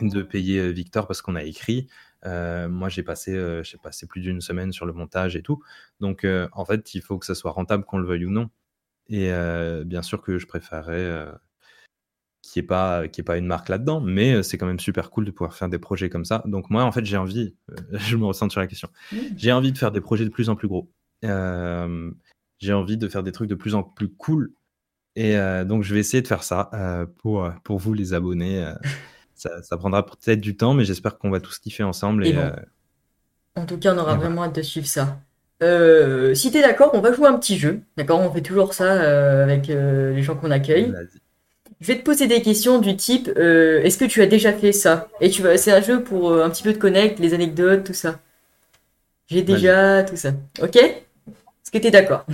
de 0.00 0.22
payer 0.22 0.72
Victor 0.72 1.06
parce 1.06 1.20
qu'on 1.20 1.36
a 1.36 1.42
écrit, 1.42 1.88
euh, 2.26 2.68
moi, 2.68 2.88
j'ai 2.88 3.02
passé, 3.02 3.34
euh, 3.34 3.62
j'ai 3.62 3.78
passé 3.78 4.06
plus 4.06 4.20
d'une 4.20 4.40
semaine 4.40 4.72
sur 4.72 4.86
le 4.86 4.92
montage 4.92 5.36
et 5.36 5.42
tout. 5.42 5.62
Donc, 6.00 6.24
euh, 6.24 6.48
en 6.52 6.64
fait, 6.64 6.94
il 6.94 7.02
faut 7.02 7.18
que 7.18 7.26
ça 7.26 7.34
soit 7.34 7.50
rentable, 7.50 7.84
qu'on 7.84 7.98
le 7.98 8.06
veuille 8.06 8.26
ou 8.26 8.30
non. 8.30 8.50
Et 9.08 9.30
bien 9.84 10.00
sûr 10.00 10.22
que 10.22 10.38
je 10.38 10.46
préférerais 10.46 11.26
n'y 12.60 12.64
ait, 12.64 12.66
pas, 12.66 13.04
ait 13.04 13.22
pas 13.22 13.36
une 13.36 13.46
marque 13.46 13.68
là-dedans, 13.68 14.00
mais 14.00 14.42
c'est 14.42 14.58
quand 14.58 14.66
même 14.66 14.80
super 14.80 15.10
cool 15.10 15.24
de 15.24 15.30
pouvoir 15.30 15.54
faire 15.54 15.68
des 15.68 15.78
projets 15.78 16.10
comme 16.10 16.24
ça. 16.24 16.42
Donc, 16.46 16.70
moi, 16.70 16.84
en 16.84 16.92
fait, 16.92 17.04
j'ai 17.04 17.16
envie, 17.16 17.54
je 17.92 18.16
me 18.16 18.24
ressens 18.24 18.50
sur 18.50 18.60
la 18.60 18.66
question, 18.66 18.88
mmh. 19.12 19.16
j'ai 19.36 19.52
envie 19.52 19.72
de 19.72 19.78
faire 19.78 19.92
des 19.92 20.00
projets 20.00 20.24
de 20.24 20.30
plus 20.30 20.48
en 20.48 20.56
plus 20.56 20.68
gros. 20.68 20.90
j'ai 21.22 22.72
envie 22.72 22.96
de 22.96 23.08
faire 23.08 23.22
des 23.22 23.32
trucs 23.32 23.48
de 23.48 23.54
plus 23.54 23.74
en 23.74 23.82
plus 23.82 24.08
cool. 24.08 24.52
Et 25.14 25.36
donc, 25.66 25.82
je 25.82 25.92
vais 25.94 26.00
essayer 26.00 26.22
de 26.22 26.28
faire 26.28 26.42
ça 26.42 26.70
pour, 27.18 27.50
pour 27.64 27.78
vous, 27.78 27.94
les 27.94 28.14
abonnés. 28.14 28.72
Ça, 29.62 29.76
prendra 29.76 30.04
peut-être 30.06 30.40
du 30.40 30.56
temps, 30.56 30.74
mais 30.74 30.84
j'espère 30.84 31.18
qu'on 31.18 31.30
va 31.30 31.40
tous 31.40 31.58
kiffer 31.58 31.82
ensemble. 31.82 32.26
Et, 32.26 32.36
euh, 32.36 32.50
En 33.56 33.66
tout 33.66 33.78
cas, 33.78 33.94
on 33.94 33.98
aura 33.98 34.14
vraiment 34.14 34.44
hâte 34.44 34.56
de 34.56 34.62
suivre 34.62 34.86
ça. 34.86 35.18
Euh, 35.62 36.34
si 36.34 36.50
t'es 36.50 36.60
d'accord, 36.60 36.90
on 36.94 37.00
va 37.00 37.12
jouer 37.12 37.28
un 37.28 37.38
petit 37.38 37.56
jeu. 37.58 37.82
D'accord 37.96 38.20
On 38.20 38.32
fait 38.32 38.40
toujours 38.40 38.74
ça 38.74 39.02
euh, 39.02 39.44
avec 39.44 39.68
les 39.68 40.22
gens 40.22 40.36
qu'on 40.36 40.50
accueille. 40.50 40.92
Je 41.82 41.88
vais 41.88 41.98
te 41.98 42.04
poser 42.04 42.28
des 42.28 42.40
questions 42.42 42.78
du 42.78 42.94
type 42.94 43.26
Est-ce 43.28 43.98
que 43.98 44.04
tu 44.04 44.22
as 44.22 44.26
déjà 44.26 44.52
fait 44.52 44.70
ça? 44.70 45.08
Et 45.20 45.30
tu 45.30 45.42
vas, 45.42 45.58
c'est 45.58 45.72
un 45.72 45.82
jeu 45.82 46.04
pour 46.04 46.32
un 46.32 46.48
petit 46.48 46.62
peu 46.62 46.72
te 46.72 46.78
connecter, 46.78 47.20
les 47.20 47.34
anecdotes, 47.34 47.84
tout 47.84 47.92
ça. 47.92 48.20
J'ai 49.26 49.42
déjà 49.42 50.04
tout 50.04 50.16
ça. 50.16 50.32
Ok? 50.62 50.76
Est-ce 50.76 51.70
que 51.72 51.78
t'es 51.78 51.90
d'accord? 51.90 52.24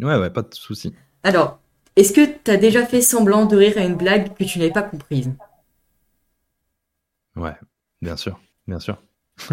Ouais, 0.00 0.16
ouais, 0.16 0.30
pas 0.30 0.40
de 0.40 0.54
souci. 0.54 0.94
Alors, 1.22 1.58
est-ce 1.96 2.14
que 2.14 2.26
t'as 2.44 2.56
déjà 2.56 2.86
fait 2.86 3.02
semblant 3.02 3.44
de 3.44 3.56
rire 3.56 3.74
à 3.76 3.82
une 3.82 3.96
blague 3.96 4.34
que 4.34 4.44
tu 4.44 4.58
n'avais 4.58 4.72
pas 4.72 4.82
comprise? 4.82 5.30
Ouais, 7.34 7.56
bien 8.00 8.16
sûr, 8.16 8.40
bien 8.66 8.78
sûr. 8.78 9.02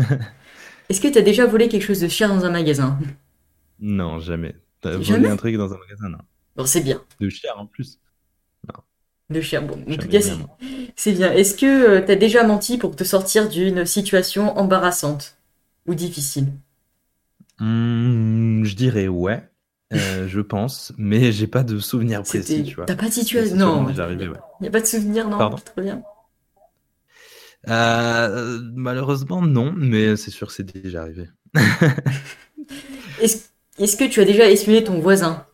Est-ce 0.89 1.01
que 1.01 1.09
tu 1.09 1.17
as 1.17 1.23
déjà 1.23 1.45
volé 1.45 1.67
quelque 1.67 1.85
chose 1.85 1.99
de 1.99 2.07
cher 2.07 2.29
dans 2.29 2.45
un 2.45 2.51
magasin? 2.51 2.97
Non, 3.79 4.19
jamais. 4.19 4.55
T'as 4.79 4.95
volé 4.95 5.27
un 5.27 5.35
truc 5.35 5.57
dans 5.57 5.73
un 5.73 5.77
magasin, 5.77 6.07
non. 6.07 6.19
Bon, 6.55 6.65
c'est 6.65 6.81
bien. 6.81 7.01
De 7.19 7.27
cher 7.29 7.57
en 7.57 7.65
plus. 7.65 7.99
De 9.29 9.41
cher, 9.41 9.63
bon. 9.63 9.79
En 9.89 9.95
tout 9.97 10.07
cas, 10.07 10.19
c'est 10.95 11.13
bien. 11.13 11.31
Est-ce 11.31 11.55
que 11.55 11.65
euh, 11.65 12.05
tu 12.05 12.11
as 12.11 12.15
déjà 12.15 12.43
menti 12.43 12.77
pour 12.77 12.95
te 12.95 13.03
sortir 13.03 13.49
d'une 13.49 13.85
situation 13.85 14.57
embarrassante 14.57 15.37
ou 15.87 15.95
difficile? 15.95 16.47
Mmh, 17.59 18.63
Je 18.65 18.75
dirais 18.75 19.07
ouais. 19.07 19.49
Euh, 19.93 20.27
je 20.27 20.41
pense, 20.41 20.93
mais 20.97 21.31
j'ai 21.31 21.47
pas 21.47 21.63
de 21.63 21.79
souvenir 21.79 22.23
précis, 22.23 22.63
tu 22.63 22.75
vois. 22.75 22.85
T'as 22.85 22.95
pas 22.95 23.07
de 23.07 23.13
situation 23.13 23.55
Non. 23.55 23.87
Il 23.89 24.17
n'y 24.61 24.67
a 24.67 24.71
pas 24.71 24.81
de 24.81 24.85
souvenir, 24.85 25.29
non. 25.29 25.37
Pardon? 25.37 25.57
Très 25.57 25.81
bien. 25.81 26.03
Euh, 27.69 28.59
malheureusement, 28.73 29.41
non, 29.41 29.73
mais 29.75 30.17
c'est 30.17 30.31
sûr 30.31 30.47
que 30.47 30.53
c'est 30.53 30.63
déjà 30.63 31.01
arrivé. 31.01 31.29
Est-ce 33.21 33.97
que 33.97 34.07
tu 34.07 34.19
as 34.21 34.25
déjà 34.25 34.49
espionné 34.49 34.83
ton 34.83 34.99
voisin? 34.99 35.45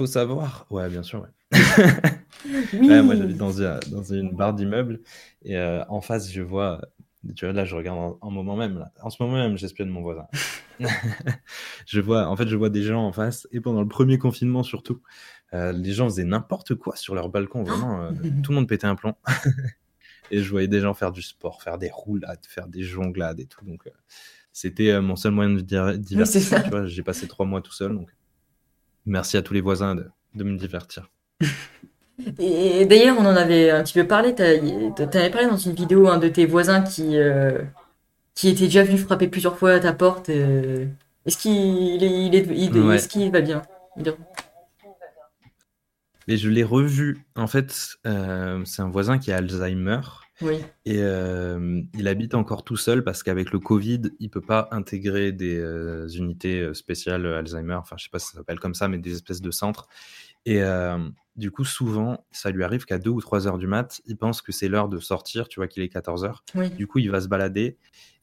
Faut 0.00 0.06
savoir. 0.06 0.64
Ouais, 0.70 0.88
bien 0.88 1.02
sûr. 1.02 1.20
Ouais. 1.20 1.58
moi, 3.02 3.14
j'habite 3.14 3.36
dans, 3.36 3.50
dans, 3.50 4.02
une 4.02 4.34
barre 4.34 4.54
d'immeuble 4.54 5.00
et 5.42 5.58
euh, 5.58 5.84
en 5.90 6.00
face, 6.00 6.32
je 6.32 6.40
vois. 6.40 6.80
Tu 7.36 7.44
vois, 7.44 7.52
là, 7.52 7.66
je 7.66 7.76
regarde 7.76 8.16
en, 8.18 8.30
moment 8.30 8.56
même. 8.56 8.78
Là. 8.78 8.92
En 9.02 9.10
ce 9.10 9.22
moment 9.22 9.36
même, 9.36 9.58
j'espionne 9.58 9.90
mon 9.90 10.00
voisin. 10.00 10.26
je 11.86 12.00
vois, 12.00 12.28
en 12.28 12.34
fait, 12.34 12.48
je 12.48 12.56
vois 12.56 12.70
des 12.70 12.82
gens 12.82 13.04
en 13.06 13.12
face 13.12 13.46
et 13.52 13.60
pendant 13.60 13.82
le 13.82 13.88
premier 13.88 14.16
confinement 14.16 14.62
surtout, 14.62 15.02
euh, 15.52 15.70
les 15.72 15.92
gens 15.92 16.08
faisaient 16.08 16.24
n'importe 16.24 16.76
quoi 16.76 16.96
sur 16.96 17.14
leur 17.14 17.28
balcon, 17.28 17.62
vraiment. 17.62 18.04
Euh, 18.04 18.10
tout 18.42 18.52
le 18.52 18.54
monde 18.54 18.68
pétait 18.68 18.86
un 18.86 18.94
plomb. 18.94 19.16
et 20.30 20.42
je 20.42 20.48
voyais 20.48 20.66
des 20.68 20.80
gens 20.80 20.94
faire 20.94 21.12
du 21.12 21.20
sport, 21.20 21.62
faire 21.62 21.76
des 21.76 21.90
roulades, 21.92 22.46
faire 22.48 22.68
des 22.68 22.84
jonglades 22.84 23.38
et 23.38 23.44
tout. 23.44 23.66
Donc, 23.66 23.86
euh, 23.86 23.90
c'était 24.50 24.98
mon 25.02 25.16
seul 25.16 25.32
moyen 25.32 25.50
de 25.50 25.60
divertir. 25.60 26.86
j'ai 26.86 27.02
passé 27.02 27.28
trois 27.28 27.44
mois 27.44 27.60
tout 27.60 27.72
seul. 27.72 27.94
Donc, 27.94 28.08
merci 29.10 29.36
à 29.36 29.42
tous 29.42 29.54
les 29.54 29.60
voisins 29.60 29.94
de, 29.94 30.44
me 30.44 30.56
divertir. 30.56 31.10
Et 32.38 32.84
d'ailleurs, 32.84 33.16
on 33.18 33.24
en 33.24 33.36
avait 33.36 33.70
un 33.70 33.82
petit 33.82 33.94
peu 33.94 34.06
parlé. 34.06 34.34
Tu 34.34 35.02
avais 35.02 35.30
parlé 35.30 35.48
dans 35.48 35.56
une 35.56 35.74
vidéo 35.74 36.08
un 36.08 36.18
de 36.18 36.28
tes 36.28 36.44
voisins 36.44 36.82
qui, 36.82 37.16
qui 38.34 38.48
était 38.48 38.64
déjà 38.64 38.84
venu 38.84 38.98
frapper 38.98 39.26
plusieurs 39.28 39.56
fois 39.56 39.72
à 39.72 39.80
ta 39.80 39.94
porte. 39.94 40.28
Est-ce 40.28 41.38
qu'il 41.38 42.02
est, 42.04 42.34
est, 42.34 43.08
qu'il 43.08 43.30
va 43.30 43.40
bien? 43.40 43.62
Mais 46.28 46.36
je 46.36 46.48
l'ai 46.48 46.62
revu. 46.62 47.24
En 47.36 47.46
fait, 47.46 47.96
euh, 48.06 48.62
c'est 48.64 48.82
un 48.82 48.88
voisin 48.88 49.18
qui 49.18 49.32
a 49.32 49.38
Alzheimer. 49.38 50.00
Oui. 50.42 50.58
Et 50.84 50.98
euh, 50.98 51.82
il 51.94 52.08
habite 52.08 52.34
encore 52.34 52.64
tout 52.64 52.76
seul 52.76 53.04
parce 53.04 53.22
qu'avec 53.22 53.52
le 53.52 53.58
Covid, 53.58 54.02
il 54.18 54.30
peut 54.30 54.40
pas 54.40 54.68
intégrer 54.70 55.32
des 55.32 55.58
euh, 55.58 56.08
unités 56.08 56.72
spéciales 56.74 57.26
Alzheimer. 57.26 57.74
Enfin, 57.74 57.96
je 57.98 58.04
sais 58.04 58.10
pas 58.10 58.18
si 58.18 58.28
ça 58.28 58.38
s'appelle 58.38 58.60
comme 58.60 58.74
ça, 58.74 58.88
mais 58.88 58.98
des 58.98 59.14
espèces 59.14 59.40
de 59.40 59.50
centres. 59.50 59.88
Et 60.46 60.62
du 61.36 61.50
coup, 61.50 61.64
souvent, 61.64 62.24
ça 62.30 62.50
lui 62.50 62.64
arrive 62.64 62.86
qu'à 62.86 62.98
2 62.98 63.10
ou 63.10 63.20
3 63.20 63.46
heures 63.46 63.58
du 63.58 63.66
mat, 63.66 64.00
il 64.06 64.16
pense 64.16 64.40
que 64.40 64.52
c'est 64.52 64.68
l'heure 64.68 64.88
de 64.88 64.98
sortir. 64.98 65.48
Tu 65.48 65.60
vois 65.60 65.68
qu'il 65.68 65.82
est 65.82 65.90
14 65.90 66.24
heures. 66.24 66.44
Du 66.76 66.86
coup, 66.86 66.98
il 66.98 67.10
va 67.10 67.20
se 67.20 67.28
balader. 67.28 67.76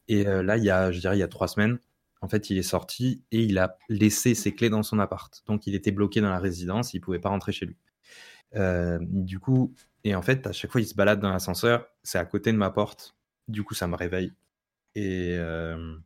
Et 0.08 0.24
là, 0.24 0.56
il 0.56 0.64
y 0.64 0.70
a, 0.70 0.90
je 0.90 0.98
dirais, 0.98 1.16
il 1.16 1.20
y 1.20 1.22
a 1.22 1.28
3 1.28 1.46
semaines, 1.46 1.78
en 2.20 2.28
fait, 2.28 2.50
il 2.50 2.58
est 2.58 2.62
sorti 2.62 3.22
et 3.30 3.42
il 3.42 3.58
a 3.58 3.78
laissé 3.88 4.34
ses 4.34 4.52
clés 4.52 4.70
dans 4.70 4.82
son 4.82 4.98
appart. 4.98 5.42
Donc, 5.46 5.66
il 5.66 5.74
était 5.74 5.92
bloqué 5.92 6.20
dans 6.20 6.30
la 6.30 6.38
résidence, 6.38 6.94
il 6.94 7.00
pouvait 7.00 7.20
pas 7.20 7.28
rentrer 7.28 7.52
chez 7.52 7.66
lui. 7.66 7.76
Euh, 8.56 8.98
du 9.02 9.38
coup, 9.38 9.74
et 10.04 10.14
en 10.14 10.22
fait, 10.22 10.46
à 10.46 10.52
chaque 10.52 10.70
fois, 10.70 10.80
il 10.80 10.86
se 10.86 10.94
balade 10.94 11.20
dans 11.20 11.30
l'ascenseur, 11.30 11.86
c'est 12.02 12.18
à 12.18 12.24
côté 12.24 12.52
de 12.52 12.56
ma 12.56 12.70
porte. 12.70 13.16
Du 13.48 13.62
coup, 13.62 13.74
ça 13.74 13.86
me 13.86 13.96
réveille. 13.96 14.32
Et 14.94 15.34
euh, 15.36 15.96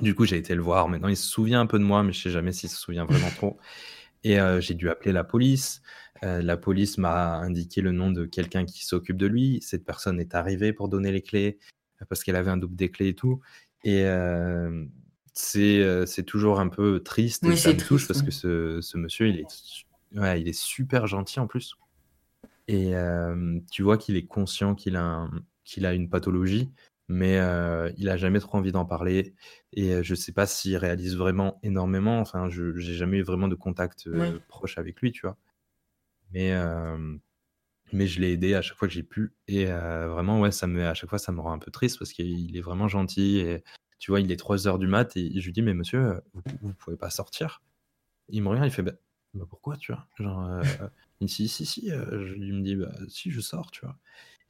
du 0.00 0.14
coup, 0.14 0.24
j'ai 0.24 0.36
été 0.36 0.54
le 0.54 0.62
voir. 0.62 0.88
Maintenant, 0.88 1.08
il 1.08 1.16
se 1.16 1.28
souvient 1.28 1.60
un 1.60 1.66
peu 1.66 1.78
de 1.78 1.84
moi, 1.84 2.02
mais 2.02 2.12
je 2.12 2.22
sais 2.22 2.30
jamais 2.30 2.52
s'il 2.52 2.68
se 2.68 2.76
souvient 2.76 3.04
vraiment 3.04 3.30
trop. 3.30 3.58
Et 4.24 4.40
euh, 4.40 4.60
j'ai 4.60 4.74
dû 4.74 4.88
appeler 4.90 5.12
la 5.12 5.24
police. 5.24 5.82
la 6.22 6.56
police 6.56 6.98
m'a 6.98 7.36
indiqué 7.36 7.80
le 7.80 7.92
nom 7.92 8.10
de 8.10 8.24
quelqu'un 8.24 8.64
qui 8.64 8.84
s'occupe 8.84 9.16
de 9.16 9.26
lui. 9.26 9.60
Cette 9.62 9.84
personne 9.84 10.20
est 10.20 10.34
arrivée 10.34 10.72
pour 10.72 10.88
donner 10.88 11.12
les 11.12 11.22
clés 11.22 11.58
parce 12.08 12.22
qu'elle 12.24 12.36
avait 12.36 12.50
un 12.50 12.56
double 12.56 12.76
des 12.76 12.90
clés 12.90 13.08
et 13.08 13.14
tout. 13.14 13.40
Et 13.84 14.04
c'est 15.34 16.24
toujours 16.26 16.58
un 16.58 16.68
peu 16.68 17.00
triste 17.00 17.44
et 17.44 17.56
ça 17.56 17.72
me 17.72 17.78
touche 17.78 18.08
parce 18.08 18.22
que 18.22 18.32
ce, 18.32 18.80
ce, 18.80 18.98
monsieur, 18.98 19.28
il 19.28 19.38
est 19.38 19.84
Ouais, 20.14 20.40
il 20.40 20.48
est 20.48 20.58
super 20.58 21.06
gentil 21.06 21.38
en 21.40 21.46
plus. 21.46 21.76
Et 22.68 22.92
tu 23.72 23.82
vois 23.82 23.98
qu'il 23.98 24.16
est 24.16 24.26
conscient 24.26 24.74
qu'il 24.74 24.96
a, 24.96 25.28
qu'il 25.64 25.86
a 25.86 25.94
une 25.94 26.10
pathologie, 26.10 26.70
mais 27.08 27.38
euh, 27.38 27.90
il 27.96 28.08
a 28.10 28.16
jamais 28.18 28.40
trop 28.40 28.58
envie 28.58 28.72
d'en 28.72 28.84
parler 28.84 29.34
et 29.72 29.94
euh, 29.94 30.02
je 30.02 30.14
sais 30.14 30.32
pas 30.32 30.46
s'il 30.46 30.76
réalise 30.76 31.16
vraiment 31.16 31.58
énormément. 31.62 32.20
Enfin, 32.20 32.50
je 32.50 32.76
j'ai 32.76 32.94
jamais 32.94 33.18
eu 33.18 33.22
vraiment 33.22 33.48
de 33.48 33.54
contact 33.54 34.08
Oui. 34.12 34.38
proche 34.48 34.78
avec 34.78 35.00
lui, 35.00 35.12
tu 35.12 35.22
vois. 35.26 35.38
Mais 36.32 36.52
mais 37.92 38.06
je 38.06 38.20
l'ai 38.20 38.32
aidé 38.32 38.54
à 38.54 38.62
chaque 38.62 38.76
fois 38.76 38.86
que 38.88 38.94
j'ai 38.94 39.02
pu 39.02 39.34
et 39.46 39.64
vraiment 39.66 40.40
ouais, 40.40 40.50
ça 40.52 40.66
me 40.66 40.84
à 40.86 40.94
chaque 40.94 41.08
fois 41.10 41.18
ça 41.18 41.32
me 41.32 41.40
rend 41.40 41.52
un 41.52 41.58
peu 41.58 41.70
triste 41.70 41.98
parce 41.98 42.12
qu'il 42.12 42.56
est 42.56 42.60
vraiment 42.60 42.88
gentil 42.88 43.38
et 43.38 43.64
tu 43.98 44.10
vois, 44.12 44.20
il 44.20 44.30
est 44.30 44.36
3 44.36 44.68
heures 44.68 44.78
du 44.78 44.86
mat 44.86 45.16
et 45.16 45.40
je 45.40 45.44
lui 45.46 45.52
dis: 45.52 45.62
«Mais 45.62 45.74
monsieur, 45.74 46.20
vous 46.34 46.42
vous 46.60 46.72
pouvez 46.74 46.96
pas 46.96 47.10
sortir?» 47.10 47.62
il 48.30 48.42
me 48.42 48.48
regarde, 48.48 48.68
il 48.68 48.72
fait: 48.72 48.82
«Bah 48.82 48.92
bah 49.34 49.46
pourquoi?» 49.48 49.76
tu 49.78 49.92
vois? 49.92 50.06
Genre, 50.18 50.50
il 51.20 51.24
me 51.24 51.28
dit: 51.28 51.48
«Si, 51.48 51.66
si», 51.66 51.88
je 51.90 52.34
lui 52.34 52.52
me 52.52 52.62
dis: 52.62 52.76
«Bah 52.76 52.92
si, 53.08 53.30
je 53.30 53.40
sors», 53.40 53.70
tu 53.70 53.80
vois? 53.84 53.96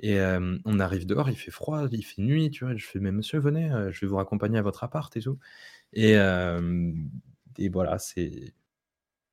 Et 0.00 0.12
hem, 0.14 0.60
on 0.64 0.78
arrive 0.80 1.06
dehors, 1.06 1.28
il 1.30 1.36
fait 1.36 1.50
froid, 1.50 1.86
il 1.90 2.02
fait 2.04 2.22
nuit, 2.22 2.50
tu 2.50 2.64
vois? 2.64 2.74
Je 2.76 2.84
fais: 2.86 3.00
«Mais 3.00 3.10
monsieur, 3.12 3.38
venez, 3.40 3.70
heu, 3.70 3.90
je 3.90 4.00
vais 4.00 4.06
vous 4.06 4.16
raccompagner 4.16 4.58
à 4.58 4.62
votre 4.62 4.84
appart 4.84 5.14
et 5.16 5.20
tout» 5.20 5.38
et 5.94 6.12
hem 6.12 7.10
et 7.58 7.68
voilà, 7.70 7.98
c'est 7.98 8.54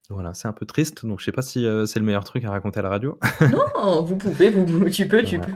voilà, 0.09 0.33
c'est 0.33 0.47
un 0.47 0.53
peu 0.53 0.65
triste, 0.65 1.05
donc 1.05 1.19
je 1.19 1.25
sais 1.25 1.31
pas 1.31 1.41
si, 1.41 1.65
c'est 1.87 1.99
le 1.99 2.05
meilleur 2.05 2.23
truc 2.23 2.43
à 2.45 2.51
raconter 2.51 2.79
à 2.79 2.83
la 2.83 2.89
radio. 2.89 3.19
Non, 3.51 4.03
vous 4.03 4.15
pouvez, 4.17 4.49
vous, 4.51 4.65
vous- 4.65 4.89
tu 4.89 5.07
peux, 5.07 5.23
tu 5.23 5.39
peux. 5.39 5.51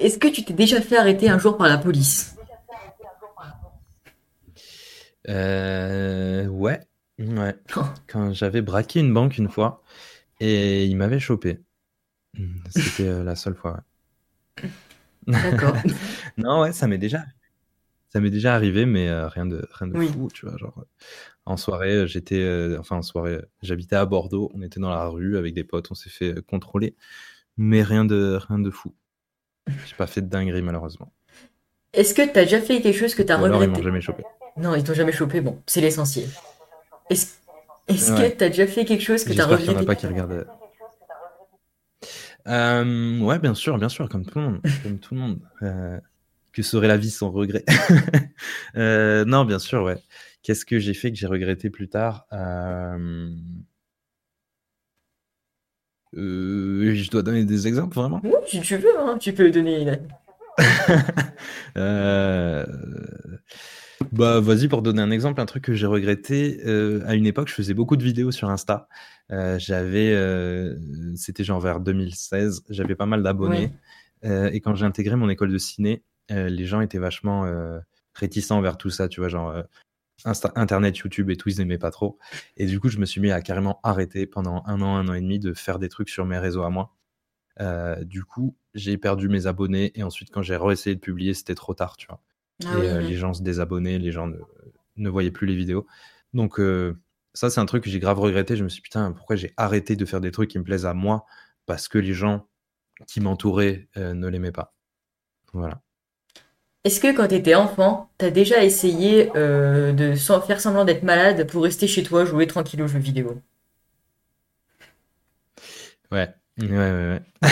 Est-ce 0.00 0.18
que 0.18 0.28
tu 0.28 0.44
t'es 0.44 0.52
déjà 0.52 0.80
fait 0.80 0.96
arrêter 0.96 1.28
un 1.28 1.38
jour 1.38 1.56
par 1.56 1.68
la 1.68 1.78
police? 1.78 2.36
Heu, 5.28 6.46
ouais, 6.48 6.80
ouais. 7.18 7.54
Quand 8.06 8.32
j'avais 8.32 8.62
braqué 8.62 9.00
une 9.00 9.12
banque 9.12 9.38
une 9.38 9.48
fois 9.48 9.82
et 10.40 10.86
ils 10.86 10.96
m'avaient 10.96 11.20
chopé. 11.20 11.60
Mmh, 12.34 12.56
c'était, 12.70 13.04
heu, 13.08 13.22
la 13.24 13.36
seule 13.36 13.54
fois, 13.56 13.72
ouais. 13.74 14.70
D'accord. 15.26 15.76
Non, 16.38 16.62
ouais, 16.62 16.72
ça 16.72 16.86
m'est 16.86 16.98
déjà 16.98 17.24
ça 18.10 18.20
m'est 18.20 18.30
déjà 18.30 18.54
arrivé, 18.54 18.86
mais 18.86 19.08
heu, 19.08 19.26
rien 19.26 19.44
de 19.46 19.66
rien 19.72 19.88
de 19.88 19.98
Oui. 19.98 20.08
fou, 20.08 20.28
tu 20.32 20.46
vois? 20.46 20.56
Genre, 20.56 20.74
heu, 20.78 20.86
en 21.46 21.56
soirée, 21.56 22.06
j'étais, 22.08 22.76
enfin 22.78 22.96
en 22.96 23.02
soirée, 23.02 23.40
j'habitais 23.62 23.96
à 23.96 24.06
Bordeaux, 24.06 24.50
on 24.54 24.62
était 24.62 24.80
dans 24.80 24.90
la 24.90 25.06
rue 25.08 25.36
avec 25.36 25.54
des 25.54 25.64
potes, 25.64 25.90
on 25.90 25.94
s'est 25.94 26.10
fait, 26.10 26.40
contrôler, 26.46 26.96
mais 27.56 27.82
rien 27.82 28.04
de 28.04 28.38
rien 28.48 28.58
de 28.58 28.70
fou. 28.70 28.94
J'ai 29.86 29.96
pas 29.96 30.06
fait 30.06 30.22
de 30.22 30.28
dinguerie 30.28 30.62
malheureusement. 30.62 31.12
Est-ce 31.92 32.14
que 32.14 32.22
t'as 32.32 32.44
déjà 32.44 32.60
fait 32.60 32.80
quelque 32.80 32.96
chose 32.98 33.14
que 33.14 33.22
t'as 33.22 33.40
Ou 33.40 33.44
alors 33.44 33.62
ils 33.64 33.68
m'ont 33.68 33.74
regretté? 33.74 33.84
jamais 33.84 34.00
chopé. 34.00 34.24
Non, 34.58 34.74
ils 34.74 34.84
t'ont 34.84 34.94
jamais 34.94 35.12
chopé, 35.12 35.40
bon, 35.40 35.60
c'est 35.66 35.80
l'essentiel. 35.80 36.28
Est-ce 37.10 37.26
est-ce 37.88 38.12
que 38.12 38.22
Ouais. 38.22 38.36
t'as 38.36 38.48
déjà 38.48 38.66
fait 38.66 38.84
quelque 38.84 39.02
chose 39.02 39.24
que 39.24 39.32
t'as 39.32 39.46
J'espère 39.46 39.58
qu'il 39.58 39.66
y 39.66 39.70
en 39.70 39.76
a 39.76 39.80
regretté? 39.80 39.86
pas 39.86 39.94
qui 39.96 40.06
regardent, 40.06 40.32
heu 40.32 40.46
Hem, 42.46 43.22
ouais, 43.22 43.38
bien 43.38 43.54
sûr, 43.54 43.78
bien 43.78 43.88
sûr, 43.88 44.08
comme 44.08 44.24
tout 44.24 44.38
le 44.38 44.44
monde, 44.44 44.60
comme 44.82 44.98
tout 44.98 45.14
le 45.14 45.20
monde. 45.20 45.40
Heu, 45.62 46.00
que 46.52 46.62
serait 46.62 46.88
la 46.88 46.96
vie 46.96 47.10
sans 47.10 47.30
regret? 47.30 47.64
Heu, 48.76 49.24
non, 49.26 49.44
bien 49.44 49.58
sûr, 49.58 49.82
ouais. 49.82 49.98
Qu'est-ce 50.42 50.64
que 50.64 50.78
j'ai 50.78 50.94
fait 50.94 51.10
que 51.10 51.18
j'ai 51.18 51.26
regretté 51.26 51.70
plus 51.70 51.88
tard? 51.88 52.26
Heu, 52.32 53.34
je 56.94 57.10
dois 57.10 57.22
donner 57.22 57.44
des 57.44 57.66
exemples 57.66 57.94
vraiment? 57.94 58.20
Oui, 58.24 58.32
si 58.46 58.60
tu 58.60 58.76
veux, 58.76 58.98
hein, 58.98 59.18
tu 59.18 59.32
peux 59.32 59.50
donner 59.50 59.86
bah, 64.12 64.40
vas-y 64.40 64.68
pour 64.68 64.82
donner 64.82 65.02
un 65.02 65.10
exemple, 65.10 65.40
un 65.40 65.46
truc 65.46 65.64
que 65.64 65.74
j'ai 65.74 65.86
regretté, 65.86 66.60
heu, 66.66 67.02
à 67.06 67.14
une 67.14 67.26
époque, 67.26 67.48
je 67.48 67.54
faisais 67.54 67.74
beaucoup 67.74 67.96
de 67.96 68.02
vidéos 68.04 68.30
sur 68.30 68.48
Insta. 68.50 68.88
Heu, 69.32 69.58
j'avais, 69.58 70.12
heu, 70.14 70.78
c'était 71.16 71.44
genre 71.44 71.60
vers 71.60 71.80
2016, 71.80 72.62
j'avais 72.70 72.94
pas 72.96 73.06
mal 73.06 73.22
d'abonnés, 73.22 73.74
et 74.22 74.60
quand 74.60 74.74
j'ai 74.74 74.84
intégré 74.86 75.16
mon 75.16 75.28
école 75.28 75.52
de 75.52 75.58
ciné, 75.58 76.02
les 76.30 76.64
gens 76.66 76.80
étaient 76.80 76.98
vachement, 76.98 77.46
réticents 78.14 78.60
vers 78.60 78.76
tout 78.78 78.90
ça, 78.90 79.08
tu 79.08 79.20
vois? 79.20 79.28
Genre, 79.28 79.62
Insta 80.24 80.52
internet, 80.56 80.96
YouTube 80.98 81.30
et 81.30 81.36
tout, 81.36 81.48
ils 81.50 81.60
aimaient 81.60 81.78
pas 81.78 81.90
trop 81.92 82.18
et 82.56 82.66
du 82.66 82.80
coup, 82.80 82.88
je 82.90 82.98
me 82.98 83.06
suis 83.06 83.20
mis 83.20 83.30
à 83.32 83.42
carrément 83.42 83.80
arrêter 83.84 84.26
pendant 84.26 84.64
1 84.66 84.80
an, 84.82 84.96
1 84.96 85.08
an 85.08 85.14
et 85.14 85.20
demi 85.22 85.38
de 85.40 85.54
faire 85.54 85.78
des 85.80 85.88
trucs 85.90 86.10
sur 86.10 86.26
mes 86.26 86.38
réseaux 86.38 86.64
à 86.64 86.70
moi. 86.70 86.94
Du 88.04 88.24
coup, 88.24 88.56
j'ai 88.74 88.98
perdu 88.98 89.28
mes 89.28 89.46
abonnés 89.46 89.92
et 89.98 90.02
ensuite 90.04 90.30
quand 90.32 90.42
j'ai 90.42 90.56
réessayé 90.56 90.96
de 90.96 91.00
publier, 91.00 91.34
c'était 91.34 91.54
trop 91.56 91.74
tard, 91.74 91.96
tu 91.96 92.06
vois? 92.08 92.20
Ah 92.64 92.76
Et 92.76 92.80
oui, 92.80 92.86
oui. 92.98 93.08
les 93.08 93.16
gens 93.16 93.34
se 93.34 93.42
désabonnaient, 93.42 93.98
les 93.98 94.12
gens 94.12 94.26
ne 94.26 94.38
ne 94.96 95.08
voyaient 95.08 95.30
plus 95.30 95.46
les 95.46 95.54
vidéos. 95.56 95.86
Donc 96.34 96.58
heu, 96.60 96.98
ça, 97.34 97.50
c'est 97.50 97.60
un 97.60 97.66
truc 97.66 97.84
que 97.84 97.90
j'ai 97.90 98.00
grave 98.00 98.18
regretté. 98.18 98.56
Je 98.56 98.64
me 98.64 98.68
suis 98.68 98.78
dit: 98.80 98.82
«Putain, 98.82 99.12
pourquoi 99.12 99.36
j'ai 99.36 99.54
arrêté 99.56 99.96
de 99.96 100.04
faire 100.04 100.20
des 100.20 100.30
trucs 100.32 100.50
qui 100.50 100.58
me 100.58 100.64
plaisent 100.64 100.86
à 100.86 100.94
moi 100.94 101.24
parce 101.66 101.88
que 101.88 101.98
les 101.98 102.14
gens 102.14 102.48
qui 103.06 103.20
m'entouraient, 103.20 103.88
heu, 103.96 104.12
ne 104.14 104.28
l'aimaient 104.28 104.52
pas?» 104.52 104.74
voilà. 105.52 105.82
Est-ce 106.82 106.98
que 107.00 107.14
quand 107.16 107.28
t'étais 107.28 107.54
enfant, 107.54 108.10
t'as 108.18 108.30
déjà 108.30 108.64
essayé 108.64 109.30
euh, 109.36 109.92
de 109.92 110.14
faire 110.16 110.60
semblant 110.60 110.84
d'être 110.84 111.04
malade 111.04 111.46
pour 111.48 111.62
rester 111.62 111.86
chez 111.86 112.02
toi, 112.02 112.24
jouer 112.24 112.48
tranquille 112.48 112.82
aux 112.82 112.88
jeux 112.88 112.98
vidéo? 112.98 113.40
Ouais. 116.10 116.34
Ouais, 116.60 116.68
ouais, 116.68 117.20
ouais. 117.42 117.50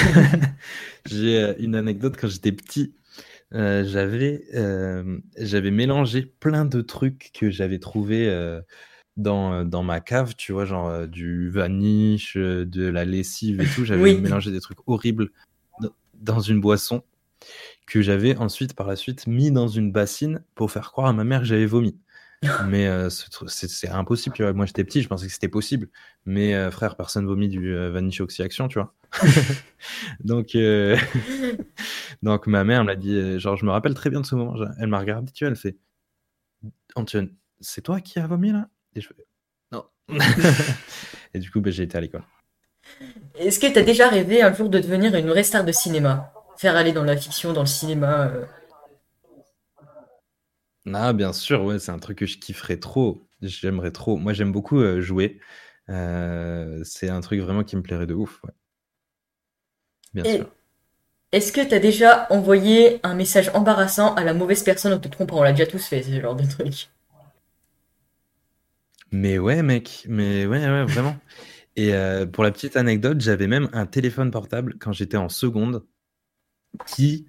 J'ai, 1.06 1.54
une 1.60 1.76
anecdote 1.76 2.16
quand 2.20 2.28
j'étais 2.28 2.52
petit, 2.52 2.94
heu, 3.56 3.84
j'avais, 3.84 4.44
hem, 4.52 5.22
j'avais 5.38 5.70
mélangé 5.70 6.22
plein 6.26 6.64
de 6.64 6.80
trucs 6.82 7.30
que 7.34 7.50
j'avais 7.50 7.78
trouvés, 7.78 8.28
heu, 8.28 8.62
dans, 9.16 9.64
dans 9.64 9.82
ma 9.82 10.00
cave, 10.00 10.34
tu 10.36 10.52
vois? 10.52 10.64
Genre, 10.66 11.08
du 11.08 11.50
vanish, 11.50 12.36
heu, 12.36 12.66
de 12.66 12.86
la 12.86 13.04
lessive 13.04 13.60
et 13.62 13.66
tout. 13.66 13.84
J'avais 13.86 14.02
Oui. 14.02 14.20
mélangé 14.20 14.52
des 14.52 14.60
trucs 14.60 14.78
horribles 14.86 15.30
dans 16.14 16.40
une 16.40 16.60
boisson 16.60 17.02
que 17.86 18.02
j'avais 18.02 18.36
ensuite, 18.36 18.74
par 18.74 18.86
la 18.86 18.96
suite, 18.96 19.26
mis 19.26 19.50
dans 19.52 19.68
une 19.68 19.92
bassine 19.92 20.42
pour 20.54 20.70
faire 20.72 20.90
croire 20.92 21.08
à 21.08 21.12
ma 21.12 21.24
mère 21.24 21.40
que 21.40 21.46
j'avais 21.46 21.66
vomi. 21.66 21.96
Mais 22.66 23.08
tru 23.30 23.46
c'est 23.48 23.88
impossible, 23.88 24.34
tu 24.36 24.42
vois? 24.42 24.52
Moi, 24.52 24.66
j'étais 24.66 24.84
petit, 24.84 25.02
je 25.02 25.08
pensais 25.08 25.26
que 25.26 25.32
c'était 25.32 25.48
possible. 25.48 25.88
Mais 26.24 26.54
heu, 26.54 26.70
frère, 26.70 26.96
personne 26.96 27.26
vomit 27.26 27.48
du, 27.48 27.72
heu, 27.72 27.88
Vanish 27.90 28.20
Oxy-Action, 28.20 28.68
tu 28.68 28.78
vois? 28.78 28.94
Donc 30.20 30.54
heu, 30.54 30.96
donc 32.22 32.46
ma 32.46 32.64
mère 32.64 32.84
m'a 32.84 32.96
dit, 32.96 33.14
heu, 33.14 33.38
genre, 33.38 33.56
je 33.56 33.64
me 33.64 33.70
rappelle 33.70 33.94
très 33.94 34.10
bien 34.10 34.20
de 34.20 34.26
ce 34.26 34.34
moment, 34.34 34.56
elle 34.78 34.88
m'a 34.88 34.98
regardé, 34.98 35.32
tu 35.32 35.44
vois? 35.44 35.50
Elle 35.50 35.56
fait: 35.56 35.76
«Antoine, 36.94 37.30
c'est 37.60 37.82
toi 37.82 38.00
qui 38.00 38.18
as 38.18 38.26
vomi 38.26 38.52
là?» 38.52 38.68
et 38.94 39.00
je 39.00 39.08
fais: 39.08 39.26
«Non» 39.72 39.84
et 41.34 41.38
du 41.38 41.50
coup, 41.50 41.60
bah, 41.60 41.70
j'ai 41.70 41.82
été 41.84 41.96
à 41.98 42.00
l'école. 42.00 42.22
Est-ce 43.38 43.58
que 43.60 43.66
t'as 43.66 43.82
déjà 43.82 44.08
rêvé 44.08 44.42
un 44.42 44.52
jour 44.52 44.68
de 44.68 44.78
devenir 44.78 45.14
une 45.14 45.28
vraie 45.28 45.42
star 45.42 45.64
de 45.64 45.72
cinéma? 45.72 46.32
Faire 46.56 46.76
aller 46.76 46.92
dans 46.92 47.04
la 47.04 47.16
fiction, 47.16 47.52
dans 47.52 47.60
le 47.60 47.66
cinéma 47.66 48.28
euh, 48.28 48.44
Ah 50.92 51.12
bien 51.12 51.32
sûr, 51.32 51.64
ouais, 51.64 51.78
c'est 51.78 51.90
un 51.92 51.98
truc 51.98 52.18
que 52.18 52.26
je 52.26 52.38
kifferais 52.38 52.78
trop. 52.78 53.28
J'aimerais 53.42 53.90
trop. 53.90 54.16
Moi, 54.16 54.32
j'aime 54.32 54.52
beaucoup, 54.52 54.78
heu, 54.80 55.00
jouer. 55.00 55.40
Heu, 55.88 56.82
c'est 56.84 57.08
un 57.08 57.20
truc 57.20 57.40
vraiment 57.40 57.64
qui 57.64 57.76
me 57.76 57.82
plairait 57.82 58.06
de 58.06 58.14
ouf, 58.14 58.42
ouais. 58.44 58.52
Bien 60.14 60.24
Et 60.24 60.36
sûr. 60.36 60.52
est-ce 61.32 61.52
que 61.52 61.60
t'as 61.68 61.78
déjà 61.80 62.26
envoyé 62.30 63.00
un 63.04 63.14
message 63.14 63.50
embarrassant 63.54 64.14
à 64.16 64.24
la 64.24 64.34
mauvaise 64.34 64.62
personne? 64.64 64.92
En 64.94 65.00
te 65.00 65.08
trompant? 65.08 65.38
On 65.38 65.42
l'a 65.44 65.52
déjà 65.52 65.66
tous 65.66 65.86
fait, 65.86 66.02
ce 66.02 66.20
genre 66.20 66.36
de 66.36 66.46
truc. 66.46 66.88
Mais 69.12 69.38
ouais, 69.38 69.62
mec, 69.62 70.04
mais 70.08 70.46
ouais, 70.46 70.58
ouais, 70.64 70.84
vraiment. 70.84 71.16
Et 71.76 71.92
heu, 71.94 72.30
pour 72.30 72.44
la 72.44 72.50
petite 72.52 72.76
anecdote, 72.76 73.20
j'avais 73.20 73.46
même 73.48 73.68
un 73.72 73.86
téléphone 73.86 74.30
portable 74.30 74.76
quand 74.80 74.92
j'étais 74.92 75.16
en 75.18 75.28
seconde 75.28 75.86
qui, 76.86 77.26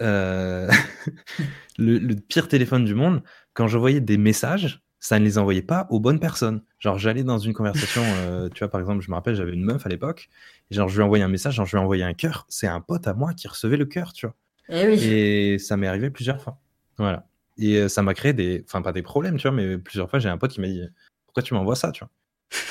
heu, 0.00 0.68
le 1.78 1.98
le 1.98 2.14
pire 2.16 2.48
téléphone 2.48 2.84
du 2.84 2.94
monde, 2.94 3.22
quand 3.54 3.68
j'envoyais 3.68 4.00
des 4.00 4.16
messages, 4.18 4.82
ça 5.00 5.18
ne 5.18 5.24
les 5.24 5.38
envoyait 5.38 5.62
pas 5.62 5.86
aux 5.90 6.00
bonnes 6.00 6.20
personnes. 6.20 6.62
Genre, 6.78 6.98
j'allais 6.98 7.24
dans 7.24 7.38
une 7.38 7.54
conversation, 7.54 8.02
heu, 8.18 8.50
tu 8.54 8.60
vois, 8.60 8.68
par 8.68 8.80
exemple, 8.80 9.02
je 9.02 9.10
me 9.10 9.14
rappelle, 9.14 9.34
j'avais 9.34 9.52
une 9.52 9.64
meuf 9.64 9.86
à 9.86 9.88
l'époque, 9.88 10.28
et 10.70 10.74
genre, 10.74 10.88
je 10.88 10.96
lui 10.96 11.02
envoyais 11.02 11.24
un 11.24 11.28
message, 11.28 11.54
genre, 11.54 11.66
je 11.66 11.76
lui 11.76 11.80
ai 11.80 11.84
envoyé 11.84 12.04
un 12.04 12.14
cœur. 12.14 12.46
C'est 12.48 12.66
un 12.66 12.80
pote 12.80 13.06
à 13.06 13.14
moi 13.14 13.32
qui 13.34 13.48
recevait 13.48 13.76
le 13.78 13.86
cœur, 13.86 14.12
tu 14.12 14.26
vois? 14.26 14.34
Eh 14.68 14.86
oui. 14.86 15.02
Et 15.04 15.58
ça 15.58 15.76
m'est 15.76 15.86
arrivé 15.88 16.10
plusieurs 16.10 16.40
fois. 16.42 16.58
Voilà. 16.98 17.26
Et 17.58 17.76
heu, 17.78 17.88
ça 17.88 18.02
m'a 18.02 18.14
créé 18.14 18.32
des 18.32 18.64
enfin, 18.66 18.82
pas 18.82 18.92
des 18.92 19.02
problèmes, 19.02 19.36
tu 19.36 19.48
vois? 19.48 19.56
Mais 19.56 19.78
plusieurs 19.78 20.08
fois, 20.10 20.18
j'ai 20.18 20.28
un 20.28 20.38
pote 20.38 20.52
qui 20.52 20.60
m'a 20.60 20.68
dit: 20.68 20.82
«Pourquoi 21.26 21.42
tu 21.42 21.54
m'envoies 21.54 21.76
ça?» 21.76 21.92
tu 21.92 22.04
vois? 22.04 22.10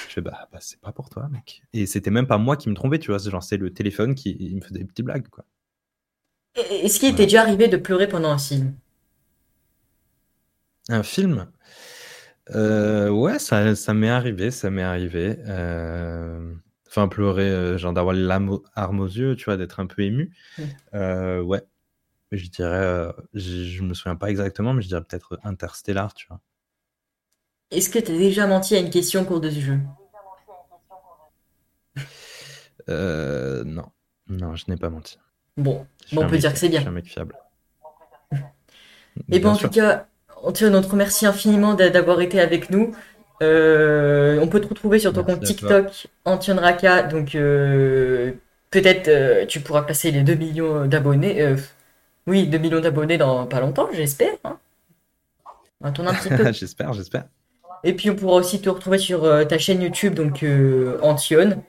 Je 0.07 0.13
fais: 0.13 0.21
«Bah 0.21 0.47
bah, 0.51 0.59
c'est 0.61 0.79
pas 0.81 0.91
pour 0.91 1.09
toi, 1.09 1.27
mec» 1.29 1.63
et 1.73 1.85
c'était 1.85 2.11
même 2.11 2.27
pas 2.27 2.37
moi 2.37 2.57
qui 2.57 2.69
me 2.69 2.75
trompais, 2.75 2.99
tu 2.99 3.11
vois? 3.11 3.19
C'est 3.19 3.31
genre, 3.31 3.43
c'est 3.43 3.57
le 3.57 3.71
téléphone 3.73 4.15
qui 4.15 4.35
il 4.39 4.55
me 4.57 4.61
faisait 4.61 4.79
des 4.79 4.85
petites 4.85 5.05
blagues, 5.05 5.27
quoi. 5.29 5.45
Est-ce 6.53 6.99
qu'il 6.99 7.15
t'est 7.15 7.23
Voilà. 7.23 7.25
déjà 7.25 7.41
arrivé 7.41 7.67
de 7.67 7.77
pleurer 7.77 8.07
pendant 8.07 8.29
un 8.29 8.37
film? 8.37 8.75
Un 10.89 11.01
film? 11.03 11.51
Heu, 12.49 13.09
ouais, 13.11 13.39
ça 13.39 13.75
ça 13.75 13.93
m'est 13.93 14.09
arrivé, 14.09 14.51
ça 14.51 14.69
m'est 14.71 14.81
arrivé, 14.83 15.37
hem, 15.45 16.61
enfin 16.87 17.07
pleurer, 17.07 17.49
heu, 17.49 17.77
genre 17.77 17.93
d'avoir 17.93 18.15
les 18.15 18.23
larmes 18.23 18.49
aux 18.99 19.05
yeux, 19.07 19.35
tu 19.35 19.45
vois? 19.45 19.57
D'être 19.57 19.79
un 19.79 19.87
peu 19.87 20.01
ému. 20.03 20.33
Ouais, 20.93 21.61
je 22.31 22.49
dirais, 22.49 23.13
je 23.35 23.65
je 23.65 23.83
me 23.83 23.93
souviens 23.95 24.15
pas 24.17 24.29
exactement, 24.31 24.73
mais 24.73 24.81
je 24.83 24.89
dirais 24.89 25.03
peut-être 25.03 25.39
Interstellar, 25.43 26.13
tu 26.15 26.27
vois? 26.29 26.41
Est-ce 27.71 27.89
que 27.89 27.97
t'as 27.97 28.13
déjà 28.15 28.45
menti 28.45 28.75
à 28.75 28.79
une 28.79 28.91
question 28.91 29.23
au 29.23 29.25
cours 29.25 29.39
de 29.41 29.49
ce 29.49 29.59
jeu? 29.59 29.79
Non. 33.65 33.91
Non, 34.27 34.55
je 34.55 34.65
n'ai 34.69 34.77
pas 34.77 34.89
menti. 34.89 35.17
Bon, 35.59 35.85
Je 36.11 36.17
on 36.17 36.27
peut 36.27 36.37
dire 36.37 36.53
que 36.53 36.59
c'est 36.59 36.67
je 36.67 36.71
suis 36.73 36.79
bien. 36.81 36.89
un 36.89 36.93
mec 36.93 37.05
fiable. 37.05 37.35
Et 39.31 39.39
Bien 39.39 39.51
en 39.51 39.55
tout 39.55 39.69
cas, 39.69 40.07
te, 40.53 40.65
on 40.65 40.81
te 40.81 40.87
remercie 40.89 41.25
infiniment 41.25 41.73
d'a- 41.73 41.89
d'avoir 41.89 42.21
été 42.21 42.39
avec 42.39 42.69
nous. 42.69 42.95
Euh, 43.41 44.39
on 44.41 44.47
peut 44.47 44.59
te 44.61 44.67
retrouver 44.67 44.99
sur 44.99 45.13
ton 45.13 45.23
Merci 45.25 45.39
compte. 45.39 45.47
TikTok, 45.47 46.07
Antion 46.25 46.55
Raka. 46.55 47.03
Donc, 47.03 47.35
euh, 47.35 48.33
peut-être 48.71 49.07
euh, 49.07 49.45
tu 49.45 49.59
pourras 49.61 49.83
passer 49.83 50.11
les 50.11 50.21
2 50.23 50.35
millions 50.35 50.85
d'abonnés. 50.85 51.55
Oui, 52.27 52.47
2 52.47 52.57
millions 52.57 52.79
d'abonnés 52.81 53.17
dans 53.17 53.45
pas 53.47 53.59
longtemps, 53.59 53.89
j'espère. 53.93 54.33
Hein. 54.43 54.57
Un 55.83 55.91
petit 55.91 56.29
peu. 56.29 56.51
J'espère, 56.53 56.93
j'espère. 56.93 57.23
Et 57.85 57.93
puis, 57.93 58.09
on 58.09 58.15
pourra 58.15 58.35
aussi 58.35 58.61
te 58.61 58.69
retrouver 58.69 58.97
sur 58.97 59.21
ta 59.47 59.57
chaîne 59.57 59.81
YouTube, 59.81 60.13
donc 60.13 60.45
Antion, 61.01 61.63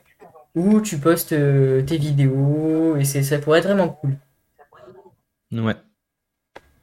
où 0.55 0.81
tu 0.81 0.97
postes 0.97 1.33
euh, 1.33 1.81
tes 1.81 1.97
vidéos. 1.97 2.95
Et 2.97 3.05
c'est, 3.05 3.23
ça 3.23 3.39
pourrait 3.39 3.59
être 3.59 3.65
vraiment 3.65 3.89
cool. 3.89 4.11
Ouais. 5.51 5.75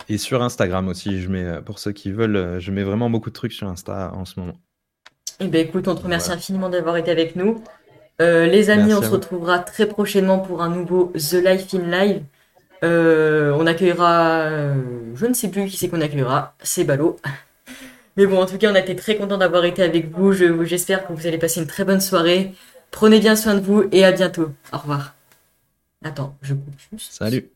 Et 0.08 0.18
sur 0.18 0.42
Instagram 0.42 0.88
aussi, 0.88 1.20
je 1.20 1.28
mets, 1.28 1.44
euh, 1.44 1.60
pour 1.60 1.78
ceux 1.78 1.92
qui 1.92 2.12
veulent, 2.12 2.36
euh, 2.36 2.60
je 2.60 2.70
mets 2.70 2.82
vraiment 2.82 3.10
beaucoup 3.10 3.28
de 3.30 3.34
trucs 3.34 3.52
sur 3.52 3.68
Insta 3.68 4.12
en 4.14 4.24
ce 4.24 4.40
moment. 4.40 4.54
Eh 5.40 5.46
ben 5.46 5.66
écoute, 5.66 5.86
on 5.86 5.94
te 5.94 6.02
remercie 6.02 6.28
Voilà. 6.28 6.38
infiniment 6.38 6.68
d'avoir 6.68 6.96
été 6.96 7.10
avec 7.10 7.36
nous. 7.36 7.62
Euh, 8.20 8.46
les 8.46 8.70
amis, 8.70 8.88
Merci 8.88 8.98
on 8.98 9.02
se 9.02 9.10
retrouvera 9.10 9.58
très 9.60 9.86
prochainement 9.86 10.38
pour 10.38 10.62
un 10.62 10.68
nouveau 10.70 11.12
The 11.14 11.34
Life 11.44 11.72
in 11.74 11.88
Live. 11.90 12.22
Euh, 12.82 13.52
on 13.56 13.66
accueillera, 13.66 14.48
je 15.14 15.26
ne 15.26 15.34
sais 15.34 15.48
plus 15.50 15.66
qui 15.66 15.76
c'est 15.76 15.88
qu'on 15.88 16.00
accueillera, 16.00 16.54
c'est 16.62 16.84
ballot. 16.84 17.16
Mais 18.16 18.26
bon, 18.26 18.42
en 18.42 18.46
tout 18.46 18.58
cas, 18.58 18.72
on 18.72 18.74
a 18.74 18.80
été 18.80 18.96
très 18.96 19.16
content 19.16 19.38
d'avoir 19.38 19.64
été 19.64 19.82
avec 19.82 20.10
vous. 20.10 20.32
Je, 20.32 20.64
j'espère 20.64 21.06
que 21.06 21.12
vous 21.12 21.26
allez 21.28 21.38
passer 21.38 21.60
une 21.60 21.68
très 21.68 21.84
bonne 21.84 22.00
soirée. 22.00 22.52
Prenez 22.90 23.20
bien 23.20 23.36
soin 23.36 23.54
de 23.54 23.60
vous 23.60 23.84
et 23.92 24.04
à 24.04 24.12
bientôt. 24.12 24.52
Au 24.72 24.78
revoir. 24.78 25.14
Attends, 26.04 26.36
je 26.42 26.54
coupe 26.54 26.74
juste. 26.92 27.12
Salut. 27.12 27.50